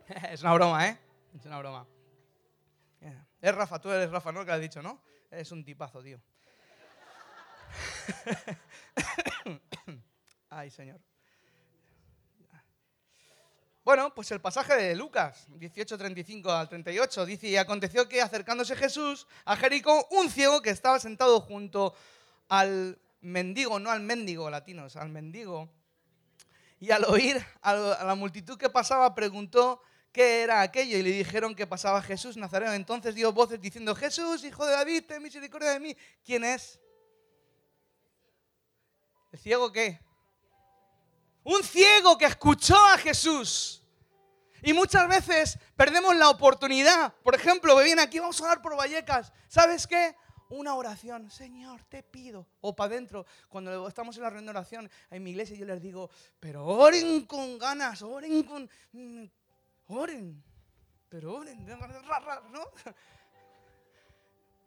Es 0.32 0.42
una 0.42 0.54
broma, 0.54 0.88
¿eh? 0.88 0.98
Es 1.38 1.46
una 1.46 1.60
broma. 1.60 1.88
Es 3.42 3.54
Rafa, 3.54 3.80
tú 3.80 3.92
eres 3.92 4.10
Rafa, 4.10 4.32
¿no? 4.32 4.46
Que 4.46 4.52
has 4.52 4.62
dicho, 4.62 4.82
¿no? 4.82 5.02
Es 5.30 5.52
un 5.52 5.66
tipazo, 5.66 6.02
tío. 6.02 6.22
Ay, 10.50 10.70
Señor. 10.70 11.02
Bueno, 13.84 14.16
pues 14.16 14.32
el 14.32 14.40
pasaje 14.40 14.76
de 14.76 14.96
Lucas 14.96 15.46
18, 15.50 15.98
35 15.98 16.50
al 16.50 16.70
38 16.70 17.26
dice, 17.26 17.48
y 17.50 17.58
aconteció 17.58 18.08
que 18.08 18.22
acercándose 18.22 18.78
Jesús 18.78 19.28
a 19.44 19.58
Jericó, 19.58 20.08
un 20.12 20.30
ciego 20.30 20.62
que 20.62 20.70
estaba 20.70 21.00
sentado 21.02 21.42
junto 21.42 21.94
al 22.48 22.98
mendigo, 23.20 23.80
no 23.80 23.92
al 23.92 24.00
mendigo 24.00 24.50
latinos, 24.50 24.96
al 24.96 25.10
mendigo, 25.10 25.70
y 26.80 26.92
al 26.92 27.04
oír 27.06 27.46
a 27.62 27.74
la 28.06 28.16
multitud 28.16 28.58
que 28.58 28.70
pasaba, 28.70 29.14
preguntó 29.14 29.82
qué 30.14 30.44
era 30.44 30.62
aquello 30.62 30.98
y 30.98 31.04
le 31.04 31.12
dijeron 31.12 31.54
que 31.54 31.68
pasaba 31.68 32.02
Jesús 32.02 32.38
Nazareno. 32.38 32.72
Entonces 32.74 33.16
dio 33.16 33.34
voces 33.34 33.60
diciendo, 33.60 33.96
Jesús, 33.96 34.46
hijo 34.46 34.66
de 34.66 34.74
David, 34.74 35.04
ten 35.08 35.22
misericordia 35.22 35.72
de 35.72 35.80
mí. 35.82 35.98
¿Quién 36.26 36.46
es? 36.46 36.80
¿El 39.32 39.40
ciego 39.40 39.72
qué? 39.72 40.00
Un 41.44 41.64
ciego 41.64 42.18
que 42.18 42.26
escuchó 42.26 42.76
a 42.76 42.98
Jesús. 42.98 43.84
Y 44.62 44.74
muchas 44.74 45.08
veces 45.08 45.60
perdemos 45.76 46.16
la 46.16 46.30
oportunidad. 46.30 47.14
Por 47.24 47.36
ejemplo, 47.36 47.76
me 47.76 47.84
viene 47.84 48.02
aquí, 48.02 48.20
vamos 48.20 48.40
a 48.40 48.46
orar 48.46 48.62
por 48.62 48.78
Vallecas. 48.78 49.34
¿Sabes 49.48 49.86
qué? 49.86 50.16
Una 50.50 50.76
oración. 50.76 51.30
Señor, 51.30 51.84
te 51.86 52.02
pido. 52.02 52.48
O 52.62 52.76
para 52.76 52.94
adentro, 52.94 53.26
cuando 53.50 53.88
estamos 53.88 54.16
en 54.16 54.24
la 54.24 54.30
reunión 54.30 54.46
de 54.54 54.60
oración 54.60 54.92
en 55.12 55.24
mi 55.24 55.32
iglesia, 55.32 55.58
yo 55.58 55.66
les 55.66 55.82
digo, 55.82 56.10
pero 56.40 56.66
oren 56.66 57.26
con 57.26 57.58
ganas, 57.58 58.02
oren 58.02 58.44
con 58.44 58.70
mm, 58.94 59.26
Oren, 59.88 60.42
pero 61.10 61.36
oren, 61.36 61.66
¿no? 61.66 61.78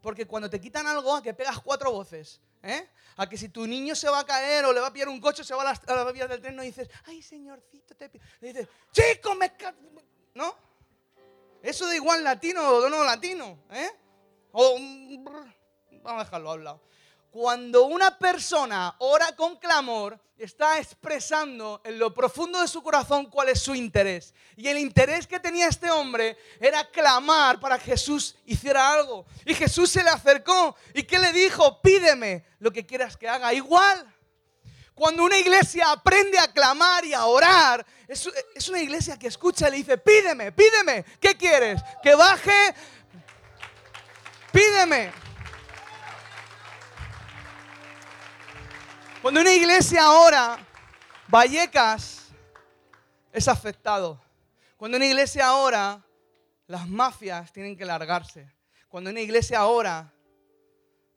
Porque 0.06 0.24
cuando 0.24 0.48
te 0.48 0.60
quitan 0.60 0.86
algo, 0.86 1.16
a 1.16 1.20
que 1.20 1.34
pegas 1.34 1.58
cuatro 1.58 1.90
voces, 1.90 2.40
¿eh? 2.62 2.88
A 3.16 3.28
que 3.28 3.36
si 3.36 3.48
tu 3.48 3.66
niño 3.66 3.96
se 3.96 4.08
va 4.08 4.20
a 4.20 4.24
caer 4.24 4.64
o 4.64 4.72
le 4.72 4.78
va 4.78 4.86
a 4.86 4.92
pillar 4.92 5.08
un 5.08 5.20
coche, 5.20 5.42
se 5.42 5.52
va 5.52 5.62
a 5.62 5.64
la, 5.64 6.00
a 6.00 6.12
vía 6.12 6.28
del 6.28 6.40
tren, 6.40 6.54
no 6.54 6.62
dices, 6.62 6.88
ay, 7.06 7.20
señorcito, 7.20 7.96
te 7.96 8.08
pido. 8.08 8.24
Le 8.40 8.52
dices, 8.52 8.68
chico, 8.92 9.34
me... 9.34 9.50
¿No? 10.32 10.54
Eso 11.60 11.88
da 11.88 11.96
igual 11.96 12.22
latino 12.22 12.62
o 12.70 12.88
no 12.88 13.02
latino, 13.02 13.64
¿eh? 13.72 13.90
O... 14.52 14.78
Vamos 16.04 16.20
a 16.20 16.24
dejarlo. 16.24 16.80
Cuando 17.36 17.84
una 17.84 18.16
persona 18.16 18.94
ora 18.96 19.36
con 19.36 19.56
clamor, 19.56 20.18
está 20.38 20.78
expresando 20.78 21.82
en 21.84 21.98
lo 21.98 22.14
profundo 22.14 22.62
de 22.62 22.66
su 22.66 22.82
corazón 22.82 23.26
cuál 23.26 23.50
es 23.50 23.60
su 23.60 23.74
interés. 23.74 24.32
Y 24.56 24.68
el 24.68 24.78
interés 24.78 25.26
que 25.26 25.38
tenía 25.38 25.68
este 25.68 25.90
hombre 25.90 26.38
era 26.58 26.90
clamar 26.90 27.60
para 27.60 27.78
que 27.78 27.90
Jesús 27.90 28.36
hiciera 28.46 28.90
algo. 28.90 29.26
Y 29.44 29.52
Jesús 29.52 29.90
se 29.90 30.02
le 30.02 30.08
acercó 30.08 30.76
y 30.94 31.02
¿qué 31.02 31.18
le 31.18 31.30
dijo? 31.30 31.78
Pídeme 31.82 32.46
lo 32.58 32.72
que 32.72 32.86
quieras 32.86 33.18
que 33.18 33.28
haga. 33.28 33.52
Igual. 33.52 34.14
Cuando 34.94 35.22
una 35.22 35.36
iglesia 35.36 35.90
aprende 35.90 36.38
a 36.38 36.50
clamar 36.50 37.04
y 37.04 37.12
a 37.12 37.26
orar, 37.26 37.84
es, 38.08 38.30
es 38.54 38.66
una 38.70 38.80
iglesia 38.80 39.18
que 39.18 39.26
escucha 39.26 39.68
y 39.68 39.72
le 39.72 39.76
dice, 39.76 39.98
pídeme, 39.98 40.52
pídeme, 40.52 41.04
¿qué 41.20 41.36
quieres? 41.36 41.82
Que 42.02 42.14
baje, 42.14 42.74
pídeme. 44.50 45.25
Cuando 49.26 49.40
una 49.40 49.52
iglesia 49.52 50.12
ora, 50.12 50.56
Vallecas 51.26 52.28
es 53.32 53.48
afectado. 53.48 54.22
Cuando 54.76 54.98
una 54.98 55.06
iglesia 55.06 55.52
ora, 55.56 56.00
las 56.68 56.88
mafias 56.88 57.52
tienen 57.52 57.76
que 57.76 57.84
largarse. 57.84 58.48
Cuando 58.86 59.10
una 59.10 59.20
iglesia 59.20 59.66
ora, 59.66 60.12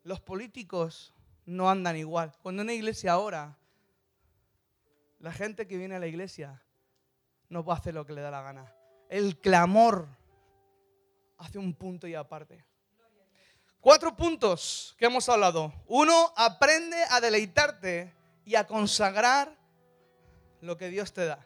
los 0.02 0.20
políticos 0.22 1.14
no 1.46 1.70
andan 1.70 1.98
igual. 1.98 2.32
Cuando 2.42 2.64
una 2.64 2.74
iglesia 2.74 3.20
ora, 3.20 3.56
la 5.20 5.32
gente 5.32 5.68
que 5.68 5.78
viene 5.78 5.96
a 5.96 6.00
la 6.00 6.08
iglesia 6.08 6.64
no 7.48 7.64
a 7.68 7.76
hacer 7.76 7.94
lo 7.94 8.08
que 8.08 8.14
le 8.14 8.22
da 8.22 8.32
la 8.32 8.42
gana. 8.42 8.74
El 9.08 9.40
clamor 9.40 10.08
hace 11.38 11.60
un 11.60 11.76
punto 11.76 12.08
y 12.08 12.16
aparte. 12.16 12.66
Cuatro 13.82 14.16
puntos 14.16 14.94
que 14.98 15.06
hemos 15.06 15.30
hablado. 15.30 15.74
Uno, 15.88 16.34
aprende 16.36 16.98
a 17.10 17.22
deleitarte 17.22 18.14
y 18.44 18.56
a 18.56 18.68
consagrar 18.68 19.58
lo 20.60 20.78
que 20.78 20.90
Dios 20.90 21.14
te 21.14 21.26
da. 21.26 21.46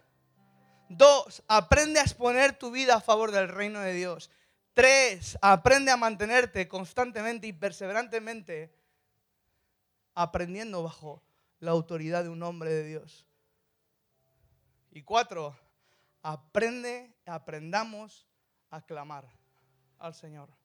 Dos, 0.89 1.43
aprende 1.47 1.99
a 1.99 2.03
exponer 2.03 2.57
tu 2.57 2.71
vida 2.71 2.95
a 2.95 3.01
favor 3.01 3.31
del 3.31 3.49
reino 3.49 3.79
de 3.81 3.93
Dios. 3.93 4.31
Tres, 4.73 5.37
aprende 5.41 5.91
a 5.91 5.97
mantenerte 5.97 6.67
constantemente 6.67 7.45
y 7.45 7.53
perseverantemente 7.53 8.73
aprendiendo 10.15 10.81
bajo 10.81 11.21
la 11.59 11.71
autoridad 11.71 12.23
de 12.23 12.29
un 12.29 12.41
hombre 12.41 12.71
de 12.71 12.83
Dios. 12.83 13.27
Y 14.89 15.03
cuatro, 15.03 15.55
aprende, 16.23 17.15
aprendamos 17.25 18.27
a 18.71 18.81
clamar 18.81 19.27
al 19.99 20.15
Señor. 20.15 20.62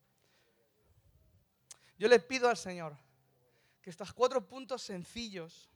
Yo 1.99 2.07
le 2.07 2.19
pido 2.19 2.47
al 2.49 2.57
Señor 2.57 2.97
que 3.81 3.89
estos 3.89 4.13
cuatro 4.13 4.47
puntos 4.47 4.81
sencillos, 4.81 5.69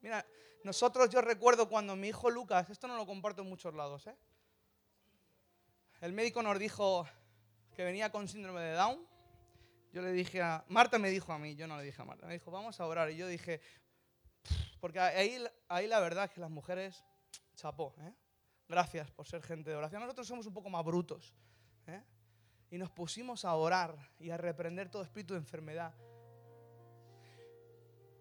mira, 0.00 0.24
nosotros 0.64 1.08
yo 1.08 1.22
recuerdo 1.22 1.68
cuando 1.68 1.96
mi 1.96 2.08
hijo 2.08 2.30
Lucas, 2.30 2.68
esto 2.68 2.86
no 2.86 2.96
lo 2.96 3.06
comparto 3.06 3.40
en 3.40 3.48
muchos 3.48 3.74
lados, 3.74 4.06
¿eh? 4.06 4.16
el 6.02 6.12
médico 6.12 6.42
nos 6.42 6.58
dijo 6.58 7.08
que 7.74 7.84
venía 7.84 8.12
con 8.12 8.28
síndrome 8.28 8.60
de 8.60 8.72
Down. 8.74 9.06
Yo 9.92 10.02
le 10.02 10.12
dije 10.12 10.42
a, 10.42 10.64
Marta 10.68 10.98
me 10.98 11.10
dijo 11.10 11.32
a 11.32 11.38
mí, 11.38 11.54
yo 11.56 11.66
no 11.66 11.78
le 11.78 11.84
dije 11.84 12.02
a 12.02 12.04
Marta, 12.04 12.26
me 12.26 12.34
dijo, 12.34 12.50
vamos 12.50 12.78
a 12.78 12.86
orar. 12.86 13.10
Y 13.10 13.16
yo 13.16 13.26
dije, 13.26 13.60
porque 14.80 15.00
ahí, 15.00 15.42
ahí 15.68 15.86
la 15.86 16.00
verdad 16.00 16.24
es 16.24 16.30
que 16.32 16.40
las 16.40 16.50
mujeres, 16.50 17.04
chapó, 17.54 17.94
¿eh? 18.00 18.12
gracias 18.68 19.10
por 19.10 19.26
ser 19.26 19.42
gente 19.42 19.70
de 19.70 19.76
oración. 19.76 20.02
Nosotros 20.02 20.26
somos 20.26 20.46
un 20.46 20.52
poco 20.52 20.68
más 20.68 20.84
brutos. 20.84 21.34
¿eh? 21.86 22.02
Y 22.72 22.78
nos 22.78 22.90
pusimos 22.90 23.44
a 23.44 23.54
orar 23.54 23.98
y 24.18 24.30
a 24.30 24.38
reprender 24.38 24.88
todo 24.88 25.02
espíritu 25.02 25.34
de 25.34 25.40
enfermedad. 25.40 25.94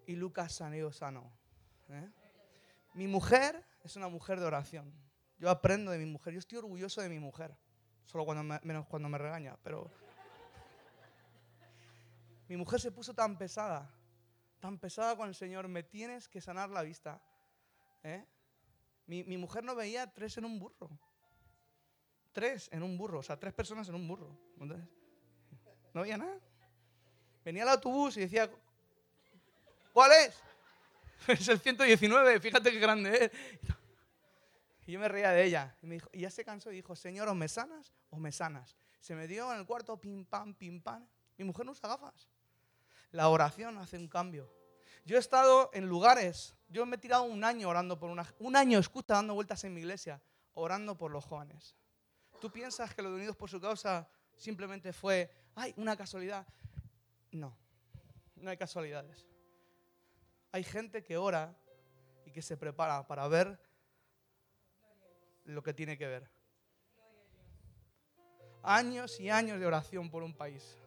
y 0.06 0.16
Lucas 0.18 0.52
salió 0.52 0.92
sano. 0.92 1.32
¿eh? 1.88 2.12
Mi 2.94 3.08
mujer 3.08 3.64
es 3.82 3.96
una 3.96 4.10
mujer 4.10 4.42
de 4.42 4.46
oración. 4.46 4.94
Yo 5.38 5.50
aprendo 5.50 5.92
de 5.92 5.98
mi 6.00 6.06
mujer. 6.06 6.34
Yo 6.34 6.40
estoy 6.40 6.58
orgulloso 6.58 7.00
de 7.00 7.08
mi 7.08 7.18
mujer. 7.18 7.56
Solo 8.04 8.26
cuando 8.26 8.60
menos 8.64 8.88
cuando 8.88 9.08
me 9.08 9.18
regaña, 9.18 9.58
pero... 9.64 9.90
Mi 12.50 12.58
mujer 12.58 12.82
se 12.82 12.92
puso 12.92 13.14
tan 13.14 13.38
pesada, 13.38 13.90
tan 14.60 14.78
pesada 14.80 15.16
con 15.16 15.30
el 15.30 15.36
Señor. 15.36 15.70
Me 15.70 15.84
tienes 15.84 16.28
que 16.28 16.42
sanar 16.42 16.70
la 16.70 16.82
vista. 16.82 17.22
¿eh? 18.04 18.26
Mi, 19.06 19.24
mi 19.24 19.38
mujer 19.38 19.64
no 19.64 19.76
veía 19.76 20.12
tres 20.12 20.38
en 20.38 20.44
un 20.44 20.60
burro. 20.60 20.90
Tres 22.32 22.70
en 22.72 22.84
un 22.84 22.98
burro. 22.98 23.20
O 23.20 23.24
sea, 23.24 23.40
tres 23.40 23.54
personas 23.54 23.88
en 23.90 23.96
un 23.96 24.08
burro. 24.08 24.30
No 25.94 26.02
veía 26.02 26.18
nada. 26.18 26.40
Venía 27.44 27.64
al 27.64 27.70
autobús 27.70 28.18
y 28.18 28.22
decía, 28.22 28.50
¿cuál 29.94 30.12
es? 30.14 30.38
Es 31.28 31.48
el 31.48 31.60
119, 31.60 32.40
fíjate 32.40 32.72
qué 32.72 32.80
grande 32.80 33.26
es. 33.26 33.32
Y 34.88 34.94
yo 34.94 35.00
me 35.00 35.08
reía 35.08 35.30
de 35.32 35.44
ella. 35.44 35.76
Y, 35.84 36.20
ya 36.20 36.32
se 36.32 36.44
cansó 36.44 36.72
y 36.72 36.76
dijo, 36.76 36.96
Señor, 36.96 37.30
o 37.30 37.36
me 37.36 37.48
sanas 37.48 37.94
o 38.10 38.18
me 38.18 38.32
sanas. 38.32 38.76
Se 39.00 39.16
me 39.16 39.28
dio 39.28 39.52
en 39.54 39.60
el 39.60 39.66
cuarto 39.66 39.98
pim 39.98 40.26
pam, 40.26 40.56
pim 40.56 40.82
pam. 40.82 41.06
Mi 41.38 41.46
mujer 41.46 41.66
no 41.66 41.74
usa 41.74 41.90
gafas. 41.90 42.28
La 43.12 43.30
oración 43.30 43.78
hace 43.78 43.98
un 43.98 44.08
cambio. 44.08 44.52
Yo 45.06 45.18
he 45.18 45.20
estado 45.20 45.70
en 45.74 45.88
lugares, 45.88 46.56
yo 46.70 46.86
me 46.86 46.96
he 46.96 47.00
tirado 47.00 47.24
un 47.24 47.44
año 47.44 47.70
orando 47.70 48.00
por 48.00 48.10
una... 48.10 48.26
Un 48.40 48.56
año, 48.56 48.80
escucha, 48.80 49.16
dando 49.16 49.34
vueltas 49.34 49.64
en 49.64 49.74
mi 49.74 49.82
iglesia, 49.82 50.22
orando 50.54 50.98
por 50.98 51.12
los 51.12 51.26
jóvenes. 51.26 51.76
¿Tú 52.42 52.52
piensas 52.52 52.96
que 52.96 53.04
lo 53.04 53.12
de 53.12 53.18
Unidos 53.18 53.38
por 53.38 53.52
su 53.52 53.62
causa 53.62 54.10
simplemente 54.36 54.92
fue, 54.92 55.32
ay, 55.54 55.76
una 55.78 55.96
casualidad? 55.96 56.48
No, 57.32 57.56
no 58.36 58.50
hay 58.50 58.58
casualidades. 58.58 59.28
Hay 60.52 60.64
gente 60.64 61.04
que 61.04 61.18
ora 61.18 61.56
y 62.26 62.32
que 62.32 62.42
se 62.42 62.58
prepara 62.58 63.06
para 63.06 63.28
ver 63.28 63.62
lo 65.46 65.62
que 65.62 65.72
tiene 65.72 66.00
que 66.00 66.08
ver. 66.08 66.32
Años 68.64 69.20
y 69.20 69.30
años 69.30 69.60
de 69.60 69.68
oración 69.68 70.10
por 70.10 70.24
un 70.24 70.34
país. 70.34 70.80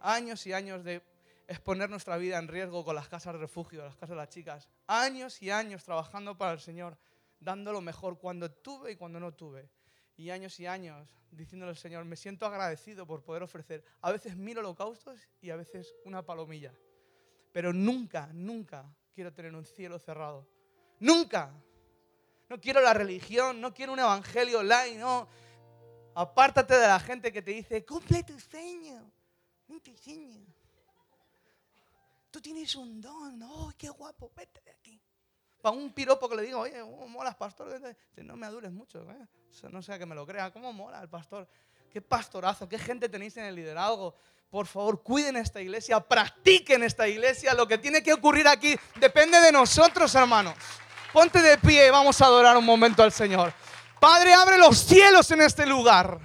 Años 0.00 0.46
y 0.46 0.54
años 0.54 0.82
de 0.82 1.02
exponer 1.48 1.90
nuestra 1.90 2.16
vida 2.16 2.38
en 2.38 2.48
riesgo 2.48 2.82
con 2.82 2.94
las 2.94 3.08
casas 3.08 3.34
de 3.34 3.40
refugio, 3.40 3.84
las 3.84 3.94
casas 3.94 4.10
de 4.10 4.16
las 4.16 4.30
chicas. 4.30 4.70
Años 4.86 5.42
y 5.42 5.50
años 5.50 5.84
trabajando 5.84 6.38
para 6.38 6.52
el 6.52 6.60
Señor, 6.60 6.96
dando 7.38 7.72
lo 7.72 7.82
mejor 7.82 8.18
cuando 8.18 8.50
tuve 8.50 8.92
y 8.92 8.96
cuando 8.96 9.20
no 9.20 9.34
tuve. 9.34 9.68
Y 10.20 10.30
años 10.30 10.60
y 10.60 10.66
años 10.66 11.08
diciéndole 11.30 11.70
al 11.70 11.78
Señor, 11.78 12.04
me 12.04 12.14
siento 12.14 12.44
agradecido 12.44 13.06
por 13.06 13.22
poder 13.22 13.42
ofrecer 13.42 13.82
a 14.02 14.12
veces 14.12 14.36
mil 14.36 14.58
holocaustos 14.58 15.18
y 15.40 15.48
a 15.48 15.56
veces 15.56 15.94
una 16.04 16.22
palomilla. 16.22 16.74
Pero 17.52 17.72
nunca, 17.72 18.28
nunca 18.34 18.84
quiero 19.14 19.32
tener 19.32 19.54
un 19.54 19.64
cielo 19.64 19.98
cerrado. 19.98 20.46
Nunca. 20.98 21.50
No 22.50 22.60
quiero 22.60 22.82
la 22.82 22.92
religión, 22.92 23.62
no 23.62 23.72
quiero 23.72 23.94
un 23.94 24.00
evangelio 24.00 24.58
online, 24.58 24.98
no. 24.98 25.26
Apártate 26.14 26.74
de 26.74 26.86
la 26.86 27.00
gente 27.00 27.32
que 27.32 27.40
te 27.40 27.52
dice, 27.52 27.82
cumple 27.86 28.22
tu 28.22 28.38
sueño, 28.38 29.10
tu 29.82 29.96
sueño. 29.96 30.44
Tú 32.30 32.42
tienes 32.42 32.74
un 32.74 33.00
don, 33.00 33.42
¡oh, 33.42 33.72
qué 33.78 33.88
guapo! 33.88 34.30
Vete 34.36 34.60
de 34.60 34.70
aquí. 34.72 34.89
Para 35.60 35.76
un 35.76 35.92
piropo 35.92 36.28
que 36.28 36.36
le 36.36 36.42
digo, 36.42 36.60
oye, 36.60 36.80
¿cómo 36.80 37.08
molas, 37.08 37.34
pastor? 37.34 37.80
no 38.16 38.36
me 38.36 38.46
adures 38.46 38.72
mucho, 38.72 39.00
¿eh? 39.10 39.26
no 39.70 39.82
sea 39.82 39.98
que 39.98 40.06
me 40.06 40.14
lo 40.14 40.26
crea. 40.26 40.50
¿Cómo 40.50 40.72
mola 40.72 41.00
el 41.02 41.08
pastor? 41.08 41.46
Qué 41.92 42.00
pastorazo, 42.00 42.68
qué 42.68 42.78
gente 42.78 43.08
tenéis 43.08 43.36
en 43.36 43.44
el 43.44 43.54
liderazgo. 43.54 44.14
Por 44.50 44.66
favor, 44.66 45.02
cuiden 45.02 45.36
esta 45.36 45.60
iglesia, 45.60 46.00
practiquen 46.00 46.82
esta 46.82 47.06
iglesia. 47.06 47.54
Lo 47.54 47.68
que 47.68 47.78
tiene 47.78 48.02
que 48.02 48.12
ocurrir 48.12 48.48
aquí 48.48 48.76
depende 48.96 49.40
de 49.40 49.52
nosotros, 49.52 50.14
hermanos. 50.14 50.54
Ponte 51.12 51.42
de 51.42 51.58
pie 51.58 51.90
vamos 51.90 52.20
a 52.20 52.26
adorar 52.26 52.56
un 52.56 52.64
momento 52.64 53.02
al 53.02 53.12
Señor. 53.12 53.52
Padre, 54.00 54.32
abre 54.32 54.56
los 54.58 54.78
cielos 54.78 55.30
en 55.30 55.42
este 55.42 55.66
lugar. 55.66 56.18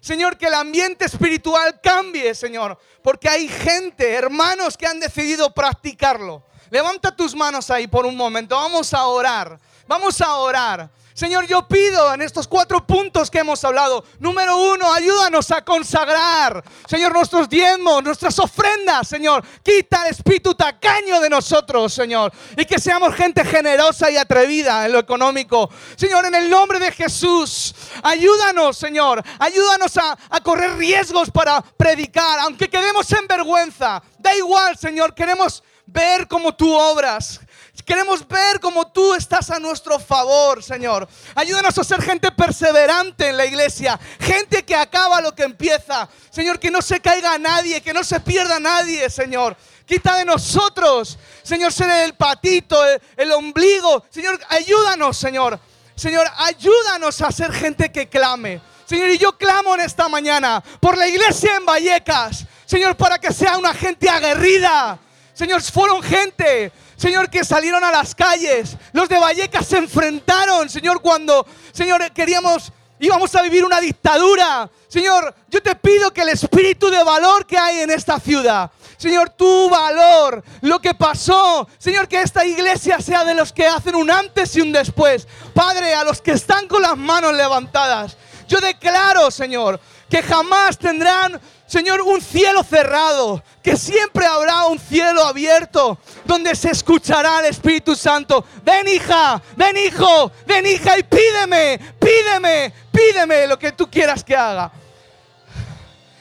Señor, 0.00 0.38
que 0.38 0.46
el 0.46 0.54
ambiente 0.54 1.04
espiritual 1.04 1.80
cambie, 1.82 2.34
Señor, 2.34 2.78
porque 3.02 3.28
hay 3.28 3.48
gente, 3.48 4.14
hermanos, 4.14 4.76
que 4.76 4.86
han 4.86 5.00
decidido 5.00 5.52
practicarlo. 5.52 6.44
Levanta 6.70 7.14
tus 7.14 7.34
manos 7.34 7.70
ahí 7.70 7.86
por 7.86 8.06
un 8.06 8.16
momento. 8.16 8.56
Vamos 8.56 8.92
a 8.94 9.06
orar. 9.06 9.58
Vamos 9.86 10.20
a 10.20 10.34
orar. 10.34 10.90
Señor, 11.18 11.48
yo 11.48 11.66
pido 11.66 12.14
en 12.14 12.22
estos 12.22 12.46
cuatro 12.46 12.86
puntos 12.86 13.28
que 13.28 13.40
hemos 13.40 13.64
hablado, 13.64 14.04
número 14.20 14.56
uno, 14.56 14.92
ayúdanos 14.94 15.50
a 15.50 15.64
consagrar, 15.64 16.62
Señor, 16.86 17.12
nuestros 17.12 17.48
diezmos, 17.48 18.04
nuestras 18.04 18.38
ofrendas, 18.38 19.08
Señor. 19.08 19.44
Quita 19.64 20.04
el 20.04 20.12
espíritu 20.12 20.54
tacaño 20.54 21.20
de 21.20 21.28
nosotros, 21.28 21.92
Señor. 21.92 22.32
Y 22.56 22.64
que 22.64 22.78
seamos 22.78 23.16
gente 23.16 23.44
generosa 23.44 24.08
y 24.12 24.16
atrevida 24.16 24.86
en 24.86 24.92
lo 24.92 25.00
económico. 25.00 25.68
Señor, 25.96 26.24
en 26.26 26.36
el 26.36 26.48
nombre 26.48 26.78
de 26.78 26.92
Jesús, 26.92 27.74
ayúdanos, 28.04 28.76
Señor. 28.76 29.20
Ayúdanos 29.40 29.96
a, 29.96 30.16
a 30.30 30.40
correr 30.40 30.76
riesgos 30.76 31.32
para 31.32 31.60
predicar, 31.62 32.38
aunque 32.38 32.70
quedemos 32.70 33.10
en 33.10 33.26
vergüenza. 33.26 34.00
Da 34.20 34.36
igual, 34.36 34.78
Señor, 34.78 35.12
queremos 35.16 35.64
ver 35.88 36.28
cómo 36.28 36.54
tú 36.54 36.72
obras. 36.72 37.40
Queremos 37.84 38.26
ver 38.28 38.60
cómo 38.60 38.86
tú 38.92 39.14
estás 39.14 39.50
a 39.50 39.58
nuestro 39.58 39.98
favor, 39.98 40.62
Señor. 40.62 41.08
Ayúdanos 41.34 41.78
a 41.78 41.84
ser 41.84 42.02
gente 42.02 42.30
perseverante 42.30 43.28
en 43.28 43.36
la 43.36 43.46
iglesia, 43.46 43.98
gente 44.20 44.62
que 44.62 44.74
acaba 44.74 45.22
lo 45.22 45.34
que 45.34 45.44
empieza. 45.44 46.06
Señor, 46.30 46.58
que 46.58 46.70
no 46.70 46.82
se 46.82 47.00
caiga 47.00 47.38
nadie, 47.38 47.80
que 47.80 47.94
no 47.94 48.04
se 48.04 48.20
pierda 48.20 48.60
nadie, 48.60 49.08
Señor. 49.08 49.56
Quita 49.86 50.16
de 50.16 50.26
nosotros, 50.26 51.18
Señor, 51.42 51.72
ser 51.72 51.88
el 52.04 52.14
patito, 52.14 52.84
el, 52.84 53.00
el 53.16 53.32
ombligo. 53.32 54.04
Señor, 54.10 54.38
ayúdanos, 54.50 55.16
Señor. 55.16 55.58
Señor, 55.94 56.26
ayúdanos 56.36 57.22
a 57.22 57.32
ser 57.32 57.52
gente 57.52 57.90
que 57.90 58.06
clame. 58.06 58.60
Señor, 58.84 59.08
y 59.08 59.18
yo 59.18 59.36
clamo 59.38 59.74
en 59.74 59.80
esta 59.80 60.10
mañana 60.10 60.62
por 60.80 60.98
la 60.98 61.08
iglesia 61.08 61.56
en 61.56 61.64
Vallecas. 61.64 62.44
Señor, 62.66 62.96
para 62.98 63.18
que 63.18 63.32
sea 63.32 63.56
una 63.56 63.72
gente 63.72 64.10
aguerrida. 64.10 64.98
Señor, 65.38 65.62
fueron 65.62 66.02
gente 66.02 66.72
Señor, 66.98 67.30
que 67.30 67.44
salieron 67.44 67.84
a 67.84 67.92
las 67.92 68.12
calles. 68.12 68.76
Los 68.92 69.08
de 69.08 69.20
Vallecas 69.20 69.66
se 69.68 69.78
enfrentaron, 69.78 70.68
Señor, 70.68 71.00
cuando, 71.00 71.46
Señor, 71.72 72.10
queríamos, 72.10 72.72
íbamos 72.98 73.32
a 73.36 73.42
vivir 73.42 73.64
una 73.64 73.80
dictadura. 73.80 74.68
Señor, 74.88 75.32
yo 75.48 75.62
te 75.62 75.76
pido 75.76 76.12
que 76.12 76.22
el 76.22 76.30
espíritu 76.30 76.90
de 76.90 77.04
valor 77.04 77.46
que 77.46 77.56
hay 77.56 77.80
en 77.80 77.90
esta 77.92 78.18
ciudad, 78.18 78.72
Señor, 78.96 79.30
tu 79.30 79.70
valor, 79.70 80.42
lo 80.62 80.80
que 80.80 80.92
pasó, 80.92 81.68
Señor, 81.78 82.08
que 82.08 82.20
esta 82.20 82.44
iglesia 82.44 83.00
sea 83.00 83.24
de 83.24 83.34
los 83.34 83.52
que 83.52 83.64
hacen 83.64 83.94
un 83.94 84.10
antes 84.10 84.56
y 84.56 84.60
un 84.60 84.72
después. 84.72 85.28
Padre, 85.54 85.94
a 85.94 86.02
los 86.02 86.20
que 86.20 86.32
están 86.32 86.66
con 86.66 86.82
las 86.82 86.96
manos 86.96 87.32
levantadas, 87.32 88.16
yo 88.48 88.58
declaro, 88.58 89.30
Señor, 89.30 89.78
que 90.10 90.20
jamás 90.20 90.78
tendrán 90.78 91.40
Señor, 91.68 92.00
un 92.00 92.22
cielo 92.22 92.64
cerrado, 92.64 93.44
que 93.62 93.76
siempre 93.76 94.24
habrá 94.24 94.64
un 94.64 94.78
cielo 94.78 95.22
abierto 95.22 95.98
donde 96.24 96.56
se 96.56 96.70
escuchará 96.70 97.40
el 97.40 97.46
Espíritu 97.46 97.94
Santo. 97.94 98.42
Ven 98.64 98.88
hija, 98.88 99.42
ven 99.54 99.76
hijo, 99.76 100.32
ven 100.46 100.64
hija 100.64 100.98
y 100.98 101.02
pídeme, 101.02 101.78
pídeme, 102.00 102.72
pídeme 102.90 103.46
lo 103.46 103.58
que 103.58 103.72
tú 103.72 103.86
quieras 103.90 104.24
que 104.24 104.34
haga. 104.34 104.72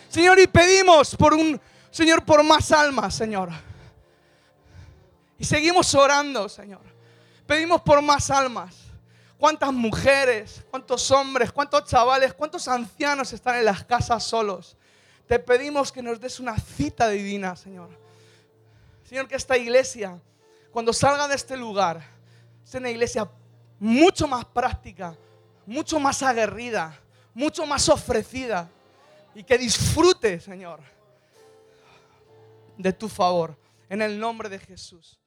Señor, 0.09 0.37
y 0.37 0.47
pedimos 0.47 1.15
por 1.15 1.33
un, 1.33 1.61
Señor, 1.91 2.25
por 2.25 2.43
más 2.43 2.69
almas, 2.73 3.15
Señor. 3.15 3.49
Y 5.39 5.45
seguimos 5.45 5.95
orando, 5.95 6.49
Señor. 6.49 6.81
Pedimos 7.45 7.81
por 7.83 8.01
más 8.01 8.29
almas. 8.29 8.75
¿Cuántas 9.37 9.71
mujeres, 9.71 10.61
cuántos 10.69 11.09
hombres, 11.09 11.53
cuántos 11.53 11.85
chavales, 11.85 12.33
cuántos 12.33 12.67
ancianos 12.67 13.31
están 13.31 13.55
en 13.55 13.63
las 13.63 13.85
casas 13.85 14.25
solos? 14.25 14.75
Te 15.27 15.39
pedimos 15.39 15.91
que 15.91 16.01
nos 16.01 16.19
des 16.19 16.39
una 16.39 16.57
cita 16.57 17.09
divina, 17.09 17.55
Señor. 17.55 17.89
Señor, 19.03 19.27
que 19.27 19.35
esta 19.35 19.57
iglesia, 19.57 20.19
cuando 20.71 20.93
salga 20.93 21.27
de 21.27 21.35
este 21.35 21.57
lugar, 21.57 22.01
sea 22.63 22.79
una 22.79 22.89
iglesia 22.89 23.29
mucho 23.79 24.27
más 24.27 24.45
práctica, 24.45 25.15
mucho 25.65 25.99
más 25.99 26.23
aguerrida, 26.23 26.97
mucho 27.33 27.65
más 27.65 27.87
ofrecida 27.89 28.69
y 29.35 29.43
que 29.43 29.57
disfrute, 29.57 30.39
Señor, 30.39 30.79
de 32.77 32.93
tu 32.93 33.09
favor. 33.09 33.55
En 33.89 34.01
el 34.01 34.19
nombre 34.19 34.49
de 34.49 34.59
Jesús. 34.59 35.19